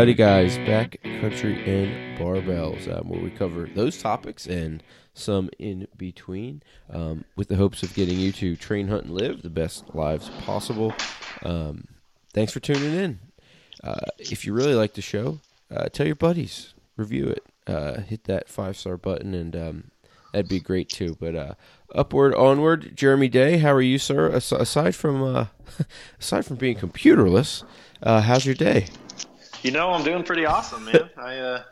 Howdy, 0.00 0.14
guys. 0.14 0.56
Back 0.56 0.96
country 1.20 1.62
and 1.66 2.18
barbells, 2.18 2.88
um, 2.90 3.10
where 3.10 3.20
we 3.20 3.28
cover 3.28 3.68
those 3.74 4.00
topics 4.00 4.46
and 4.46 4.82
some 5.12 5.50
in 5.58 5.88
between, 5.94 6.62
um, 6.88 7.26
with 7.36 7.48
the 7.48 7.56
hopes 7.56 7.82
of 7.82 7.92
getting 7.92 8.18
you 8.18 8.32
to 8.32 8.56
train, 8.56 8.88
hunt, 8.88 9.04
and 9.04 9.12
live 9.12 9.42
the 9.42 9.50
best 9.50 9.94
lives 9.94 10.30
possible. 10.46 10.94
Um, 11.42 11.86
thanks 12.32 12.50
for 12.50 12.60
tuning 12.60 12.94
in. 12.94 13.18
Uh, 13.84 14.06
if 14.18 14.46
you 14.46 14.54
really 14.54 14.72
like 14.72 14.94
the 14.94 15.02
show, 15.02 15.40
uh, 15.70 15.90
tell 15.90 16.06
your 16.06 16.16
buddies, 16.16 16.72
review 16.96 17.26
it, 17.26 17.44
uh, 17.66 18.00
hit 18.00 18.24
that 18.24 18.48
five 18.48 18.78
star 18.78 18.96
button, 18.96 19.34
and 19.34 19.54
um, 19.54 19.90
that'd 20.32 20.48
be 20.48 20.60
great 20.60 20.88
too. 20.88 21.18
But 21.20 21.34
uh, 21.34 21.54
upward, 21.94 22.34
onward, 22.36 22.96
Jeremy 22.96 23.28
Day. 23.28 23.58
How 23.58 23.74
are 23.74 23.82
you, 23.82 23.98
sir? 23.98 24.30
As- 24.30 24.50
aside 24.50 24.94
from 24.94 25.22
uh, 25.22 25.46
aside 26.18 26.46
from 26.46 26.56
being 26.56 26.78
computerless, 26.78 27.64
uh, 28.02 28.22
how's 28.22 28.46
your 28.46 28.54
day? 28.54 28.86
You 29.62 29.72
know, 29.72 29.90
I'm 29.90 30.02
doing 30.02 30.22
pretty 30.22 30.46
awesome, 30.46 30.86
man. 30.86 31.10
I, 31.18 31.36
uh, 31.36 31.62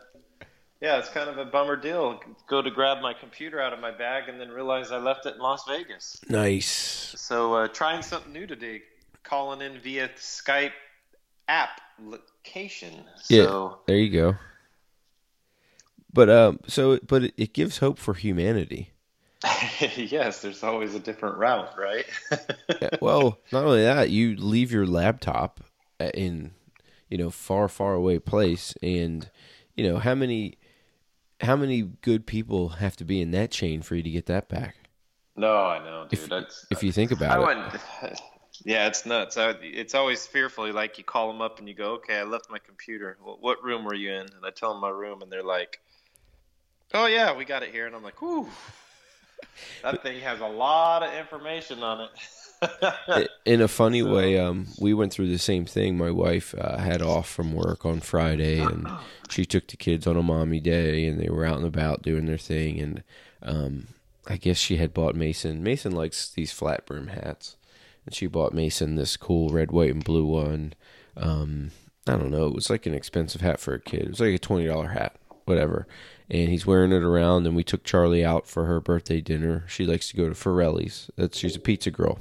yeah, 0.80 0.98
it's 0.98 1.08
kind 1.08 1.30
of 1.30 1.38
a 1.38 1.46
bummer 1.46 1.76
deal. 1.76 2.20
Go 2.46 2.60
to 2.60 2.70
grab 2.70 3.00
my 3.00 3.14
computer 3.14 3.60
out 3.60 3.72
of 3.72 3.80
my 3.80 3.90
bag 3.90 4.28
and 4.28 4.38
then 4.38 4.50
realize 4.50 4.92
I 4.92 4.98
left 4.98 5.24
it 5.24 5.36
in 5.36 5.40
Las 5.40 5.64
Vegas. 5.66 6.20
Nice. 6.28 7.14
So, 7.16 7.54
uh, 7.54 7.68
trying 7.68 8.02
something 8.02 8.32
new 8.32 8.46
today, 8.46 8.82
calling 9.22 9.62
in 9.62 9.80
via 9.80 10.10
Skype 10.16 10.72
app 11.48 11.80
location. 11.98 12.92
Yeah, 13.28 13.44
So, 13.44 13.78
there 13.86 13.96
you 13.96 14.10
go. 14.10 14.36
But 16.12 16.30
um, 16.30 16.60
so 16.66 16.98
but 17.06 17.24
it, 17.24 17.34
it 17.36 17.52
gives 17.52 17.78
hope 17.78 17.98
for 17.98 18.14
humanity. 18.14 18.90
yes, 19.96 20.42
there's 20.42 20.62
always 20.62 20.94
a 20.94 20.98
different 20.98 21.36
route, 21.38 21.78
right? 21.78 22.06
Yeah, 22.80 22.90
well, 23.00 23.38
not 23.50 23.64
only 23.64 23.82
that, 23.82 24.10
you 24.10 24.36
leave 24.36 24.70
your 24.70 24.86
laptop 24.86 25.60
uh, 25.98 26.10
in 26.14 26.52
you 27.08 27.18
know 27.18 27.30
far 27.30 27.68
far 27.68 27.94
away 27.94 28.18
place, 28.18 28.74
and 28.82 29.30
you 29.74 29.88
know 29.88 29.98
how 29.98 30.14
many 30.14 30.58
how 31.40 31.56
many 31.56 31.82
good 31.82 32.26
people 32.26 32.70
have 32.70 32.96
to 32.96 33.04
be 33.04 33.20
in 33.20 33.30
that 33.30 33.50
chain 33.50 33.82
for 33.82 33.94
you 33.94 34.02
to 34.02 34.10
get 34.10 34.26
that 34.26 34.48
back. 34.48 34.76
no, 35.36 35.54
I 35.54 35.78
know, 35.78 36.06
dude. 36.08 36.18
If 36.20 36.28
That's, 36.28 36.66
if 36.70 36.82
you 36.82 36.92
think 36.92 37.12
I 37.12 37.14
about 37.14 37.74
it. 38.02 38.20
Yeah, 38.64 38.88
it's 38.88 39.06
nuts. 39.06 39.36
I, 39.36 39.50
it's 39.60 39.94
always 39.94 40.26
fearfully 40.26 40.72
like 40.72 40.98
you 40.98 41.04
call 41.04 41.28
them 41.28 41.40
up 41.40 41.58
and 41.60 41.68
you 41.68 41.74
go, 41.74 41.92
"Okay, 41.94 42.18
I 42.18 42.24
left 42.24 42.50
my 42.50 42.58
computer. 42.58 43.16
What, 43.22 43.40
what 43.40 43.62
room 43.62 43.84
were 43.84 43.94
you 43.94 44.10
in?" 44.10 44.26
And 44.34 44.44
I 44.44 44.50
tell 44.50 44.72
them 44.72 44.80
my 44.80 44.88
room, 44.88 45.22
and 45.22 45.30
they're 45.30 45.44
like, 45.44 45.80
"Oh 46.92 47.06
yeah, 47.06 47.36
we 47.36 47.44
got 47.44 47.62
it 47.62 47.70
here." 47.70 47.86
And 47.86 47.94
I'm 47.94 48.02
like, 48.02 48.20
"Whew, 48.20 48.48
that 49.82 50.02
thing 50.02 50.20
has 50.22 50.40
a 50.40 50.46
lot 50.46 51.02
of 51.02 51.14
information 51.14 51.82
on 51.82 52.00
it." 52.00 52.10
In 53.44 53.60
a 53.60 53.68
funny 53.68 54.02
way, 54.02 54.38
um, 54.38 54.68
we 54.78 54.94
went 54.94 55.12
through 55.12 55.28
the 55.28 55.38
same 55.38 55.64
thing. 55.64 55.96
My 55.96 56.10
wife 56.10 56.54
uh, 56.56 56.78
had 56.78 57.02
off 57.02 57.28
from 57.28 57.52
work 57.52 57.84
on 57.84 58.00
Friday, 58.00 58.58
and 58.58 58.86
she 59.30 59.44
took 59.44 59.68
the 59.68 59.76
kids 59.76 60.06
on 60.06 60.16
a 60.16 60.22
mommy 60.22 60.60
day, 60.60 61.06
and 61.06 61.20
they 61.20 61.28
were 61.28 61.44
out 61.44 61.58
and 61.58 61.66
about 61.66 62.02
doing 62.02 62.26
their 62.26 62.38
thing. 62.38 62.80
And 62.80 63.02
um, 63.42 63.88
I 64.26 64.36
guess 64.36 64.58
she 64.58 64.76
had 64.76 64.94
bought 64.94 65.14
Mason. 65.14 65.62
Mason 65.62 65.92
likes 65.92 66.28
these 66.28 66.52
flat 66.52 66.86
brim 66.86 67.08
hats, 67.08 67.56
and 68.04 68.14
she 68.14 68.26
bought 68.26 68.54
Mason 68.54 68.96
this 68.96 69.16
cool 69.16 69.50
red, 69.50 69.70
white, 69.70 69.92
and 69.92 70.04
blue 70.04 70.26
one. 70.26 70.74
Um, 71.16 71.70
I 72.06 72.12
don't 72.12 72.30
know. 72.30 72.46
It 72.46 72.54
was 72.54 72.70
like 72.70 72.86
an 72.86 72.94
expensive 72.94 73.40
hat 73.40 73.60
for 73.60 73.74
a 73.74 73.80
kid. 73.80 74.02
It 74.02 74.08
was 74.10 74.20
like 74.20 74.34
a 74.34 74.38
twenty 74.38 74.66
dollar 74.66 74.88
hat, 74.88 75.16
whatever. 75.44 75.86
And 76.30 76.50
he's 76.50 76.66
wearing 76.66 76.92
it 76.92 77.02
around. 77.02 77.46
And 77.46 77.56
we 77.56 77.64
took 77.64 77.84
Charlie 77.84 78.24
out 78.24 78.46
for 78.46 78.66
her 78.66 78.82
birthday 78.82 79.22
dinner. 79.22 79.64
She 79.66 79.86
likes 79.86 80.10
to 80.10 80.16
go 80.16 80.28
to 80.28 80.34
Forelli's. 80.34 81.10
That's 81.16 81.38
she's 81.38 81.56
a 81.56 81.60
pizza 81.60 81.90
girl 81.90 82.18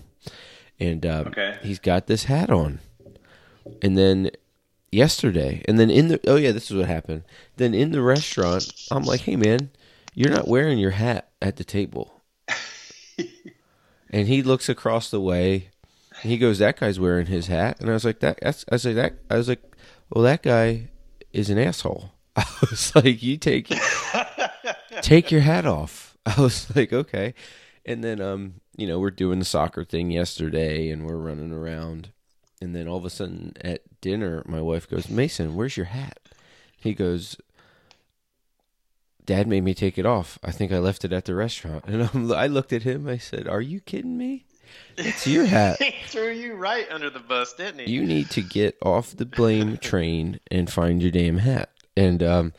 and 0.79 1.05
um, 1.05 1.27
Okay. 1.27 1.57
he's 1.63 1.79
got 1.79 2.07
this 2.07 2.25
hat 2.25 2.49
on. 2.49 2.79
And 3.81 3.97
then 3.97 4.31
yesterday, 4.91 5.63
and 5.67 5.77
then 5.79 5.89
in 5.89 6.07
the 6.07 6.19
oh 6.27 6.35
yeah, 6.37 6.51
this 6.51 6.69
is 6.71 6.77
what 6.77 6.87
happened. 6.87 7.23
Then 7.57 7.73
in 7.73 7.91
the 7.91 8.01
restaurant, 8.01 8.71
I'm 8.91 9.03
like, 9.03 9.21
hey 9.21 9.35
man, 9.35 9.71
you're 10.13 10.31
not 10.31 10.47
wearing 10.47 10.77
your 10.77 10.91
hat 10.91 11.29
at 11.41 11.57
the 11.57 11.63
table. 11.63 12.21
and 14.09 14.27
he 14.27 14.41
looks 14.41 14.69
across 14.69 15.09
the 15.09 15.19
way, 15.21 15.69
and 16.21 16.31
he 16.31 16.37
goes, 16.37 16.59
that 16.59 16.79
guy's 16.79 16.99
wearing 16.99 17.27
his 17.27 17.47
hat, 17.47 17.79
and 17.79 17.89
I 17.89 17.93
was 17.93 18.05
like, 18.05 18.19
that. 18.19 18.39
That's, 18.41 18.65
I 18.71 18.75
was 18.75 18.85
like 18.85 18.95
that. 18.95 19.13
I 19.29 19.37
was 19.37 19.49
like, 19.49 19.61
well, 20.09 20.23
that 20.23 20.43
guy 20.43 20.89
is 21.33 21.49
an 21.49 21.57
asshole. 21.57 22.11
I 22.35 22.45
was 22.61 22.93
like, 22.95 23.21
you 23.21 23.37
take 23.37 23.67
take 25.01 25.31
your 25.31 25.41
hat 25.41 25.65
off. 25.65 26.17
I 26.25 26.39
was 26.41 26.73
like, 26.75 26.93
okay. 26.93 27.33
And 27.85 28.03
then 28.03 28.21
um, 28.21 28.55
you 28.77 28.87
know, 28.87 28.99
we're 28.99 29.11
doing 29.11 29.39
the 29.39 29.45
soccer 29.45 29.83
thing 29.83 30.11
yesterday 30.11 30.89
and 30.89 31.05
we're 31.05 31.17
running 31.17 31.51
around. 31.51 32.11
And 32.61 32.75
then 32.75 32.87
all 32.87 32.97
of 32.97 33.05
a 33.05 33.09
sudden 33.09 33.53
at 33.61 33.81
dinner, 34.01 34.43
my 34.45 34.61
wife 34.61 34.89
goes, 34.89 35.09
Mason, 35.09 35.55
where's 35.55 35.75
your 35.75 35.87
hat? 35.87 36.19
He 36.77 36.93
goes, 36.93 37.35
Dad 39.25 39.47
made 39.47 39.63
me 39.63 39.73
take 39.73 39.97
it 39.97 40.05
off. 40.05 40.39
I 40.43 40.51
think 40.51 40.71
I 40.71 40.77
left 40.77 41.03
it 41.03 41.11
at 41.11 41.25
the 41.25 41.35
restaurant. 41.35 41.83
And 41.87 42.09
I'm, 42.13 42.31
I 42.31 42.47
looked 42.47 42.71
at 42.71 42.83
him. 42.83 43.07
I 43.07 43.17
said, 43.17 43.47
Are 43.47 43.61
you 43.61 43.81
kidding 43.81 44.17
me? 44.17 44.45
It's 44.97 45.27
your 45.27 45.45
hat. 45.45 45.81
he 45.81 45.93
threw 46.07 46.31
you 46.31 46.53
right 46.55 46.87
under 46.89 47.09
the 47.09 47.19
bus, 47.19 47.53
didn't 47.53 47.81
he? 47.81 47.91
You 47.91 48.05
need 48.05 48.29
to 48.31 48.41
get 48.41 48.77
off 48.81 49.15
the 49.15 49.25
blame 49.25 49.77
train 49.81 50.39
and 50.49 50.71
find 50.71 51.01
your 51.01 51.11
damn 51.11 51.37
hat. 51.37 51.71
And 51.95 52.21
um, 52.21 52.53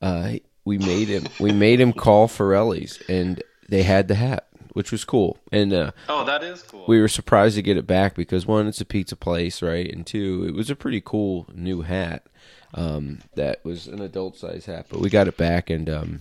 uh, 0.00 0.34
we 0.64 0.78
made 0.78 1.08
him. 1.08 1.26
We 1.40 1.52
made 1.52 1.80
him 1.80 1.92
call 1.92 2.28
Forelli's, 2.28 3.02
and 3.08 3.42
they 3.68 3.82
had 3.82 4.08
the 4.08 4.14
hat, 4.14 4.48
which 4.74 4.92
was 4.92 5.04
cool. 5.04 5.38
And 5.50 5.72
uh, 5.72 5.92
oh, 6.08 6.24
that 6.24 6.42
is 6.42 6.62
cool. 6.62 6.84
we 6.86 7.00
were 7.00 7.08
surprised 7.08 7.56
to 7.56 7.62
get 7.62 7.78
it 7.78 7.86
back 7.86 8.14
because 8.14 8.44
one, 8.46 8.66
it's 8.66 8.80
a 8.80 8.84
pizza 8.84 9.16
place, 9.16 9.62
right? 9.62 9.90
And 9.90 10.06
two, 10.06 10.44
it 10.46 10.54
was 10.54 10.68
a 10.68 10.76
pretty 10.76 11.00
cool 11.00 11.46
new 11.54 11.82
hat. 11.82 12.26
Um, 12.74 13.20
that 13.36 13.64
was 13.64 13.86
an 13.86 14.02
adult 14.02 14.36
size 14.36 14.66
hat, 14.66 14.86
but 14.90 15.00
we 15.00 15.08
got 15.08 15.28
it 15.28 15.36
back 15.36 15.70
and 15.70 15.88
um, 15.88 16.20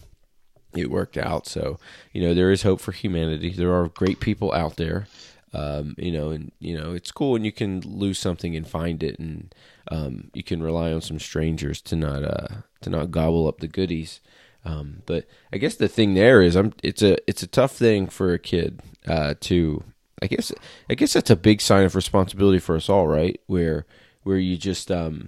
it 0.75 0.91
worked 0.91 1.17
out. 1.17 1.47
So 1.47 1.79
you 2.13 2.21
know, 2.21 2.33
there 2.33 2.51
is 2.51 2.61
hope 2.61 2.79
for 2.79 2.91
humanity. 2.91 3.49
There 3.49 3.73
are 3.73 3.89
great 3.89 4.19
people 4.19 4.53
out 4.53 4.77
there. 4.77 5.07
Um, 5.55 5.95
you 5.97 6.11
know, 6.11 6.31
and 6.31 6.51
you 6.59 6.77
know, 6.77 6.93
it's 6.93 7.11
cool 7.11 7.31
when 7.31 7.45
you 7.45 7.51
can 7.51 7.81
lose 7.81 8.17
something 8.17 8.55
and 8.55 8.67
find 8.67 9.03
it, 9.03 9.19
and 9.19 9.53
um, 9.91 10.31
you 10.33 10.43
can 10.43 10.63
rely 10.63 10.91
on 10.91 11.01
some 11.01 11.19
strangers 11.19 11.79
to 11.81 11.95
not 11.95 12.23
uh, 12.23 12.47
to 12.81 12.89
not 12.89 13.11
gobble 13.11 13.47
up 13.47 13.59
the 13.59 13.67
goodies. 13.67 14.19
Um, 14.65 15.03
but 15.05 15.25
I 15.51 15.57
guess 15.57 15.75
the 15.75 15.87
thing 15.89 16.13
there 16.13 16.41
is, 16.41 16.55
I'm 16.55 16.73
it's 16.81 17.01
a 17.01 17.17
it's 17.29 17.43
a 17.43 17.47
tough 17.47 17.75
thing 17.75 18.07
for 18.07 18.33
a 18.33 18.39
kid 18.39 18.81
uh, 19.07 19.35
to. 19.41 19.83
I 20.21 20.27
guess 20.27 20.53
I 20.89 20.93
guess 20.95 21.11
that's 21.13 21.29
a 21.29 21.35
big 21.35 21.59
sign 21.59 21.83
of 21.83 21.95
responsibility 21.95 22.59
for 22.59 22.75
us 22.77 22.87
all, 22.87 23.07
right? 23.07 23.41
Where 23.47 23.85
where 24.23 24.37
you 24.37 24.55
just 24.55 24.89
um 24.89 25.27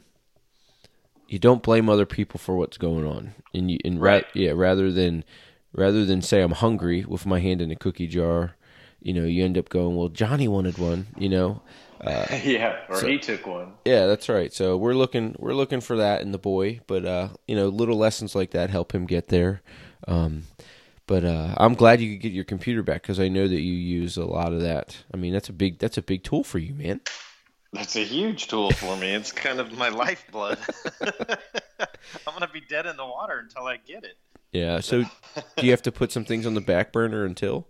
you 1.28 1.40
don't 1.40 1.64
blame 1.64 1.90
other 1.90 2.06
people 2.06 2.38
for 2.40 2.56
what's 2.56 2.78
going 2.78 3.06
on, 3.06 3.34
and 3.54 3.70
you 3.72 3.80
and 3.84 4.00
Right. 4.00 4.24
ra- 4.24 4.30
yeah, 4.34 4.52
rather 4.56 4.92
than 4.92 5.24
rather 5.74 6.06
than 6.06 6.22
say 6.22 6.42
I'm 6.42 6.52
hungry 6.52 7.04
with 7.06 7.26
my 7.26 7.40
hand 7.40 7.62
in 7.62 7.72
a 7.72 7.76
cookie 7.76 8.08
jar, 8.08 8.56
you 9.02 9.14
know, 9.14 9.26
you 9.26 9.44
end 9.44 9.58
up 9.58 9.68
going, 9.70 9.96
well, 9.98 10.08
Johnny 10.08 10.48
wanted 10.48 10.78
one, 10.78 11.08
you 11.18 11.28
know. 11.28 11.62
Uh, 12.02 12.26
yeah, 12.44 12.78
or 12.90 12.98
So- 12.98 13.08
he 13.08 13.18
took 13.20 13.46
one. 13.48 13.74
yeah, 13.86 14.06
that's 14.06 14.30
right. 14.30 14.52
So 14.54 14.78
we're 14.78 14.94
looking 14.96 15.36
we're 15.40 15.54
looking 15.54 15.82
for 15.82 15.98
that 15.98 16.22
in 16.22 16.32
the 16.32 16.38
boy, 16.38 16.82
but 16.88 17.06
uh, 17.06 17.30
you 17.48 17.56
know, 17.56 17.68
little 17.70 17.98
lessons 17.98 18.36
like 18.36 18.52
that 18.52 18.70
help 18.70 18.94
him 18.94 19.06
get 19.06 19.28
there. 19.30 19.62
Um, 20.08 20.44
but 21.08 21.24
uh, 21.24 21.54
I'm 21.58 21.76
glad 21.76 22.02
you 22.02 22.14
could 22.14 22.22
get 22.22 22.32
your 22.32 22.44
computer 22.46 22.82
back 22.84 23.02
because 23.04 23.20
I 23.20 23.28
know 23.28 23.48
that 23.48 23.62
you 23.62 23.74
use 23.74 24.18
a 24.18 24.26
lot 24.26 24.54
of 24.54 24.62
that. 24.62 24.98
I 25.14 25.18
mean, 25.18 25.34
that's 25.34 25.50
a 25.50 25.54
big 25.54 25.80
that's 25.80 25.98
a 25.98 26.02
big 26.02 26.24
tool 26.24 26.44
for 26.44 26.58
you, 26.60 26.74
man. 26.74 27.02
That's 27.74 27.96
a 27.96 28.04
huge 28.04 28.48
tool 28.48 28.72
for 28.72 28.96
me. 28.98 29.14
It's 29.14 29.32
kind 29.34 29.60
of 29.60 29.78
my 29.78 29.90
lifeblood. 29.90 30.58
I'm 31.02 32.34
gonna 32.34 32.50
be 32.52 32.62
dead 32.62 32.86
in 32.86 32.98
the 32.98 33.06
water 33.06 33.40
until 33.40 33.68
I 33.68 33.78
get 33.78 34.04
it. 34.04 34.18
Yeah. 34.52 34.80
So 34.80 35.04
do 35.58 35.66
you 35.66 35.72
have 35.72 35.82
to 35.84 35.92
put 35.92 36.12
some 36.12 36.24
things 36.26 36.46
on 36.46 36.54
the 36.54 36.62
back 36.62 36.92
burner 36.94 37.26
until? 37.26 37.68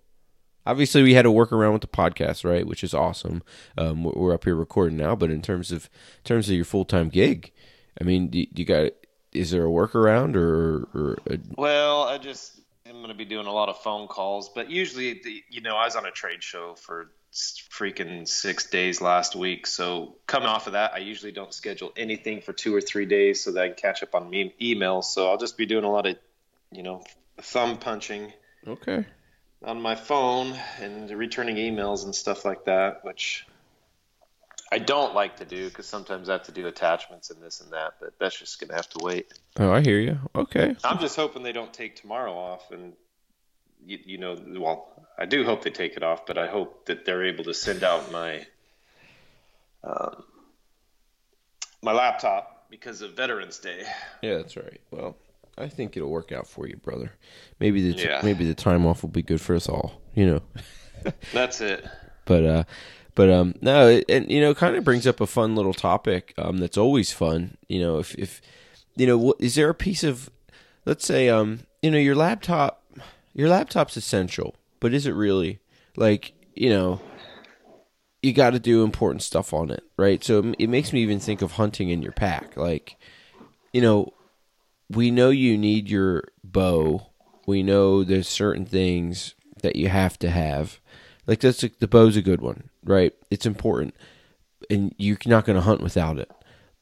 Obviously, 0.65 1.03
we 1.03 1.13
had 1.13 1.23
to 1.23 1.31
work 1.31 1.51
around 1.51 1.73
with 1.73 1.81
the 1.81 1.87
podcast, 1.87 2.43
right? 2.43 2.65
Which 2.65 2.83
is 2.83 2.93
awesome. 2.93 3.43
Um, 3.77 4.03
we're- 4.03 4.33
up 4.33 4.43
here 4.45 4.55
recording 4.55 4.97
now, 4.97 5.15
but 5.15 5.29
in 5.31 5.41
terms 5.41 5.71
of 5.71 5.85
in 6.17 6.23
terms 6.23 6.49
of 6.49 6.55
your 6.55 6.65
full 6.65 6.85
time 6.85 7.09
gig, 7.09 7.51
I 7.99 8.03
mean, 8.03 8.27
do, 8.27 8.45
do 8.45 8.61
you 8.61 8.65
got? 8.65 8.91
Is 9.31 9.51
there 9.51 9.65
a 9.65 9.69
workaround 9.69 10.35
or, 10.35 10.87
or 10.93 11.17
a, 11.29 11.37
Well, 11.57 12.03
I 12.03 12.17
just 12.17 12.59
I'm 12.85 12.97
going 12.97 13.07
to 13.09 13.13
be 13.15 13.25
doing 13.25 13.47
a 13.47 13.51
lot 13.51 13.69
of 13.69 13.79
phone 13.81 14.07
calls, 14.07 14.49
but 14.49 14.69
usually, 14.69 15.21
the, 15.23 15.43
you 15.49 15.61
know, 15.61 15.75
I 15.75 15.85
was 15.85 15.95
on 15.95 16.05
a 16.05 16.11
trade 16.11 16.43
show 16.43 16.75
for 16.75 17.11
freaking 17.33 18.27
six 18.27 18.69
days 18.69 19.01
last 19.01 19.35
week. 19.35 19.67
So 19.67 20.15
coming 20.25 20.47
off 20.47 20.67
of 20.67 20.73
that, 20.73 20.93
I 20.93 20.99
usually 20.99 21.31
don't 21.31 21.53
schedule 21.53 21.91
anything 21.97 22.41
for 22.41 22.53
two 22.53 22.73
or 22.73 22.79
three 22.81 23.05
days 23.05 23.43
so 23.43 23.51
that 23.51 23.61
I 23.61 23.67
can 23.67 23.75
catch 23.75 24.03
up 24.03 24.15
on 24.15 24.29
me 24.29 24.53
emails. 24.61 25.05
So 25.05 25.29
I'll 25.29 25.37
just 25.37 25.57
be 25.57 25.65
doing 25.65 25.83
a 25.83 25.91
lot 25.91 26.05
of, 26.05 26.17
you 26.71 26.83
know, 26.83 27.03
thumb 27.41 27.77
punching 27.77 28.31
okay? 28.67 29.05
On 29.65 29.81
my 29.81 29.95
phone 29.95 30.55
and 30.79 31.09
returning 31.09 31.55
emails 31.55 32.05
and 32.05 32.13
stuff 32.13 32.45
like 32.45 32.65
that, 32.65 33.03
which 33.03 33.45
I 34.71 34.77
don't 34.79 35.13
like 35.15 35.37
to 35.37 35.45
do 35.45 35.67
because 35.69 35.87
sometimes 35.87 36.29
I 36.29 36.33
have 36.33 36.43
to 36.43 36.51
do 36.51 36.67
attachments 36.67 37.31
and 37.31 37.41
this 37.41 37.61
and 37.61 37.71
that, 37.73 37.93
but 37.99 38.13
that's 38.19 38.37
just 38.37 38.59
going 38.59 38.69
to 38.69 38.75
have 38.75 38.89
to 38.89 39.03
wait. 39.03 39.33
Oh, 39.59 39.71
I 39.71 39.81
hear 39.81 39.99
you. 39.99 40.19
Okay. 40.35 40.75
I'm 40.83 40.99
just 40.99 41.15
hoping 41.15 41.43
they 41.43 41.51
don't 41.51 41.73
take 41.73 41.95
tomorrow 41.95 42.33
off, 42.33 42.71
and 42.71 42.93
you, 43.85 43.99
you 44.05 44.17
know, 44.17 44.37
well, 44.57 44.87
I 45.17 45.25
do 45.25 45.43
hope 45.43 45.63
they 45.63 45.71
take 45.71 45.97
it 45.97 46.03
off, 46.03 46.25
but 46.25 46.37
I 46.37 46.47
hope 46.47 46.85
that 46.85 47.05
they're 47.05 47.25
able 47.25 47.45
to 47.45 47.53
send 47.53 47.83
out 47.83 48.11
my 48.11 48.45
um, 49.83 50.23
my 51.81 51.91
laptop 51.91 52.67
because 52.69 53.01
of 53.01 53.13
Veterans 53.13 53.59
Day. 53.59 53.83
Yeah, 54.21 54.37
that's 54.37 54.57
right. 54.57 54.81
Well, 54.91 55.15
I 55.57 55.67
think 55.69 55.95
it'll 55.95 56.09
work 56.09 56.31
out 56.31 56.47
for 56.47 56.67
you, 56.67 56.75
brother. 56.77 57.11
Maybe 57.59 57.81
the 57.81 57.93
t- 57.97 58.03
Yeah. 58.07 58.21
maybe 58.23 58.45
the 58.45 58.55
time 58.55 58.85
off 58.85 59.03
will 59.03 59.09
be 59.09 59.21
good 59.23 59.39
for 59.41 59.55
us 59.55 59.69
all. 59.69 60.01
You 60.13 60.25
know. 60.25 60.41
That's 61.33 61.61
it. 61.61 61.85
but 62.25 62.43
uh 62.45 62.63
but 63.13 63.29
um 63.29 63.53
no 63.61 63.87
it, 63.87 64.05
and 64.09 64.29
you 64.31 64.41
know 64.41 64.53
kind 64.55 64.75
of 64.75 64.83
brings 64.83 65.05
up 65.05 65.21
a 65.21 65.27
fun 65.27 65.55
little 65.55 65.73
topic 65.75 66.33
um 66.39 66.57
that's 66.57 66.77
always 66.77 67.11
fun 67.11 67.55
you 67.69 67.79
know 67.79 67.99
if 67.99 68.15
if 68.15 68.41
you 68.95 69.05
know 69.05 69.15
what 69.17 69.37
is 69.39 69.53
there 69.53 69.69
a 69.69 69.75
piece 69.75 70.03
of 70.03 70.31
let's 70.85 71.05
say 71.05 71.29
um 71.29 71.59
you 71.83 71.91
know 71.91 71.99
your 71.99 72.15
laptop 72.15 72.83
your 73.35 73.47
laptop's 73.47 73.95
essential 73.95 74.55
but 74.79 74.91
is 74.95 75.05
it 75.05 75.11
really 75.13 75.59
like 75.95 76.33
you 76.55 76.69
know 76.71 76.99
you 78.23 78.33
got 78.33 78.49
to 78.51 78.59
do 78.59 78.83
important 78.83 79.21
stuff 79.21 79.53
on 79.53 79.69
it 79.69 79.83
right 79.97 80.23
so 80.23 80.39
it, 80.39 80.55
it 80.59 80.67
makes 80.69 80.91
me 80.91 81.01
even 81.03 81.19
think 81.19 81.43
of 81.43 81.51
hunting 81.53 81.89
in 81.89 82.01
your 82.01 82.11
pack 82.13 82.57
like 82.57 82.95
you 83.71 83.81
know 83.81 84.11
we 84.89 85.11
know 85.11 85.29
you 85.29 85.57
need 85.57 85.89
your 85.89 86.23
bow 86.43 87.07
we 87.47 87.61
know 87.63 88.03
there's 88.03 88.27
certain 88.27 88.65
things 88.65 89.35
that 89.61 89.75
you 89.75 89.87
have 89.89 90.17
to 90.19 90.29
have 90.29 90.79
like 91.27 91.39
that's 91.39 91.63
a, 91.63 91.71
the 91.79 91.87
bow's 91.87 92.15
a 92.15 92.21
good 92.21 92.41
one, 92.41 92.69
right? 92.83 93.13
It's 93.31 93.45
important, 93.45 93.95
and 94.69 94.93
you're 94.97 95.17
not 95.25 95.45
going 95.45 95.55
to 95.55 95.61
hunt 95.61 95.81
without 95.81 96.19
it. 96.19 96.31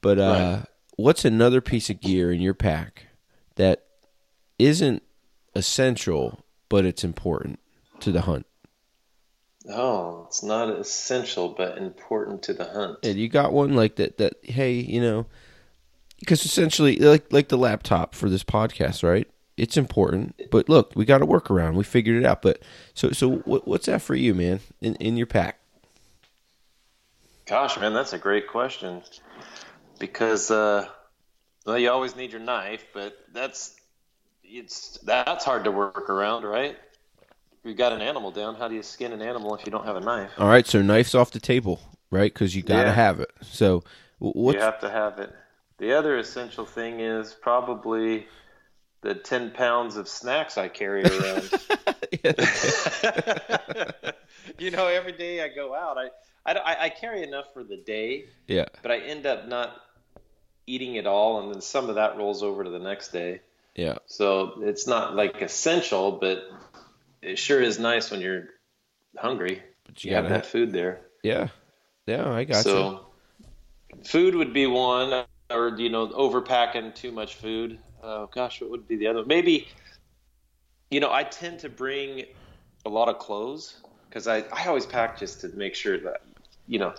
But 0.01 0.19
uh, 0.19 0.55
Right. 0.57 0.65
what's 0.97 1.23
another 1.25 1.61
piece 1.61 1.89
of 1.89 2.01
gear 2.01 2.31
in 2.31 2.41
your 2.41 2.53
pack 2.53 3.07
that 3.55 3.85
isn't 4.59 5.01
essential, 5.55 6.43
but 6.69 6.85
it's 6.85 7.03
important 7.03 7.59
to 8.01 8.11
the 8.11 8.21
hunt? 8.21 8.45
Oh, 9.69 10.25
it's 10.27 10.43
not 10.43 10.69
essential 10.77 11.49
but 11.49 11.77
important 11.77 12.43
to 12.43 12.53
the 12.53 12.65
hunt. 12.65 12.99
And 13.03 13.17
you 13.17 13.29
got 13.29 13.53
one 13.53 13.75
like 13.75 13.95
that? 13.95 14.17
That 14.17 14.33
hey, 14.43 14.73
you 14.73 14.99
know, 14.99 15.25
because 16.23 16.45
essentially, 16.45 16.97
like 16.97 17.31
like 17.31 17.49
the 17.49 17.57
laptop 17.57 18.15
for 18.15 18.29
this 18.29 18.43
podcast, 18.43 19.03
right? 19.03 19.27
It's 19.55 19.77
important, 19.77 20.49
but 20.49 20.67
look, 20.67 20.93
we 20.95 21.05
got 21.05 21.19
to 21.19 21.25
work 21.25 21.51
around. 21.51 21.75
We 21.75 21.83
figured 21.83 22.21
it 22.21 22.25
out. 22.25 22.41
But 22.41 22.61
so 22.93 23.11
so, 23.11 23.37
what, 23.45 23.67
what's 23.67 23.85
that 23.85 24.01
for 24.01 24.15
you, 24.15 24.33
man? 24.33 24.61
In 24.81 24.95
in 24.95 25.17
your 25.17 25.27
pack? 25.27 25.59
Gosh, 27.45 27.77
man, 27.79 27.93
that's 27.93 28.13
a 28.13 28.17
great 28.17 28.47
question. 28.47 29.03
Because 29.99 30.49
uh, 30.49 30.87
well, 31.65 31.77
you 31.77 31.91
always 31.91 32.15
need 32.15 32.31
your 32.31 32.41
knife, 32.41 32.85
but 32.93 33.17
that's 33.33 33.75
it's 34.43 34.97
that's 35.03 35.45
hard 35.45 35.65
to 35.65 35.71
work 35.71 36.09
around, 36.09 36.43
right? 36.43 36.77
You've 37.63 37.77
got 37.77 37.93
an 37.93 38.01
animal 38.01 38.31
down. 38.31 38.55
How 38.55 38.67
do 38.67 38.75
you 38.75 38.83
skin 38.83 39.13
an 39.13 39.21
animal 39.21 39.55
if 39.55 39.65
you 39.65 39.71
don't 39.71 39.85
have 39.85 39.95
a 39.95 40.01
knife? 40.01 40.31
All 40.37 40.49
right, 40.49 40.67
so 40.67 40.81
knives 40.81 41.15
off 41.15 41.31
the 41.31 41.39
table, 41.39 41.79
right? 42.11 42.33
Because 42.33 42.55
you 42.55 42.61
got 42.61 42.81
to 42.83 42.89
Yeah. 42.89 42.93
have 42.93 43.19
it. 43.21 43.31
So 43.41 43.83
wh- 44.19 44.35
what's 44.35 44.55
You 44.55 44.61
have 44.61 44.79
to 44.81 44.89
have 44.89 45.19
it. 45.19 45.33
The 45.83 45.91
other 45.99 46.17
essential 46.17 46.65
thing 46.65 47.01
is 47.01 47.33
probably 47.33 48.25
the 49.01 49.15
ten 49.15 49.51
pounds 49.51 49.97
of 49.97 50.07
snacks 50.07 50.57
I 50.57 50.69
carry 50.69 51.03
around. 51.03 51.49
you 54.57 54.71
know, 54.71 54.87
every 54.87 55.11
day 55.11 55.43
I 55.43 55.49
go 55.49 55.75
out, 55.75 55.97
I, 55.97 56.07
I, 56.53 56.85
I 56.85 56.89
carry 56.89 57.21
enough 57.23 57.51
for 57.53 57.65
the 57.65 57.75
day, 57.75 58.27
yeah, 58.47 58.67
but 58.81 58.91
I 58.91 58.99
end 58.99 59.25
up 59.25 59.49
not 59.49 59.75
eating 60.67 60.95
it 60.95 61.05
all, 61.05 61.41
and 61.41 61.53
then 61.53 61.61
some 61.61 61.89
of 61.89 61.95
that 61.95 62.15
rolls 62.15 62.43
over 62.43 62.63
to 62.63 62.69
the 62.69 62.79
next 62.79 63.09
day. 63.11 63.41
yeah, 63.75 63.97
So 64.05 64.61
it's 64.61 64.87
not 64.87 65.17
like 65.17 65.41
essential, 65.41 66.13
but 66.13 66.45
it 67.21 67.37
sure 67.37 67.61
is 67.61 67.77
nice 67.77 68.09
when 68.09 68.21
you're 68.21 68.45
hungry. 69.17 69.61
but 69.85 70.01
You, 70.01 70.11
you 70.11 70.15
have 70.15 70.29
that 70.29 70.45
food 70.45 70.71
there. 70.71 71.01
yeah, 71.23 71.49
yeah. 72.07 72.31
I 72.31 72.45
got 72.45 72.55
you. 72.59 72.71
so 72.71 73.05
food 74.05 74.35
would 74.35 74.53
be 74.53 74.65
one, 74.65 75.25
or 75.53 75.77
you 75.77 75.89
know, 75.89 76.07
overpacking 76.07 76.95
too 76.95 77.11
much 77.11 77.35
food. 77.35 77.79
Oh 78.01 78.27
gosh, 78.33 78.61
what 78.61 78.69
would 78.71 78.87
be 78.87 78.95
the 78.95 79.07
other? 79.07 79.19
One? 79.19 79.27
Maybe 79.27 79.67
you 80.91 80.99
know, 80.99 81.11
I 81.11 81.23
tend 81.23 81.59
to 81.59 81.69
bring 81.69 82.25
a 82.85 82.89
lot 82.89 83.09
of 83.09 83.19
clothes 83.19 83.81
because 84.09 84.27
I 84.27 84.43
I 84.51 84.67
always 84.67 84.85
pack 84.85 85.17
just 85.19 85.41
to 85.41 85.49
make 85.49 85.75
sure 85.75 85.97
that 85.99 86.21
you 86.67 86.79
know. 86.79 86.93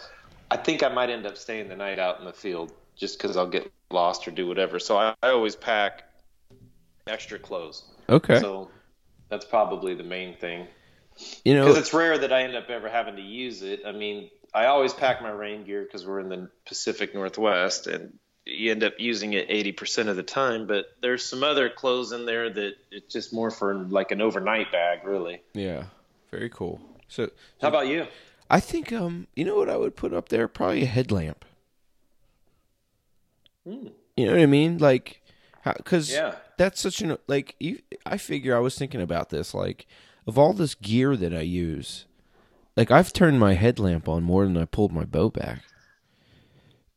I 0.51 0.57
think 0.57 0.83
I 0.85 0.89
might 0.89 1.11
end 1.11 1.27
up 1.27 1.37
staying 1.37 1.69
the 1.69 1.75
night 1.75 1.99
out 1.99 2.21
in 2.21 2.27
the 2.27 2.33
field 2.33 2.71
just 2.97 3.19
because 3.19 3.37
I'll 3.37 3.49
get 3.49 3.73
lost 3.91 4.29
or 4.29 4.31
do 4.31 4.47
whatever. 4.47 4.79
So 4.79 4.97
I, 4.97 5.15
I 5.23 5.31
always 5.31 5.57
pack 5.57 6.05
extra 7.07 7.39
clothes. 7.39 7.83
Okay, 8.09 8.39
So 8.39 8.71
that's 9.31 9.45
probably 9.45 9.95
the 9.95 10.05
main 10.05 10.37
thing. 10.37 10.69
you 11.45 11.55
know, 11.55 11.65
Because 11.65 11.79
it's 11.79 11.95
rare 11.95 12.19
that 12.19 12.33
I 12.33 12.43
end 12.43 12.55
up 12.55 12.69
ever 12.69 12.89
having 12.89 13.17
to 13.17 13.23
use 13.23 13.63
it. 13.63 13.83
I 13.87 13.93
mean, 13.93 14.31
I 14.53 14.67
always 14.67 14.93
pack 14.93 15.23
my 15.23 15.31
rain 15.31 15.65
gear 15.65 15.83
because 15.83 16.07
we're 16.07 16.21
in 16.21 16.29
the 16.29 16.49
Pacific 16.67 17.15
Northwest, 17.15 17.87
and 17.87 18.19
you 18.47 18.71
end 18.71 18.83
up 18.85 18.95
using 18.99 19.33
it 19.33 19.49
80% 19.49 20.09
of 20.09 20.17
the 20.17 20.23
time. 20.23 20.67
But 20.67 20.87
there's 21.01 21.25
some 21.25 21.43
other 21.43 21.69
clothes 21.71 22.13
in 22.13 22.27
there 22.27 22.51
that 22.51 22.75
it's 22.91 23.13
just 23.13 23.33
more 23.33 23.51
for 23.51 23.75
like 23.75 24.11
an 24.11 24.21
overnight 24.21 24.71
bag, 24.73 25.05
really. 25.05 25.43
yeah, 25.55 25.85
very 26.31 26.51
cool. 26.51 26.81
So 27.09 27.31
How 27.61 27.69
about 27.69 27.87
you? 27.89 28.07
I 28.51 28.61
think 28.61 28.93
um, 28.93 29.27
you 29.35 29.45
know 29.45 29.57
what 29.57 29.69
I 29.71 29.77
would 29.77 29.97
put 29.97 30.13
up 30.13 30.29
there? 30.29 30.47
Probably 30.49 30.83
a 30.83 30.87
headlamp. 30.87 31.45
Hmm. 33.67 33.89
You 34.17 34.27
know 34.27 34.33
what 34.33 34.43
I 34.43 34.47
mean? 34.47 34.79
Like, 34.79 35.23
because 35.65 36.13
Yeah. 36.13 36.37
that's 36.59 36.81
such 36.81 37.01
an 37.01 37.17
like. 37.27 37.57
You, 37.59 37.79
I 38.05 38.17
figure 38.19 38.55
I 38.57 38.61
was 38.61 38.77
thinking 38.77 39.01
about 39.01 39.31
this. 39.31 39.55
Like, 39.55 39.87
of 40.27 40.39
all 40.39 40.53
this 40.53 40.75
gear 40.75 41.17
that 41.17 41.35
I 41.35 41.41
use, 41.41 42.05
like 42.77 42.91
I've 42.91 43.13
turned 43.13 43.41
my 43.41 43.55
headlamp 43.55 44.09
on 44.09 44.23
more 44.23 44.45
than 44.45 44.57
I 44.57 44.67
pulled 44.67 44.93
my 44.93 45.05
bow 45.05 45.31
back. 45.31 45.63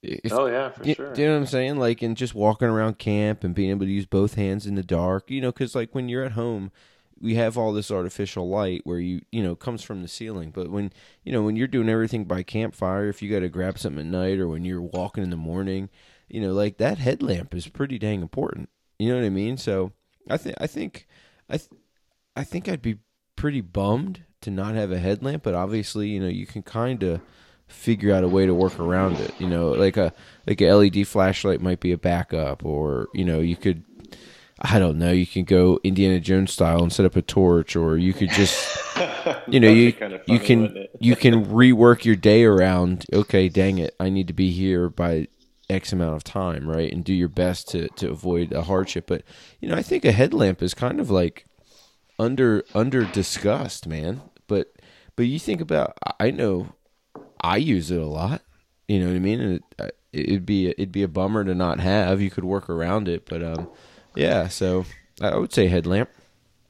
If, 0.08 0.32
oh 0.32 0.48
yeah, 0.48 0.70
for 0.70 0.84
you, 0.86 0.96
sure. 0.96 1.14
Do 1.14 1.22
you 1.22 1.28
know 1.28 1.34
what 1.34 1.42
I'm 1.42 1.48
saying? 1.48 1.78
Like, 1.78 2.02
and 2.02 2.16
just 2.16 2.34
walking 2.34 2.68
around 2.68 2.98
camp 2.98 3.44
and 3.44 3.54
being 3.54 3.70
able 3.70 3.86
to 3.86 3.92
use 3.92 4.06
both 4.06 4.36
hands 4.36 4.66
in 4.66 4.76
the 4.76 4.84
dark, 4.84 5.30
you 5.30 5.42
know, 5.42 5.52
because 5.52 5.76
like 5.76 5.94
when 5.94 6.08
you're 6.10 6.24
at 6.24 6.32
home, 6.34 6.72
we 7.20 7.36
have 7.36 7.58
all 7.58 7.74
this 7.74 7.92
artificial 7.92 8.48
light 8.48 8.82
where 8.84 9.00
you, 9.00 9.22
you 9.32 9.44
know, 9.44 9.56
comes 9.56 9.84
from 9.84 10.02
the 10.02 10.08
ceiling. 10.08 10.52
But 10.52 10.70
when, 10.70 10.94
you 11.24 11.32
know, 11.32 11.42
when 11.42 11.56
you're 11.56 11.68
doing 11.68 11.90
everything 11.90 12.26
by 12.26 12.44
campfire, 12.44 13.10
if 13.10 13.22
you 13.22 13.32
got 13.32 13.40
to 13.40 13.50
grab 13.50 13.80
something 13.80 14.06
at 14.06 14.06
night 14.06 14.40
or 14.40 14.48
when 14.48 14.66
you're 14.66 14.82
walking 14.82 15.24
in 15.24 15.30
the 15.30 15.36
morning, 15.36 15.90
you 16.28 16.40
know, 16.40 16.54
like 16.54 16.78
that 16.78 17.00
headlamp 17.00 17.56
is 17.56 17.68
pretty 17.68 17.98
dang 17.98 18.22
important. 18.22 18.70
You 19.00 19.10
know 19.10 19.20
what 19.20 19.26
I 19.26 19.30
mean? 19.30 19.58
So 19.58 19.94
I 20.30 20.38
think, 20.38 20.56
I 20.60 20.68
think, 20.68 21.08
I, 21.50 21.58
th- 21.58 21.72
I 22.36 22.44
think 22.44 22.70
I'd 22.70 22.82
be 22.82 23.00
pretty 23.36 23.62
bummed 23.62 24.24
to 24.42 24.52
not 24.52 24.76
have 24.76 24.92
a 24.92 25.00
headlamp, 25.00 25.44
but 25.44 25.56
obviously, 25.56 26.10
you 26.10 26.20
know, 26.20 26.28
you 26.28 26.46
can 26.46 26.62
kind 26.62 27.02
of 27.04 27.22
figure 27.68 28.14
out 28.14 28.24
a 28.24 28.28
way 28.28 28.46
to 28.46 28.54
work 28.54 28.80
around 28.80 29.18
it. 29.18 29.34
You 29.40 29.48
know, 29.48 29.70
like 29.70 29.98
a 29.98 30.14
like 30.46 30.62
a 30.62 30.72
LED 30.72 31.08
flashlight 31.08 31.62
might 31.62 31.80
be 31.80 31.92
a 31.92 31.98
backup, 31.98 32.66
or 32.66 33.08
you 33.14 33.26
know, 33.26 33.40
you 33.40 33.56
could. 33.56 33.84
I 34.60 34.80
don't 34.80 34.98
know. 34.98 35.12
You 35.12 35.28
can 35.28 35.44
go 35.44 35.80
Indiana 35.84 36.20
Jones 36.20 36.52
style 36.52 36.82
and 36.82 36.92
set 36.92 37.06
up 37.06 37.16
a 37.16 37.22
torch, 37.22 37.76
or 37.76 37.96
you 37.96 38.12
could 38.12 38.32
just, 38.32 38.76
you 39.48 39.60
know, 39.60 39.70
you 39.70 39.92
kinda 39.92 40.22
you 40.28 40.40
can 40.40 40.88
you 41.00 41.16
can 41.16 41.46
rework 41.46 42.06
your 42.06 42.16
day 42.16 42.44
around. 42.44 43.06
Okay, 43.14 43.50
dang 43.50 43.78
it, 43.78 43.96
I 44.00 44.10
need 44.10 44.28
to 44.28 44.34
be 44.34 44.52
here 44.52 44.90
by 44.90 45.28
X 45.70 45.94
amount 45.94 46.16
of 46.16 46.24
time, 46.24 46.68
right? 46.68 46.92
And 46.92 47.04
do 47.04 47.14
your 47.14 47.28
best 47.28 47.70
to 47.70 47.88
to 47.90 48.10
avoid 48.10 48.52
a 48.52 48.64
hardship. 48.64 49.06
But 49.06 49.22
you 49.60 49.70
know, 49.70 49.76
I 49.76 49.84
think 49.84 50.06
a 50.06 50.12
headlamp 50.12 50.64
is 50.64 50.74
kind 50.74 51.00
of 51.00 51.12
like 51.12 51.46
under 52.18 52.64
under 52.74 53.04
discussed, 53.06 53.86
man. 53.86 54.22
But 54.48 54.74
but 55.18 55.24
you 55.24 55.40
think 55.40 55.62
about, 55.62 55.98
I 56.20 56.30
know 56.30 56.70
I 57.42 57.58
use 57.58 57.92
it 57.92 58.00
a 58.00 58.06
lot. 58.06 58.42
You 58.88 59.00
know 59.00 59.08
what 59.08 59.16
I 59.16 59.20
mean? 59.20 59.42
It, 59.42 59.96
it'd 60.14 60.46
be 60.46 60.70
it'd 60.70 60.92
be 60.92 61.04
a 61.04 61.08
bummer 61.08 61.44
to 61.44 61.54
not 61.54 61.80
have. 61.80 62.22
You 62.22 62.30
could 62.30 62.46
work 62.46 62.70
around 62.70 63.08
it, 63.08 63.26
but 63.26 63.44
um, 63.44 63.70
yeah. 64.16 64.48
So 64.48 64.86
I 65.22 65.38
would 65.38 65.54
say 65.54 65.68
headlamp. 65.68 66.10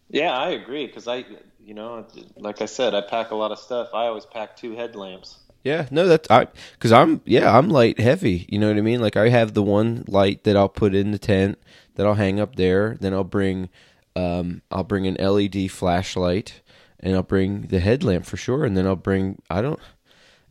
Yeah, 0.09 0.37
I 0.37 0.51
agree 0.51 0.87
because 0.87 1.07
I, 1.07 1.25
you 1.63 1.73
know, 1.73 2.05
like 2.37 2.61
I 2.61 2.65
said, 2.65 2.95
I 2.95 3.01
pack 3.01 3.31
a 3.31 3.35
lot 3.35 3.51
of 3.51 3.59
stuff. 3.59 3.89
I 3.93 4.05
always 4.05 4.25
pack 4.25 4.55
two 4.55 4.73
headlamps. 4.75 5.37
Yeah, 5.63 5.87
no, 5.91 6.07
that's 6.07 6.29
I 6.31 6.47
because 6.73 6.91
I'm 6.91 7.21
yeah 7.25 7.57
I'm 7.57 7.69
light 7.69 7.99
heavy. 7.99 8.45
You 8.49 8.59
know 8.59 8.69
what 8.69 8.77
I 8.77 8.81
mean? 8.81 9.01
Like 9.01 9.17
I 9.17 9.29
have 9.29 9.53
the 9.53 9.63
one 9.63 10.05
light 10.07 10.43
that 10.45 10.55
I'll 10.55 10.69
put 10.69 10.95
in 10.95 11.11
the 11.11 11.19
tent 11.19 11.59
that 11.95 12.05
I'll 12.05 12.13
hang 12.13 12.39
up 12.39 12.55
there. 12.55 12.97
Then 12.99 13.13
I'll 13.13 13.23
bring 13.23 13.69
um 14.15 14.61
I'll 14.71 14.85
bring 14.85 15.07
an 15.07 15.15
LED 15.15 15.69
flashlight 15.69 16.61
and 16.99 17.15
I'll 17.15 17.23
bring 17.23 17.63
the 17.63 17.79
headlamp 17.79 18.25
for 18.25 18.37
sure. 18.37 18.63
And 18.63 18.77
then 18.77 18.87
I'll 18.87 18.95
bring 18.95 19.41
I 19.49 19.61
don't 19.61 19.79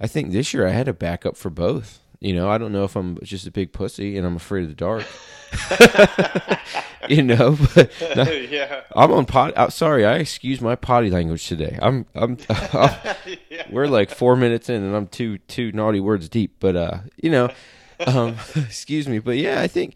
I 0.01 0.07
think 0.07 0.33
this 0.33 0.53
year 0.53 0.67
I 0.67 0.71
had 0.71 0.89
a 0.89 0.93
backup 0.93 1.37
for 1.37 1.51
both. 1.51 2.01
You 2.21 2.35
know, 2.35 2.51
I 2.51 2.59
don't 2.59 2.73
know 2.73 2.85
if 2.85 2.97
I'm 2.97 3.19
just 3.23 3.47
a 3.47 3.51
big 3.51 3.73
pussy 3.73 4.17
and 4.17 4.27
I'm 4.27 4.37
afraid 4.37 4.65
of 4.65 4.69
the 4.71 4.75
dark. 4.75 5.05
you 7.09 7.23
know, 7.23 7.59
but 7.75 7.91
no, 8.17 8.23
yeah. 8.51 8.83
I'm 8.95 9.13
on 9.13 9.27
pot. 9.27 9.53
Oh, 9.57 9.69
sorry, 9.69 10.05
I 10.05 10.17
excuse 10.17 10.61
my 10.61 10.77
potty 10.77 11.11
language 11.11 11.47
today. 11.47 11.79
I'm, 11.81 12.07
I'm, 12.15 12.39
we're 13.71 13.87
like 13.87 14.11
four 14.11 14.37
minutes 14.37 14.69
in, 14.69 14.83
and 14.83 14.95
I'm 14.95 15.07
two, 15.07 15.39
two 15.39 15.73
naughty 15.73 16.01
words 16.01 16.29
deep. 16.29 16.57
But 16.59 16.77
uh, 16.77 16.99
you 17.17 17.31
know, 17.31 17.51
um, 18.07 18.37
excuse 18.57 19.09
me. 19.09 19.19
But 19.19 19.37
yeah, 19.37 19.61
I 19.61 19.67
think, 19.67 19.95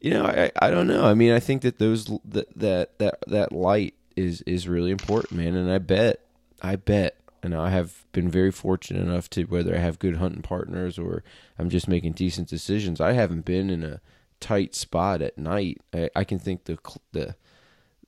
you 0.00 0.10
know, 0.10 0.24
I, 0.24 0.50
I 0.60 0.70
don't 0.70 0.86
know. 0.86 1.04
I 1.04 1.14
mean, 1.14 1.32
I 1.32 1.40
think 1.40 1.62
that 1.62 1.78
those 1.78 2.06
that 2.24 2.58
that 2.58 2.98
that 2.98 3.22
that 3.26 3.52
light 3.52 3.94
is 4.16 4.42
is 4.42 4.68
really 4.68 4.90
important, 4.90 5.32
man. 5.32 5.54
And 5.54 5.70
I 5.70 5.78
bet, 5.78 6.20
I 6.62 6.76
bet 6.76 7.16
and 7.42 7.54
I 7.54 7.70
have 7.70 8.04
been 8.12 8.28
very 8.28 8.50
fortunate 8.50 9.02
enough 9.02 9.30
to 9.30 9.44
whether 9.44 9.74
I 9.74 9.78
have 9.78 9.98
good 9.98 10.16
hunting 10.16 10.42
partners 10.42 10.98
or 10.98 11.22
I'm 11.58 11.70
just 11.70 11.88
making 11.88 12.12
decent 12.12 12.48
decisions. 12.48 13.00
I 13.00 13.12
haven't 13.12 13.44
been 13.44 13.70
in 13.70 13.84
a 13.84 14.00
tight 14.40 14.74
spot 14.74 15.22
at 15.22 15.38
night. 15.38 15.80
I, 15.92 16.10
I 16.14 16.24
can 16.24 16.38
think 16.38 16.64
the 16.64 16.78
the 17.12 17.36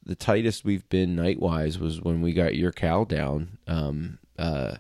the 0.04 0.14
tightest 0.14 0.64
we've 0.64 0.88
been 0.88 1.14
night 1.14 1.38
wise 1.38 1.78
was 1.78 2.00
when 2.00 2.20
we 2.20 2.32
got 2.32 2.56
your 2.56 2.72
cow 2.72 3.04
down 3.04 3.58
um, 3.66 4.18
uh, 4.38 4.76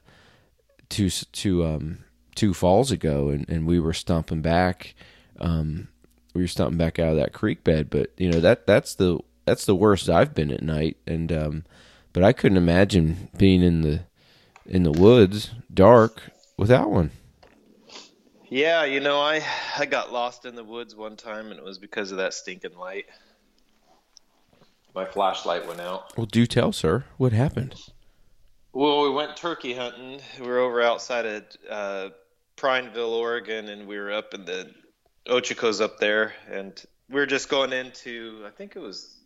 two 0.88 1.10
two 1.10 1.64
um, 1.64 2.04
two 2.34 2.54
falls 2.54 2.90
ago, 2.90 3.28
and, 3.28 3.48
and 3.48 3.66
we 3.66 3.78
were 3.80 3.92
stumping 3.92 4.42
back. 4.42 4.94
Um, 5.38 5.88
we 6.34 6.42
were 6.42 6.48
stumping 6.48 6.78
back 6.78 6.98
out 6.98 7.10
of 7.10 7.16
that 7.16 7.32
creek 7.32 7.64
bed, 7.64 7.90
but 7.90 8.10
you 8.16 8.30
know 8.30 8.40
that 8.40 8.66
that's 8.66 8.94
the 8.94 9.18
that's 9.44 9.66
the 9.66 9.74
worst 9.74 10.08
I've 10.08 10.34
been 10.34 10.50
at 10.50 10.62
night, 10.62 10.96
and 11.06 11.32
um, 11.32 11.64
but 12.12 12.22
I 12.22 12.32
couldn't 12.32 12.58
imagine 12.58 13.28
being 13.36 13.62
in 13.62 13.82
the 13.82 14.00
in 14.70 14.84
the 14.84 14.92
woods 14.92 15.50
dark 15.74 16.22
without 16.56 16.90
one. 16.90 17.10
Yeah, 18.48 18.84
you 18.84 19.00
know, 19.00 19.20
I 19.20 19.42
I 19.76 19.86
got 19.86 20.12
lost 20.12 20.46
in 20.46 20.54
the 20.54 20.64
woods 20.64 20.94
one 20.96 21.16
time, 21.16 21.50
and 21.50 21.58
it 21.58 21.64
was 21.64 21.78
because 21.78 22.10
of 22.10 22.18
that 22.18 22.32
stinking 22.34 22.76
light. 22.76 23.06
My 24.94 25.04
flashlight 25.04 25.66
went 25.68 25.80
out. 25.80 26.16
Well, 26.16 26.26
do 26.26 26.46
tell, 26.46 26.72
sir. 26.72 27.04
What 27.16 27.32
happened? 27.32 27.76
Well, 28.72 29.02
we 29.02 29.10
went 29.10 29.36
turkey 29.36 29.74
hunting. 29.74 30.20
We 30.40 30.46
were 30.46 30.58
over 30.58 30.82
outside 30.82 31.26
of 31.26 31.44
uh, 31.68 32.08
Prineville, 32.56 33.14
Oregon, 33.14 33.68
and 33.68 33.86
we 33.86 33.98
were 33.98 34.12
up 34.12 34.34
in 34.34 34.44
the 34.44 34.72
Ochocos 35.26 35.80
up 35.80 35.98
there, 35.98 36.32
and 36.50 36.80
we 37.08 37.16
were 37.16 37.26
just 37.26 37.48
going 37.48 37.72
into. 37.72 38.42
I 38.46 38.50
think 38.50 38.74
it 38.74 38.80
was 38.80 39.19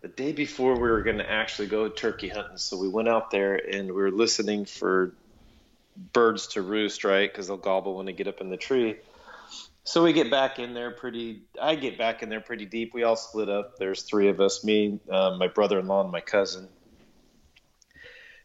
the 0.00 0.08
day 0.08 0.32
before 0.32 0.74
we 0.74 0.88
were 0.88 1.02
going 1.02 1.18
to 1.18 1.30
actually 1.30 1.68
go 1.68 1.88
turkey 1.88 2.28
hunting. 2.28 2.56
So 2.56 2.76
we 2.78 2.88
went 2.88 3.08
out 3.08 3.30
there 3.30 3.56
and 3.56 3.88
we 3.88 3.94
were 3.94 4.10
listening 4.10 4.64
for 4.64 5.12
birds 6.12 6.48
to 6.48 6.62
roost, 6.62 7.04
right? 7.04 7.30
Because 7.30 7.48
they'll 7.48 7.56
gobble 7.56 7.96
when 7.96 8.06
they 8.06 8.12
get 8.12 8.28
up 8.28 8.40
in 8.40 8.50
the 8.50 8.56
tree. 8.56 8.96
So 9.84 10.04
we 10.04 10.12
get 10.12 10.30
back 10.30 10.58
in 10.58 10.74
there 10.74 10.90
pretty. 10.90 11.42
I 11.60 11.74
get 11.74 11.96
back 11.96 12.22
in 12.22 12.28
there 12.28 12.42
pretty 12.42 12.66
deep. 12.66 12.92
We 12.92 13.04
all 13.04 13.16
split 13.16 13.48
up. 13.48 13.78
There's 13.78 14.02
three 14.02 14.28
of 14.28 14.38
us: 14.38 14.62
me, 14.62 15.00
uh, 15.10 15.36
my 15.38 15.48
brother-in-law, 15.48 16.02
and 16.02 16.12
my 16.12 16.20
cousin. 16.20 16.68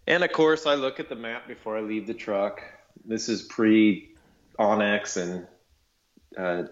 And 0.08 0.24
of 0.24 0.32
course, 0.32 0.66
I 0.66 0.76
look 0.76 1.02
at 1.02 1.10
the 1.10 1.16
map 1.16 1.48
before 1.48 1.78
I 1.78 1.82
leave 1.82 2.08
the 2.08 2.14
truck. 2.14 2.64
This 3.04 3.28
is 3.28 3.42
pre 3.42 4.10
onX 4.58 5.18
and 5.18 5.48
uh, 6.38 6.70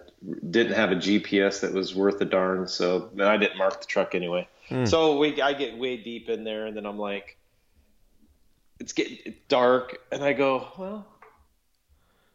didn't 0.49 0.73
have 0.73 0.91
a 0.91 0.95
GPS 0.95 1.61
that 1.61 1.73
was 1.73 1.93
worth 1.93 2.21
a 2.21 2.25
darn. 2.25 2.67
So 2.69 3.09
I 3.19 3.35
didn't 3.35 3.57
mark 3.57 3.81
the 3.81 3.87
truck 3.87 4.15
anyway. 4.15 4.47
Mm. 4.69 4.87
So 4.87 5.17
we, 5.17 5.41
I 5.41 5.53
get 5.53 5.77
way 5.77 5.97
deep 5.97 6.29
in 6.29 6.43
there, 6.43 6.65
and 6.65 6.75
then 6.75 6.85
I'm 6.85 6.99
like, 6.99 7.37
it's 8.79 8.93
getting 8.93 9.35
dark, 9.47 9.97
and 10.11 10.23
I 10.23 10.33
go, 10.33 10.67
well, 10.77 11.07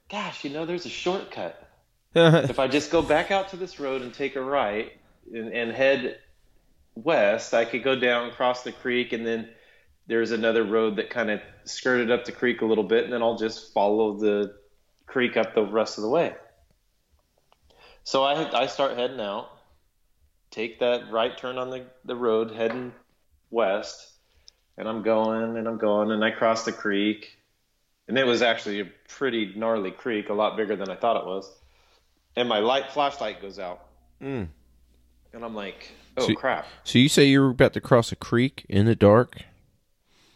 gosh, 0.08 0.44
you 0.44 0.50
know, 0.50 0.66
there's 0.66 0.86
a 0.86 0.90
shortcut 0.90 1.66
if 2.16 2.58
I 2.58 2.66
just 2.66 2.90
go 2.90 3.02
back 3.02 3.30
out 3.30 3.50
to 3.50 3.58
this 3.58 3.78
road 3.78 4.00
and 4.00 4.12
take 4.14 4.36
a 4.36 4.40
right 4.40 4.90
and, 5.34 5.52
and 5.52 5.70
head 5.70 6.18
west, 6.94 7.52
I 7.52 7.66
could 7.66 7.84
go 7.84 7.94
down, 7.94 8.30
cross 8.30 8.62
the 8.62 8.72
creek, 8.72 9.12
and 9.12 9.26
then 9.26 9.50
there's 10.06 10.30
another 10.30 10.64
road 10.64 10.96
that 10.96 11.10
kind 11.10 11.30
of 11.30 11.42
skirted 11.64 12.10
up 12.10 12.24
the 12.24 12.32
creek 12.32 12.62
a 12.62 12.64
little 12.64 12.84
bit, 12.84 13.04
and 13.04 13.12
then 13.12 13.22
I'll 13.22 13.36
just 13.36 13.74
follow 13.74 14.16
the 14.16 14.54
creek 15.04 15.36
up 15.36 15.54
the 15.54 15.66
rest 15.66 15.98
of 15.98 16.02
the 16.02 16.08
way. 16.08 16.34
So 18.04 18.24
I 18.24 18.62
I 18.62 18.66
start 18.66 18.96
heading 18.96 19.20
out, 19.20 19.50
take 20.50 20.80
that 20.80 21.10
right 21.10 21.36
turn 21.36 21.58
on 21.58 21.70
the, 21.70 21.84
the 22.04 22.16
road, 22.16 22.50
heading 22.52 22.92
west, 23.50 24.12
and 24.76 24.88
I'm 24.88 25.02
going 25.02 25.56
and 25.56 25.66
I'm 25.66 25.78
going, 25.78 26.10
and 26.10 26.24
I 26.24 26.30
cross 26.30 26.64
the 26.64 26.72
creek, 26.72 27.36
and 28.08 28.18
it 28.18 28.26
was 28.26 28.42
actually 28.42 28.80
a 28.80 28.88
pretty 29.08 29.52
gnarly 29.56 29.90
creek, 29.90 30.28
a 30.28 30.34
lot 30.34 30.56
bigger 30.56 30.76
than 30.76 30.90
I 30.90 30.96
thought 30.96 31.16
it 31.16 31.26
was 31.26 31.50
and 32.36 32.48
my 32.48 32.58
light 32.58 32.90
flashlight 32.92 33.40
goes 33.40 33.58
out. 33.58 33.86
Mm. 34.22 34.48
And 35.32 35.44
I'm 35.44 35.54
like, 35.54 35.90
oh 36.16 36.28
so, 36.28 36.34
crap. 36.34 36.66
So 36.84 36.98
you 36.98 37.08
say 37.08 37.24
you 37.24 37.40
were 37.40 37.50
about 37.50 37.72
to 37.72 37.80
cross 37.80 38.12
a 38.12 38.16
creek 38.16 38.64
in 38.68 38.86
the 38.86 38.94
dark? 38.94 39.42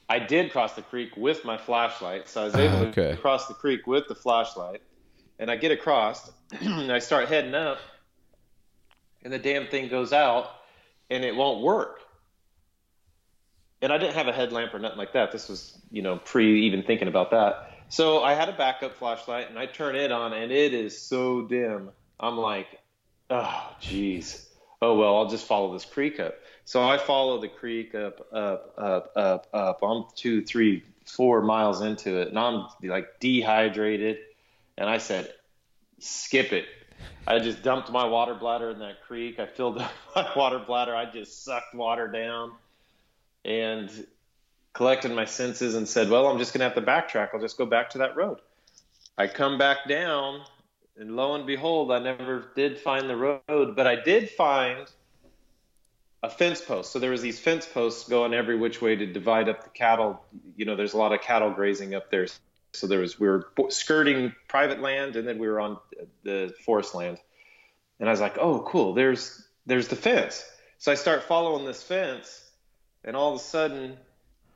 I 0.08 0.18
did 0.18 0.50
cross 0.50 0.74
the 0.74 0.82
creek 0.82 1.16
with 1.16 1.44
my 1.44 1.56
flashlight, 1.56 2.28
so 2.28 2.42
I 2.42 2.44
was 2.46 2.54
able 2.56 2.78
okay. 2.88 3.12
to 3.12 3.16
cross 3.16 3.46
the 3.46 3.54
creek 3.54 3.86
with 3.86 4.08
the 4.08 4.14
flashlight. 4.14 4.82
And 5.38 5.50
I 5.50 5.56
get 5.56 5.70
across, 5.70 6.30
and 6.60 6.90
I 6.90 6.98
start 6.98 7.28
heading 7.28 7.54
up, 7.54 7.78
and 9.22 9.32
the 9.32 9.38
damn 9.38 9.66
thing 9.66 9.88
goes 9.88 10.12
out, 10.12 10.50
and 11.10 11.24
it 11.24 11.34
won't 11.34 11.62
work. 11.62 12.00
And 13.82 13.92
I 13.92 13.98
didn't 13.98 14.14
have 14.14 14.28
a 14.28 14.32
headlamp 14.32 14.74
or 14.74 14.78
nothing 14.78 14.98
like 14.98 15.14
that. 15.14 15.32
This 15.32 15.48
was, 15.48 15.78
you 15.90 16.02
know, 16.02 16.18
pre 16.18 16.66
even 16.66 16.82
thinking 16.82 17.08
about 17.08 17.30
that. 17.30 17.70
So 17.88 18.22
I 18.22 18.34
had 18.34 18.48
a 18.48 18.52
backup 18.52 18.94
flashlight 18.96 19.48
and 19.48 19.58
I 19.58 19.66
turn 19.66 19.96
it 19.96 20.12
on 20.12 20.32
and 20.32 20.52
it 20.52 20.74
is 20.74 21.00
so 21.00 21.42
dim. 21.42 21.90
I'm 22.20 22.36
like, 22.36 22.66
oh, 23.30 23.74
jeez. 23.80 24.46
Oh, 24.82 24.96
well, 24.96 25.16
I'll 25.16 25.28
just 25.28 25.46
follow 25.46 25.72
this 25.72 25.84
creek 25.84 26.20
up. 26.20 26.34
So 26.64 26.82
I 26.82 26.98
follow 26.98 27.40
the 27.40 27.48
creek 27.48 27.94
up, 27.94 28.26
up, 28.32 28.74
up, 28.78 29.12
up, 29.16 29.48
up. 29.52 29.80
I'm 29.82 30.04
two, 30.14 30.44
three, 30.44 30.84
four 31.06 31.42
miles 31.42 31.80
into 31.80 32.20
it 32.20 32.28
and 32.28 32.38
I'm 32.38 32.66
like 32.82 33.18
dehydrated. 33.18 34.18
And 34.78 34.88
I 34.88 34.98
said, 34.98 35.32
skip 35.98 36.52
it. 36.52 36.66
I 37.26 37.38
just 37.38 37.62
dumped 37.62 37.90
my 37.90 38.04
water 38.04 38.34
bladder 38.34 38.70
in 38.70 38.78
that 38.80 39.02
creek. 39.02 39.38
I 39.38 39.46
filled 39.46 39.78
up 39.78 39.92
my 40.16 40.30
water 40.34 40.58
bladder. 40.58 40.94
I 40.94 41.04
just 41.06 41.44
sucked 41.44 41.74
water 41.74 42.08
down. 42.08 42.52
And 43.44 43.90
collected 44.72 45.12
my 45.12 45.24
senses 45.24 45.74
and 45.74 45.88
said, 45.88 46.10
well, 46.10 46.26
I'm 46.26 46.38
just 46.38 46.52
going 46.52 46.60
to 46.60 46.64
have 46.64 46.74
to 46.74 46.82
backtrack. 46.82 47.30
I'll 47.34 47.40
just 47.40 47.58
go 47.58 47.66
back 47.66 47.90
to 47.90 47.98
that 47.98 48.16
road. 48.16 48.38
I 49.18 49.26
come 49.26 49.58
back 49.58 49.88
down, 49.88 50.42
and 50.96 51.16
lo 51.16 51.34
and 51.34 51.46
behold, 51.46 51.92
I 51.92 51.98
never 51.98 52.50
did 52.54 52.78
find 52.78 53.08
the 53.08 53.16
road, 53.16 53.76
but 53.76 53.86
I 53.86 53.96
did 53.96 54.30
find 54.30 54.86
a 56.22 56.30
fence 56.30 56.60
post. 56.60 56.92
So 56.92 56.98
there 56.98 57.10
was 57.10 57.22
these 57.22 57.38
fence 57.38 57.66
posts 57.66 58.08
going 58.08 58.34
every 58.34 58.56
which 58.56 58.80
way 58.80 58.96
to 58.96 59.06
divide 59.06 59.48
up 59.48 59.64
the 59.64 59.70
cattle. 59.70 60.22
You 60.56 60.64
know, 60.64 60.76
there's 60.76 60.94
a 60.94 60.98
lot 60.98 61.12
of 61.12 61.20
cattle 61.20 61.50
grazing 61.50 61.94
up 61.94 62.10
there. 62.10 62.26
So 62.72 62.86
there 62.86 63.00
was 63.00 63.18
we 63.18 63.28
were 63.28 63.50
skirting 63.68 64.34
private 64.48 64.80
land, 64.80 65.16
and 65.16 65.26
then 65.26 65.38
we 65.38 65.48
were 65.48 65.60
on 65.60 65.78
the 66.22 66.54
forest 66.64 66.94
land. 66.94 67.18
And 67.98 68.08
I 68.08 68.12
was 68.12 68.20
like, 68.20 68.38
oh, 68.38 68.60
cool. 68.60 68.94
There's 68.94 69.46
there's 69.66 69.88
the 69.88 69.96
fence. 69.96 70.44
So 70.78 70.90
I 70.90 70.94
start 70.94 71.24
following 71.24 71.66
this 71.66 71.82
fence, 71.82 72.50
and 73.04 73.16
all 73.16 73.34
of 73.34 73.40
a 73.40 73.42
sudden 73.42 73.96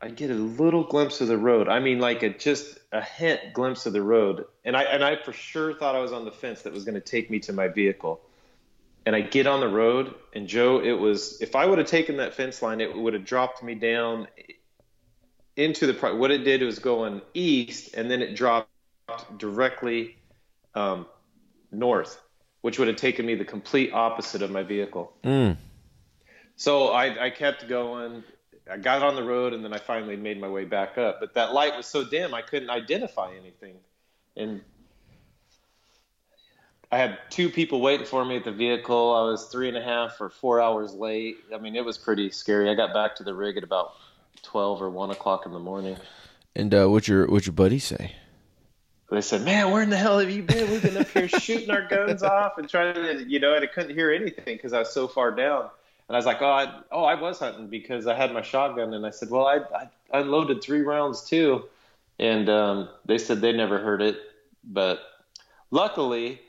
I 0.00 0.08
get 0.08 0.30
a 0.30 0.34
little 0.34 0.84
glimpse 0.84 1.20
of 1.20 1.28
the 1.28 1.38
road. 1.38 1.68
I 1.68 1.80
mean, 1.80 1.98
like 1.98 2.22
a 2.22 2.28
just 2.30 2.78
a 2.92 3.00
hint 3.00 3.40
glimpse 3.52 3.86
of 3.86 3.92
the 3.92 4.02
road, 4.02 4.44
and 4.64 4.76
I 4.76 4.82
and 4.82 5.02
I 5.02 5.16
for 5.16 5.32
sure 5.32 5.72
thought 5.74 5.94
I 5.94 6.00
was 6.00 6.12
on 6.12 6.24
the 6.24 6.32
fence 6.32 6.62
that 6.62 6.72
was 6.72 6.84
going 6.84 6.94
to 6.94 7.00
take 7.00 7.30
me 7.30 7.40
to 7.40 7.52
my 7.52 7.68
vehicle. 7.68 8.20
And 9.06 9.14
I 9.14 9.20
get 9.20 9.46
on 9.46 9.60
the 9.60 9.68
road, 9.68 10.14
and 10.34 10.46
Joe, 10.46 10.80
it 10.82 10.92
was 10.92 11.40
if 11.40 11.56
I 11.56 11.66
would 11.66 11.78
have 11.78 11.86
taken 11.86 12.18
that 12.18 12.34
fence 12.34 12.62
line, 12.62 12.80
it 12.80 12.96
would 12.96 13.14
have 13.14 13.24
dropped 13.24 13.62
me 13.62 13.74
down 13.74 14.28
into 15.56 15.86
the. 15.86 16.14
What 16.14 16.30
it 16.30 16.44
did 16.44 16.62
was 16.62 16.78
going 16.78 17.22
east, 17.34 17.94
and 17.94 18.10
then 18.10 18.22
it 18.22 18.34
dropped 18.34 18.68
directly 19.38 20.16
um, 20.74 21.06
north, 21.70 22.20
which 22.62 22.78
would 22.78 22.88
have 22.88 22.96
taken 22.96 23.26
me 23.26 23.34
the 23.34 23.44
complete 23.44 23.92
opposite 23.92 24.42
of 24.42 24.50
my 24.50 24.62
vehicle. 24.62 25.12
Mm. 25.24 25.56
So 26.56 26.88
I, 26.88 27.26
I 27.26 27.30
kept 27.30 27.68
going 27.68 28.22
I 28.70 28.78
got 28.78 29.02
on 29.02 29.14
the 29.14 29.22
road 29.22 29.52
and 29.52 29.64
then 29.64 29.72
I 29.72 29.78
finally 29.78 30.16
made 30.16 30.40
my 30.40 30.48
way 30.48 30.64
back 30.64 30.96
up. 30.96 31.20
But 31.20 31.34
that 31.34 31.52
light 31.52 31.76
was 31.76 31.86
so 31.86 32.04
dim 32.04 32.34
I 32.34 32.42
couldn't 32.42 32.70
identify 32.70 33.32
anything. 33.34 33.76
And 34.36 34.62
I 36.90 36.98
had 36.98 37.18
two 37.28 37.50
people 37.50 37.80
waiting 37.80 38.06
for 38.06 38.24
me 38.24 38.36
at 38.36 38.44
the 38.44 38.52
vehicle. 38.52 39.14
I 39.14 39.22
was 39.22 39.46
three 39.46 39.68
and 39.68 39.76
a 39.76 39.82
half 39.82 40.20
or 40.20 40.30
four 40.30 40.60
hours 40.60 40.94
late. 40.94 41.36
I 41.54 41.58
mean, 41.58 41.76
it 41.76 41.84
was 41.84 41.98
pretty 41.98 42.30
scary. 42.30 42.70
I 42.70 42.74
got 42.74 42.94
back 42.94 43.16
to 43.16 43.24
the 43.24 43.34
rig 43.34 43.56
at 43.56 43.64
about 43.64 43.94
twelve 44.42 44.82
or 44.82 44.90
one 44.90 45.10
o'clock 45.10 45.46
in 45.46 45.52
the 45.52 45.58
morning. 45.58 45.96
And 46.54 46.74
uh, 46.74 46.88
what's 46.88 47.08
your 47.08 47.26
what's 47.26 47.46
your 47.46 47.54
buddy 47.54 47.78
say? 47.78 48.14
They 49.10 49.20
said, 49.20 49.42
"Man, 49.42 49.70
where 49.70 49.82
in 49.82 49.90
the 49.90 49.96
hell 49.96 50.18
have 50.18 50.30
you 50.30 50.42
been? 50.42 50.70
We've 50.70 50.82
been 50.82 50.96
up 50.96 51.08
here 51.08 51.28
shooting 51.40 51.70
our 51.70 51.86
guns 51.86 52.22
off 52.22 52.58
and 52.58 52.68
trying 52.68 52.94
to, 52.94 53.24
you 53.28 53.40
know." 53.40 53.54
And 53.54 53.64
I 53.64 53.66
couldn't 53.66 53.94
hear 53.94 54.12
anything 54.12 54.56
because 54.56 54.72
I 54.72 54.80
was 54.80 54.92
so 54.92 55.06
far 55.08 55.30
down. 55.30 55.70
And 56.08 56.16
I 56.16 56.18
was 56.18 56.26
like, 56.26 56.42
oh, 56.42 56.50
I, 56.50 56.80
oh, 56.92 57.04
I 57.04 57.14
was 57.14 57.38
hunting 57.38 57.68
because 57.68 58.06
I 58.06 58.14
had 58.14 58.32
my 58.32 58.42
shotgun. 58.42 58.92
And 58.92 59.06
I 59.06 59.10
said, 59.10 59.30
well, 59.30 59.46
I, 59.46 59.60
I, 59.74 59.88
I 60.12 60.20
unloaded 60.20 60.62
three 60.62 60.82
rounds 60.82 61.24
too. 61.24 61.64
And 62.18 62.48
um, 62.48 62.90
they 63.06 63.18
said 63.18 63.40
they 63.40 63.52
never 63.52 63.78
heard 63.78 64.02
it. 64.02 64.18
But 64.62 65.00
luckily, 65.70 66.40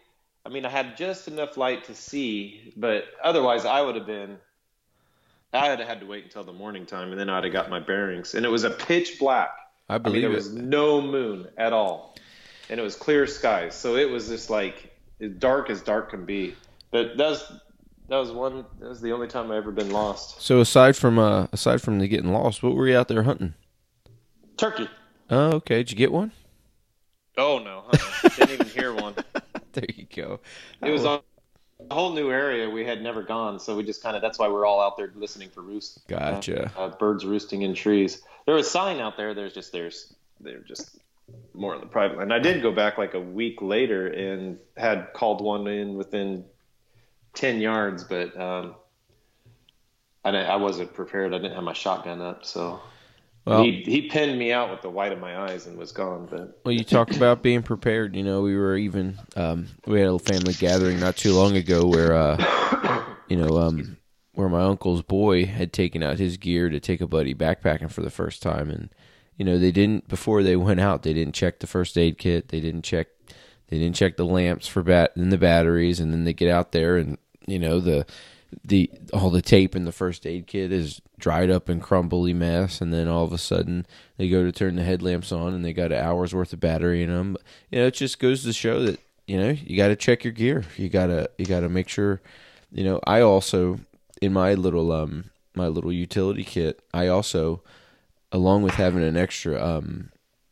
I 0.45 0.49
mean, 0.49 0.65
I 0.65 0.69
had 0.69 0.97
just 0.97 1.27
enough 1.27 1.57
light 1.57 1.85
to 1.85 1.95
see, 1.95 2.73
but 2.75 3.05
otherwise 3.23 3.65
I 3.65 3.81
would 3.81 3.95
have 3.95 4.05
been, 4.05 4.37
I 5.55 5.67
have 5.67 5.79
had 5.79 5.99
to 6.01 6.05
wait 6.05 6.23
until 6.23 6.43
the 6.43 6.53
morning 6.53 6.85
time 6.85 7.11
and 7.11 7.19
then 7.19 7.29
I'd 7.29 7.43
have 7.43 7.53
got 7.53 7.69
my 7.69 7.79
bearings. 7.79 8.35
And 8.35 8.45
it 8.45 8.49
was 8.49 8.63
a 8.63 8.69
pitch 8.69 9.19
black. 9.19 9.49
I 9.89 9.97
believe 9.97 10.23
I 10.23 10.27
mean, 10.27 10.31
there 10.31 10.35
was 10.35 10.53
no 10.53 11.01
moon 11.01 11.47
at 11.57 11.73
all. 11.73 12.15
And 12.69 12.79
it 12.79 12.83
was 12.83 12.95
clear 12.95 13.27
skies. 13.27 13.75
So 13.75 13.95
it 13.95 14.09
was 14.09 14.27
just 14.27 14.49
like 14.49 14.95
as 15.21 15.31
dark 15.31 15.69
as 15.69 15.81
dark 15.81 16.09
can 16.09 16.25
be. 16.25 16.55
But 16.91 17.17
that's 17.17 17.51
that 18.07 18.17
was 18.17 18.31
one. 18.31 18.65
That 18.79 18.89
was 18.89 19.01
the 19.01 19.11
only 19.11 19.27
time 19.27 19.51
I 19.51 19.57
ever 19.57 19.71
been 19.71 19.89
lost. 19.89 20.41
So 20.41 20.59
aside 20.59 20.95
from 20.95 21.17
uh, 21.17 21.47
aside 21.51 21.81
from 21.81 21.99
the 21.99 22.07
getting 22.07 22.31
lost, 22.31 22.61
what 22.61 22.75
were 22.75 22.87
you 22.87 22.95
out 22.95 23.07
there 23.07 23.23
hunting? 23.23 23.55
Turkey. 24.57 24.87
Oh, 25.29 25.53
okay. 25.53 25.77
Did 25.77 25.91
you 25.91 25.97
get 25.97 26.11
one? 26.11 26.31
Oh 27.37 27.59
no, 27.59 27.85
didn't 28.37 28.51
even 28.51 28.67
hear 28.67 28.93
one. 28.93 29.15
There 29.73 29.83
you 29.93 30.05
go. 30.15 30.39
It 30.81 30.89
was 30.89 31.03
on 31.03 31.19
a 31.89 31.93
whole 31.93 32.13
new 32.13 32.31
area 32.31 32.69
we 32.69 32.85
had 32.85 33.01
never 33.01 33.21
gone, 33.21 33.59
so 33.59 33.75
we 33.75 33.83
just 33.83 34.01
kind 34.01 34.15
of 34.15 34.21
that's 34.21 34.39
why 34.39 34.47
we're 34.47 34.65
all 34.65 34.81
out 34.81 34.97
there 34.97 35.11
listening 35.15 35.49
for 35.49 35.61
roost. 35.61 36.07
Gotcha. 36.07 36.71
Uh, 36.77 36.89
birds 36.89 37.25
roosting 37.25 37.63
in 37.63 37.73
trees. 37.73 38.21
There 38.45 38.55
was 38.55 38.67
a 38.67 38.69
sign 38.69 38.99
out 38.99 39.17
there. 39.17 39.33
There's 39.33 39.53
just 39.53 39.71
there's 39.71 40.13
they're 40.39 40.59
just 40.59 40.97
more 41.53 41.73
on 41.73 41.81
the 41.81 41.87
private 41.87 42.17
land. 42.17 42.33
I 42.33 42.39
did 42.39 42.61
go 42.61 42.71
back 42.71 42.97
like 42.97 43.13
a 43.13 43.19
week 43.19 43.61
later 43.61 44.07
and 44.07 44.57
had 44.77 45.13
called 45.13 45.41
one 45.41 45.67
in 45.67 45.95
within 45.95 46.45
ten 47.33 47.59
yards, 47.59 48.03
but 48.03 48.39
um, 48.39 48.75
I 50.23 50.29
I 50.29 50.55
wasn't 50.55 50.93
prepared. 50.93 51.33
I 51.33 51.37
didn't 51.37 51.55
have 51.55 51.63
my 51.63 51.73
shotgun 51.73 52.21
up, 52.21 52.45
so 52.45 52.79
Well, 53.45 53.63
he 53.63 53.83
he 53.85 54.01
pinned 54.03 54.39
me 54.39 54.51
out 54.51 54.71
with 54.71 54.81
the 54.81 54.89
white 54.89 55.11
of 55.11 55.19
my 55.19 55.37
eyes 55.37 55.67
and 55.67 55.77
was 55.77 55.91
gone. 55.91 56.27
But 56.29 56.59
Well, 56.65 56.73
you 56.73 56.83
talk 56.83 57.11
about 57.11 57.43
being 57.43 57.61
prepared. 57.61 58.15
You 58.15 58.23
know, 58.23 58.41
we 58.41 58.55
were 58.55 58.75
even 58.75 59.19
um, 59.35 59.67
we 59.85 59.99
had 59.99 60.09
a 60.09 60.17
family 60.17 60.53
gathering 60.53 60.99
not 60.99 61.15
too 61.15 61.33
long 61.33 61.55
ago 61.55 61.85
where 61.85 62.13
uh, 62.15 63.05
you 63.27 63.37
know 63.37 63.57
um, 63.59 63.97
where 64.33 64.49
my 64.49 64.61
uncle's 64.61 65.03
boy 65.03 65.45
had 65.45 65.73
taken 65.73 66.01
out 66.01 66.17
his 66.17 66.37
gear 66.37 66.69
to 66.69 66.79
take 66.79 67.01
a 67.01 67.07
buddy 67.07 67.35
backpacking 67.35 67.91
for 67.91 68.01
the 68.01 68.09
first 68.09 68.41
time, 68.41 68.71
and 68.71 68.89
you 69.37 69.45
know 69.45 69.59
they 69.59 69.71
didn't 69.71 70.07
before 70.07 70.41
they 70.41 70.55
went 70.55 70.79
out 70.79 71.03
they 71.03 71.13
didn't 71.13 71.35
check 71.35 71.59
the 71.59 71.67
first 71.67 71.99
aid 71.99 72.17
kit, 72.17 72.49
they 72.49 72.59
didn't 72.59 72.83
check 72.83 73.07
they 73.67 73.77
didn't 73.77 73.95
check 73.95 74.17
the 74.17 74.25
lamps 74.25 74.67
for 74.67 74.81
bat 74.81 75.11
and 75.15 75.31
the 75.31 75.37
batteries, 75.37 75.99
and 75.99 76.11
then 76.11 76.23
they 76.23 76.33
get 76.33 76.49
out 76.49 76.71
there 76.71 76.97
and 76.97 77.19
you 77.45 77.59
know 77.59 77.79
the 77.79 78.07
the 78.63 78.89
all 79.13 79.29
the 79.29 79.41
tape 79.41 79.75
in 79.75 79.85
the 79.85 79.91
first 79.91 80.25
aid 80.25 80.47
kit 80.47 80.71
is 80.71 81.01
dried 81.19 81.49
up 81.49 81.69
and 81.69 81.81
crumbly 81.81 82.33
mess 82.33 82.81
and 82.81 82.93
then 82.93 83.07
all 83.07 83.23
of 83.23 83.33
a 83.33 83.37
sudden 83.37 83.85
they 84.17 84.29
go 84.29 84.43
to 84.43 84.51
turn 84.51 84.75
the 84.75 84.83
headlamps 84.83 85.31
on 85.31 85.53
and 85.53 85.63
they 85.63 85.73
got 85.73 85.91
an 85.91 86.03
hour's 86.03 86.33
worth 86.33 86.53
of 86.53 86.59
battery 86.59 87.03
in 87.03 87.09
them 87.09 87.37
you 87.69 87.79
know 87.79 87.87
it 87.87 87.93
just 87.93 88.19
goes 88.19 88.43
to 88.43 88.53
show 88.53 88.81
that 88.83 88.99
you 89.27 89.37
know 89.37 89.49
you 89.49 89.75
got 89.75 89.87
to 89.87 89.95
check 89.95 90.23
your 90.23 90.33
gear. 90.33 90.63
You 90.77 90.89
got 90.89 91.07
to 91.07 91.29
you 91.37 91.45
got 91.45 91.61
to 91.61 91.69
make 91.69 91.89
sure 91.89 92.21
you 92.71 92.83
know 92.83 92.99
i 93.05 93.21
also 93.21 93.79
in 94.21 94.33
my 94.33 94.53
little 94.53 94.91
um 94.91 95.25
my 95.55 95.67
little 95.67 95.91
utility 95.91 96.43
kit 96.43 96.81
i 96.93 97.07
also 97.07 97.61
along 98.31 98.63
with 98.63 98.73
having 98.75 99.03
an 99.03 99.17
extra 99.17 99.63
um 99.63 100.09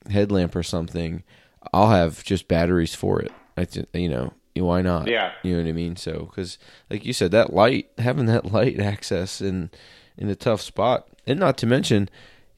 headlamp 0.10 0.56
or 0.56 0.64
something 0.64 1.24
i'll 1.72 1.90
have 1.90 2.24
just 2.24 2.48
batteries 2.48 2.96
for 2.96 3.22
it. 3.22 3.32
I 3.58 3.68
you 3.94 4.10
know 4.10 4.34
why 4.56 4.82
not 4.82 5.08
Yeah. 5.08 5.32
you 5.44 5.56
know 5.56 5.64
what 5.64 5.70
i 5.70 5.74
mean 5.74 5.96
so 5.96 6.26
because 6.30 6.58
like 6.90 7.06
you 7.06 7.14
said 7.14 7.32
that 7.32 7.54
light 7.54 7.90
having 7.98 8.26
that 8.28 8.52
light 8.54 8.80
access 8.80 9.42
in 9.42 9.72
in 10.18 10.30
a 10.30 10.36
tough 10.36 10.62
spot 10.62 11.08
and 11.26 11.40
not 11.40 11.58
to 11.58 11.66
mention 11.66 12.10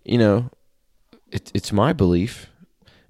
you 0.04 0.18
know 0.18 0.50
it, 1.32 1.52
it's 1.54 1.72
my 1.72 1.94
belief 1.94 2.48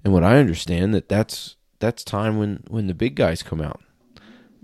and 0.04 0.12
what 0.12 0.22
i 0.24 0.36
understand 0.38 0.94
that 0.94 1.08
that's 1.08 1.56
that's 1.80 2.04
time 2.04 2.38
when 2.38 2.62
when 2.68 2.86
the 2.86 2.94
big 2.94 3.14
guys 3.16 3.42
come 3.42 3.60
out 3.60 3.80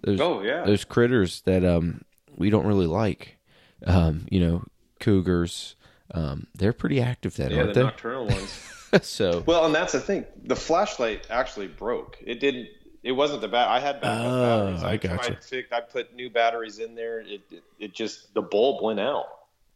those 0.03 0.21
oh 0.21 0.43
yeah, 0.43 0.65
those 0.65 0.85
critters 0.85 1.43
that 1.43 1.65
um 1.65 2.03
we 2.37 2.51
don't 2.51 2.67
really 2.67 2.87
like 2.87 3.39
um 3.87 4.27
you 4.31 4.41
know 4.41 4.65
cougars 5.01 5.77
um 6.13 6.47
they're 6.55 6.73
pretty 6.73 7.01
active 7.01 7.37
then 7.37 7.51
yeah, 7.51 7.59
aren't 7.63 7.75
the 7.75 7.83
nocturnal 7.85 8.27
ones. 8.27 8.69
so 9.03 9.43
Well, 9.47 9.65
and 9.65 9.75
that's 9.75 9.93
the 9.95 10.01
thing. 10.01 10.27
The 10.45 10.55
flashlight 10.55 11.27
actually 11.31 11.69
broke. 11.69 12.19
It 12.27 12.41
didn't. 12.41 12.69
It 13.03 13.13
wasn't 13.13 13.41
the 13.41 13.49
bat. 13.49 13.69
I 13.69 13.81
had 13.81 14.01
backup 14.01 14.27
Oh, 14.27 14.65
batteries. 14.65 14.83
I 14.85 14.93
I 14.93 14.97
gotcha. 14.97 15.37
fix. 15.43 15.73
I 15.73 15.81
put 15.81 16.15
new 16.15 16.31
batteries 16.31 16.79
in 16.79 16.95
there. 16.95 17.21
It, 17.21 17.41
it 17.51 17.63
it 17.79 17.93
just 17.95 18.33
the 18.35 18.43
bulb 18.43 18.83
went 18.83 19.01
out. 19.01 19.27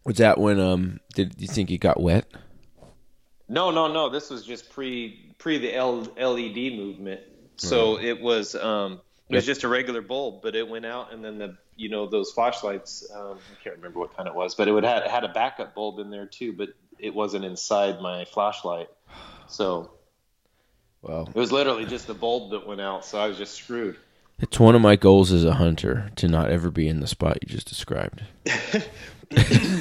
was 0.04 0.16
that 0.18 0.38
when 0.38 0.61
um 0.61 1.00
did 1.14 1.35
you 1.38 1.49
think 1.49 1.71
it 1.71 1.78
got 1.78 2.00
wet 2.00 2.26
No, 3.49 3.71
no, 3.71 3.92
no. 3.92 4.09
This 4.09 4.30
was 4.30 4.45
just 4.45 4.71
pre 4.71 5.35
pre 5.38 5.59
the 5.59 5.75
L, 5.75 6.02
LED 6.16 6.73
movement. 6.75 7.21
So 7.56 7.99
it 7.99 8.21
was 8.21 8.54
um 8.54 9.00
it 9.28 9.34
was 9.34 9.47
just 9.47 9.65
a 9.65 9.69
regular 9.69 10.02
bulb, 10.02 10.43
but 10.43 10.54
it 10.54 10.69
went 10.69 10.86
out, 10.86 11.12
and 11.12 11.25
then 11.25 11.39
the 11.39 11.56
you 11.75 11.89
know 11.89 12.06
those 12.06 12.30
flashlights. 12.32 13.10
Um, 13.12 13.41
I 13.50 13.54
can't 13.62 13.76
remember 13.76 13.99
what 13.99 14.17
kind 14.17 14.28
it 14.28 14.34
was, 14.34 14.54
but 14.54 14.69
it 14.69 14.73
would 14.73 14.84
had 14.84 15.02
it 15.02 15.10
had 15.10 15.25
a 15.25 15.28
backup 15.32 15.75
bulb 15.75 15.99
in 15.99 16.10
there 16.10 16.26
too, 16.26 16.52
but 16.52 16.69
it 16.99 17.12
wasn't 17.15 17.45
inside 17.45 18.00
my 18.00 18.25
flashlight. 18.26 18.89
So 19.49 19.91
well 21.06 21.28
it 21.28 21.38
was 21.38 21.52
literally 21.52 21.84
just 21.86 22.06
the 22.06 22.14
bulb 22.14 22.50
that 22.50 22.66
went 22.66 22.80
out. 22.80 23.04
So 23.04 23.19
I 23.19 23.28
was 23.28 23.38
just 23.38 23.54
screwed. 23.54 23.97
it's 24.40 24.58
one 24.60 24.75
of 24.75 24.80
my 24.82 24.97
goals 24.97 25.32
as 25.32 25.45
a 25.45 25.54
hunter 25.54 26.10
to 26.16 26.28
not 26.28 26.50
ever 26.50 26.71
be 26.71 26.88
in 26.88 27.00
the 27.00 27.06
spot 27.06 27.38
you 27.42 27.49
just 27.49 27.69
described 27.69 28.23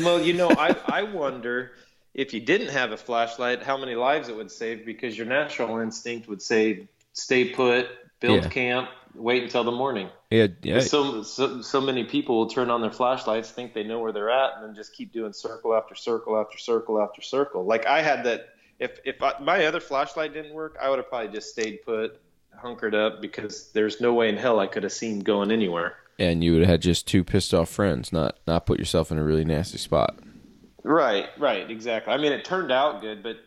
well, 0.04 0.22
you 0.22 0.34
know, 0.34 0.50
I 0.50 0.70
I 0.88 1.04
wonder 1.04 1.72
if 2.14 2.34
you 2.34 2.40
didn't 2.40 2.70
have 2.70 2.92
a 2.92 2.98
flashlight, 2.98 3.62
how 3.64 3.78
many 3.78 3.96
lives 3.96 4.30
it 4.30 4.36
would 4.36 4.50
save 4.52 4.86
because 4.86 5.18
your 5.18 5.28
natural 5.28 5.80
instinct 5.80 6.28
would 6.28 6.42
say 6.42 6.88
stay 7.14 7.50
put, 7.50 7.88
build 8.20 8.44
Yeah. 8.44 8.50
camp, 8.50 8.90
wait 9.14 9.44
until 9.44 9.64
the 9.64 9.72
morning. 9.72 10.10
yeah 10.32 10.48
yeah 10.64 10.80
So, 10.80 11.24
so 11.24 11.62
so 11.62 11.80
many 11.82 12.04
people 12.06 12.38
will 12.38 12.50
turn 12.50 12.70
on 12.70 12.82
their 12.82 12.92
flashlights, 12.92 13.52
think 13.52 13.74
they 13.74 13.84
know 13.84 14.00
where 14.00 14.12
they're 14.12 14.32
at, 14.32 14.56
and 14.58 14.66
then 14.66 14.76
just 14.76 14.94
keep 14.94 15.12
doing 15.14 15.34
circle 15.34 15.76
after 15.76 15.94
circle 15.96 16.38
after 16.40 16.58
circle 16.58 17.00
after 17.02 17.22
circle. 17.22 17.66
Like 17.66 17.86
I 17.86 18.02
had 18.02 18.24
that. 18.26 18.50
If 18.80 19.00
if 19.06 19.22
I, 19.22 19.34
my 19.42 19.66
other 19.66 19.80
flashlight 19.80 20.34
didn't 20.34 20.54
work, 20.54 20.78
I 20.82 20.90
would 20.90 21.00
have 21.00 21.10
probably 21.10 21.32
just 21.34 21.50
stayed 21.50 21.80
put, 21.86 22.20
hunkered 22.62 22.94
up, 22.96 23.22
because 23.22 23.72
there's 23.72 24.02
no 24.02 24.14
way 24.14 24.30
in 24.30 24.38
hell 24.38 24.60
I 24.60 24.68
could 24.68 24.84
have 24.84 24.94
seen 24.94 25.20
going 25.20 25.52
anywhere. 25.52 25.96
and 26.20 26.44
you 26.44 26.54
would 26.54 26.62
have 26.62 26.70
had 26.70 26.82
just 26.82 27.08
two 27.08 27.24
pissed 27.24 27.54
off 27.54 27.70
friends 27.70 28.12
not 28.14 28.38
not 28.48 28.66
put 28.66 28.80
yourself 28.80 29.12
in 29.12 29.18
a 29.18 29.24
really 29.24 29.44
nasty 29.46 29.78
spot 29.78 30.18
Right, 30.84 31.26
right, 31.40 31.70
exactly. 31.72 32.14
I 32.14 32.18
mean, 32.18 32.32
it 32.32 32.46
turned 32.46 32.72
out 32.72 33.02
good, 33.02 33.24
but 33.24 33.38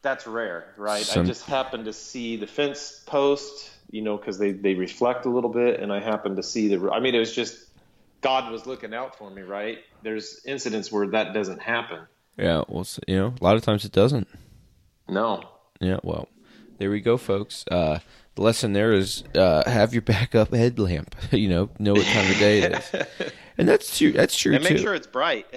that's 0.00 0.26
rare, 0.26 0.72
right? 0.78 1.04
Some- 1.04 1.24
I 1.24 1.26
just 1.26 1.44
happened 1.44 1.84
to 1.84 1.92
see 1.92 2.36
the 2.36 2.46
fence 2.46 3.02
post, 3.06 3.70
you 3.90 4.00
know, 4.00 4.16
because 4.16 4.38
they 4.38 4.52
they 4.52 4.74
reflect 4.74 5.26
a 5.26 5.28
little 5.28 5.50
bit, 5.50 5.80
and 5.80 5.92
I 5.92 6.00
happened 6.00 6.36
to 6.36 6.42
see 6.42 6.74
the. 6.74 6.90
I 6.90 7.00
mean, 7.00 7.14
it 7.14 7.18
was 7.18 7.34
just 7.34 7.58
God 8.22 8.50
was 8.50 8.64
looking 8.66 8.94
out 8.94 9.18
for 9.18 9.30
me, 9.30 9.42
right? 9.42 9.78
There's 10.02 10.40
incidents 10.46 10.90
where 10.90 11.08
that 11.08 11.34
doesn't 11.34 11.60
happen. 11.60 12.00
Yeah 12.38 12.62
well 12.68 12.86
you 13.06 13.16
know 13.16 13.34
a 13.40 13.44
lot 13.44 13.56
of 13.56 13.62
times 13.62 13.84
it 13.84 13.92
doesn't 13.92 14.28
No. 15.08 15.42
Yeah, 15.80 15.98
well, 16.02 16.28
there 16.78 16.90
we 16.90 17.00
go, 17.00 17.16
folks. 17.16 17.64
Uh, 17.70 18.00
the 18.34 18.42
lesson 18.42 18.72
there 18.72 18.92
is 18.92 19.22
uh, 19.36 19.68
have 19.70 19.92
your 19.92 20.02
backup 20.02 20.52
headlamp. 20.52 21.14
you 21.30 21.48
know, 21.48 21.70
know 21.78 21.92
what 21.92 22.04
time 22.06 22.30
of 22.30 22.36
day 22.38 22.58
it 22.62 22.72
is, 22.72 23.30
and 23.56 23.68
that's 23.68 23.96
true. 23.96 24.10
That's 24.12 24.36
true 24.36 24.52
too. 24.52 24.56
And 24.56 24.64
make 24.64 24.76
too. 24.76 24.82
sure 24.82 24.94
it's 24.94 25.06
bright. 25.06 25.46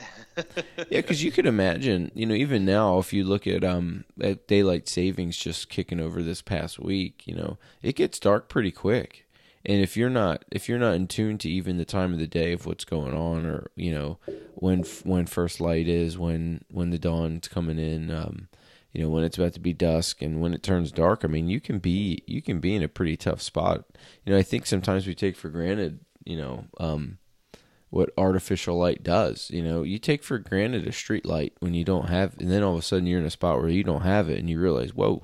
Yeah, 0.77 1.01
because 1.01 1.21
you 1.23 1.31
could 1.31 1.45
imagine, 1.45 2.09
you 2.15 2.25
know, 2.25 2.33
even 2.33 2.63
now, 2.63 2.99
if 2.99 3.11
you 3.11 3.25
look 3.25 3.45
at 3.45 3.63
um 3.65 4.05
at 4.21 4.47
daylight 4.47 4.87
savings 4.87 5.35
just 5.37 5.67
kicking 5.69 5.99
over 5.99 6.23
this 6.23 6.41
past 6.41 6.79
week, 6.79 7.27
you 7.27 7.35
know, 7.35 7.57
it 7.81 7.95
gets 7.97 8.17
dark 8.17 8.47
pretty 8.47 8.71
quick. 8.71 9.27
And 9.65 9.81
if 9.81 9.95
you're 9.95 10.09
not 10.09 10.43
if 10.51 10.67
you're 10.67 10.79
not 10.79 10.95
in 10.95 11.07
tune 11.07 11.37
to 11.39 11.49
even 11.49 11.77
the 11.77 11.85
time 11.85 12.13
of 12.13 12.19
the 12.19 12.27
day 12.27 12.51
of 12.51 12.65
what's 12.65 12.85
going 12.85 13.13
on, 13.13 13.45
or 13.45 13.69
you 13.75 13.93
know 13.93 14.17
when 14.55 14.83
when 15.03 15.25
first 15.25 15.61
light 15.61 15.87
is, 15.87 16.17
when 16.17 16.63
when 16.69 16.89
the 16.89 16.97
dawn's 16.97 17.47
coming 17.47 17.77
in, 17.77 18.09
um, 18.09 18.47
you 18.91 19.03
know 19.03 19.09
when 19.09 19.23
it's 19.23 19.37
about 19.37 19.53
to 19.53 19.59
be 19.59 19.73
dusk, 19.73 20.21
and 20.21 20.41
when 20.41 20.53
it 20.53 20.63
turns 20.63 20.91
dark, 20.91 21.23
I 21.23 21.27
mean 21.27 21.47
you 21.47 21.59
can 21.61 21.79
be 21.79 22.23
you 22.25 22.41
can 22.41 22.59
be 22.59 22.75
in 22.75 22.83
a 22.83 22.87
pretty 22.87 23.15
tough 23.15 23.41
spot. 23.41 23.85
You 24.25 24.33
know, 24.33 24.39
I 24.39 24.43
think 24.43 24.65
sometimes 24.65 25.05
we 25.05 25.13
take 25.13 25.35
for 25.35 25.49
granted, 25.49 25.99
you 26.25 26.37
know, 26.37 26.65
um, 26.79 27.19
what 27.91 28.09
artificial 28.17 28.79
light 28.79 29.03
does. 29.03 29.51
You 29.51 29.61
know, 29.61 29.83
you 29.83 29.99
take 29.99 30.23
for 30.23 30.39
granted 30.39 30.87
a 30.87 30.91
street 30.91 31.25
light 31.25 31.53
when 31.59 31.75
you 31.75 31.83
don't 31.83 32.09
have, 32.09 32.35
and 32.39 32.49
then 32.49 32.63
all 32.63 32.73
of 32.73 32.79
a 32.79 32.81
sudden 32.81 33.05
you're 33.05 33.19
in 33.19 33.25
a 33.27 33.29
spot 33.31 33.59
where 33.59 33.69
you 33.69 33.83
don't 33.83 34.01
have 34.01 34.27
it, 34.27 34.39
and 34.39 34.49
you 34.49 34.59
realize, 34.59 34.95
whoa, 34.95 35.21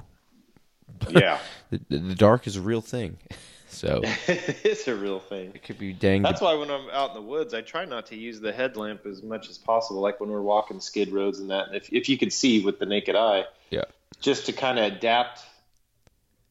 yeah, 1.10 1.40
the, 1.72 1.82
the, 1.90 1.98
the 1.98 2.16
dark 2.16 2.46
is 2.46 2.56
a 2.56 2.62
real 2.62 2.82
thing. 2.82 3.18
So 3.78 4.02
it's 4.28 4.88
a 4.88 4.96
real 4.96 5.20
thing. 5.20 5.52
it 5.54 5.64
could 5.64 5.78
be 5.78 5.94
dang. 5.94 6.24
That's 6.24 6.42
why 6.42 6.56
when 6.56 6.72
I'm 6.72 6.90
out 6.92 7.12
in 7.12 7.16
the 7.16 7.22
woods, 7.22 7.54
I 7.54 7.62
try 7.62 7.86
not 7.86 8.08
to 8.08 8.16
use 8.16 8.40
the 8.40 8.52
headlamp 8.52 9.06
as 9.06 9.22
much 9.22 9.50
as 9.50 9.58
possible. 9.58 10.02
Like 10.02 10.20
when 10.20 10.30
we're 10.30 10.42
walking 10.42 10.80
skid 10.80 11.12
roads 11.12 11.40
and 11.40 11.52
that, 11.52 11.74
if 11.74 11.94
if 11.94 12.10
you 12.10 12.18
could 12.18 12.34
see 12.34 12.64
with 12.66 12.80
the 12.80 12.88
naked 12.88 13.16
eye, 13.16 13.46
yeah, 13.70 13.84
just 14.20 14.48
to 14.48 14.54
kind 14.54 14.80
of 14.80 14.92
adapt 14.92 15.46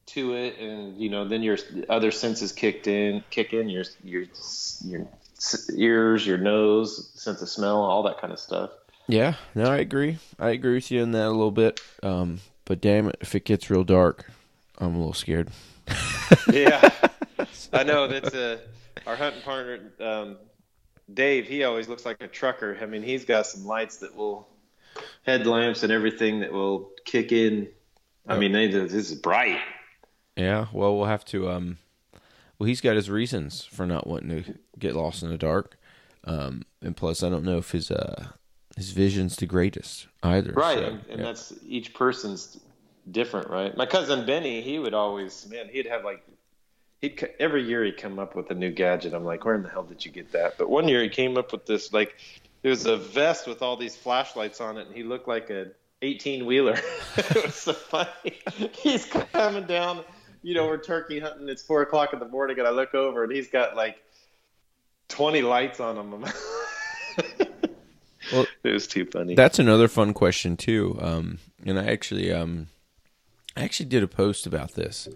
to 0.07 0.33
it, 0.35 0.57
and 0.57 0.97
you 0.97 1.09
know, 1.09 1.27
then 1.27 1.43
your 1.43 1.57
other 1.89 2.11
senses 2.11 2.53
kicked 2.53 2.87
in, 2.87 3.23
kick 3.29 3.51
in 3.53 3.67
your 3.67 3.83
your 4.03 4.23
your 4.85 5.07
ears, 5.75 6.25
your 6.25 6.37
nose, 6.37 7.11
sense 7.15 7.41
of 7.41 7.49
smell, 7.49 7.81
all 7.83 8.03
that 8.03 8.19
kind 8.19 8.31
of 8.31 8.39
stuff. 8.39 8.71
yeah. 9.07 9.33
No, 9.53 9.65
I 9.65 9.77
agree. 9.77 10.17
I 10.39 10.51
agree 10.51 10.75
with 10.75 10.89
you 10.91 11.03
in 11.03 11.11
that 11.11 11.27
a 11.27 11.29
little 11.29 11.51
bit. 11.51 11.81
Um, 12.01 12.39
but 12.65 12.79
damn 12.81 13.09
it, 13.09 13.17
if 13.21 13.35
it 13.35 13.43
gets 13.45 13.69
real 13.69 13.83
dark, 13.83 14.31
I'm 14.77 14.95
a 14.95 14.97
little 14.97 15.13
scared. 15.13 15.49
Yeah, 16.51 16.89
I 17.73 17.83
know 17.83 18.07
that's 18.07 18.33
a 18.33 18.59
our 19.05 19.15
hunting 19.15 19.41
partner, 19.41 19.91
um, 19.99 20.37
Dave. 21.13 21.47
He 21.47 21.63
always 21.63 21.87
looks 21.87 22.05
like 22.05 22.21
a 22.21 22.27
trucker. 22.27 22.77
I 22.81 22.85
mean, 22.85 23.03
he's 23.03 23.25
got 23.25 23.45
some 23.45 23.65
lights 23.65 23.97
that 23.97 24.15
will 24.15 24.47
headlamps 25.23 25.83
and 25.83 25.91
everything 25.91 26.39
that 26.39 26.51
will 26.51 26.91
kick 27.05 27.31
in. 27.31 27.67
I 28.27 28.37
mean, 28.37 28.51
they, 28.51 28.67
this 28.67 28.93
is 28.93 29.15
bright. 29.15 29.59
Yeah. 30.35 30.67
Well, 30.73 30.97
we'll 30.97 31.05
have 31.05 31.23
to. 31.25 31.49
Um, 31.49 31.77
well, 32.59 32.67
he's 32.67 32.81
got 32.81 32.95
his 32.95 33.09
reasons 33.09 33.63
for 33.63 33.85
not 33.85 34.07
wanting 34.07 34.43
to 34.43 34.55
get 34.77 34.95
lost 34.95 35.23
in 35.23 35.29
the 35.29 35.37
dark. 35.37 35.77
Um, 36.23 36.63
and 36.81 36.95
plus, 36.95 37.23
I 37.23 37.29
don't 37.29 37.45
know 37.45 37.57
if 37.57 37.71
his 37.71 37.89
uh 37.89 38.27
his 38.77 38.91
vision's 38.91 39.35
the 39.35 39.47
greatest 39.47 40.07
either. 40.21 40.53
Right, 40.53 40.77
so, 40.77 40.83
and, 40.83 41.01
and 41.09 41.19
yeah. 41.19 41.25
that's 41.25 41.53
each 41.65 41.93
person's 41.93 42.59
different, 43.09 43.49
right? 43.49 43.75
My 43.75 43.87
cousin 43.87 44.25
Benny, 44.25 44.61
he 44.61 44.77
would 44.77 44.93
always, 44.93 45.47
man, 45.49 45.67
he'd 45.67 45.87
have 45.87 46.03
like, 46.05 46.23
he'd 47.01 47.29
every 47.39 47.63
year 47.63 47.83
he'd 47.83 47.97
come 47.97 48.19
up 48.19 48.35
with 48.35 48.49
a 48.51 48.55
new 48.55 48.71
gadget. 48.71 49.13
I'm 49.13 49.25
like, 49.25 49.45
where 49.45 49.55
in 49.55 49.63
the 49.63 49.69
hell 49.69 49.83
did 49.83 50.05
you 50.05 50.11
get 50.11 50.31
that? 50.31 50.57
But 50.57 50.69
one 50.69 50.87
year 50.87 51.01
he 51.01 51.09
came 51.09 51.37
up 51.37 51.51
with 51.51 51.65
this 51.65 51.93
like, 51.93 52.15
it 52.63 52.69
was 52.69 52.85
a 52.85 52.97
vest 52.97 53.47
with 53.47 53.61
all 53.61 53.77
these 53.77 53.95
flashlights 53.95 54.61
on 54.61 54.77
it, 54.77 54.87
and 54.87 54.95
he 54.95 55.03
looked 55.03 55.27
like 55.27 55.49
a 55.49 55.67
18 56.01 56.45
wheeler. 56.45 56.77
it 57.17 57.45
was 57.45 57.55
so 57.55 57.73
funny. 57.73 58.39
He's 58.73 59.05
coming 59.05 59.65
down, 59.65 60.03
you 60.41 60.53
know, 60.53 60.65
we're 60.65 60.77
turkey 60.77 61.19
hunting. 61.19 61.49
It's 61.49 61.61
four 61.61 61.81
o'clock 61.81 62.13
in 62.13 62.19
the 62.19 62.27
morning, 62.27 62.59
and 62.59 62.67
I 62.67 62.71
look 62.71 62.93
over, 62.95 63.23
and 63.23 63.31
he's 63.31 63.49
got 63.49 63.75
like 63.75 63.97
20 65.09 65.41
lights 65.41 65.79
on 65.79 65.97
him. 65.97 66.25
Well, 68.31 68.45
it 68.63 68.71
was 68.71 68.87
too 68.87 69.05
funny. 69.05 69.35
That's 69.35 69.59
another 69.59 69.87
fun 69.87 70.13
question 70.13 70.57
too. 70.57 70.97
Um, 71.01 71.39
and 71.65 71.79
I 71.79 71.85
actually, 71.85 72.31
um, 72.31 72.67
I 73.55 73.63
actually 73.63 73.87
did 73.87 74.03
a 74.03 74.07
post 74.07 74.45
about 74.45 74.73
this. 74.73 75.07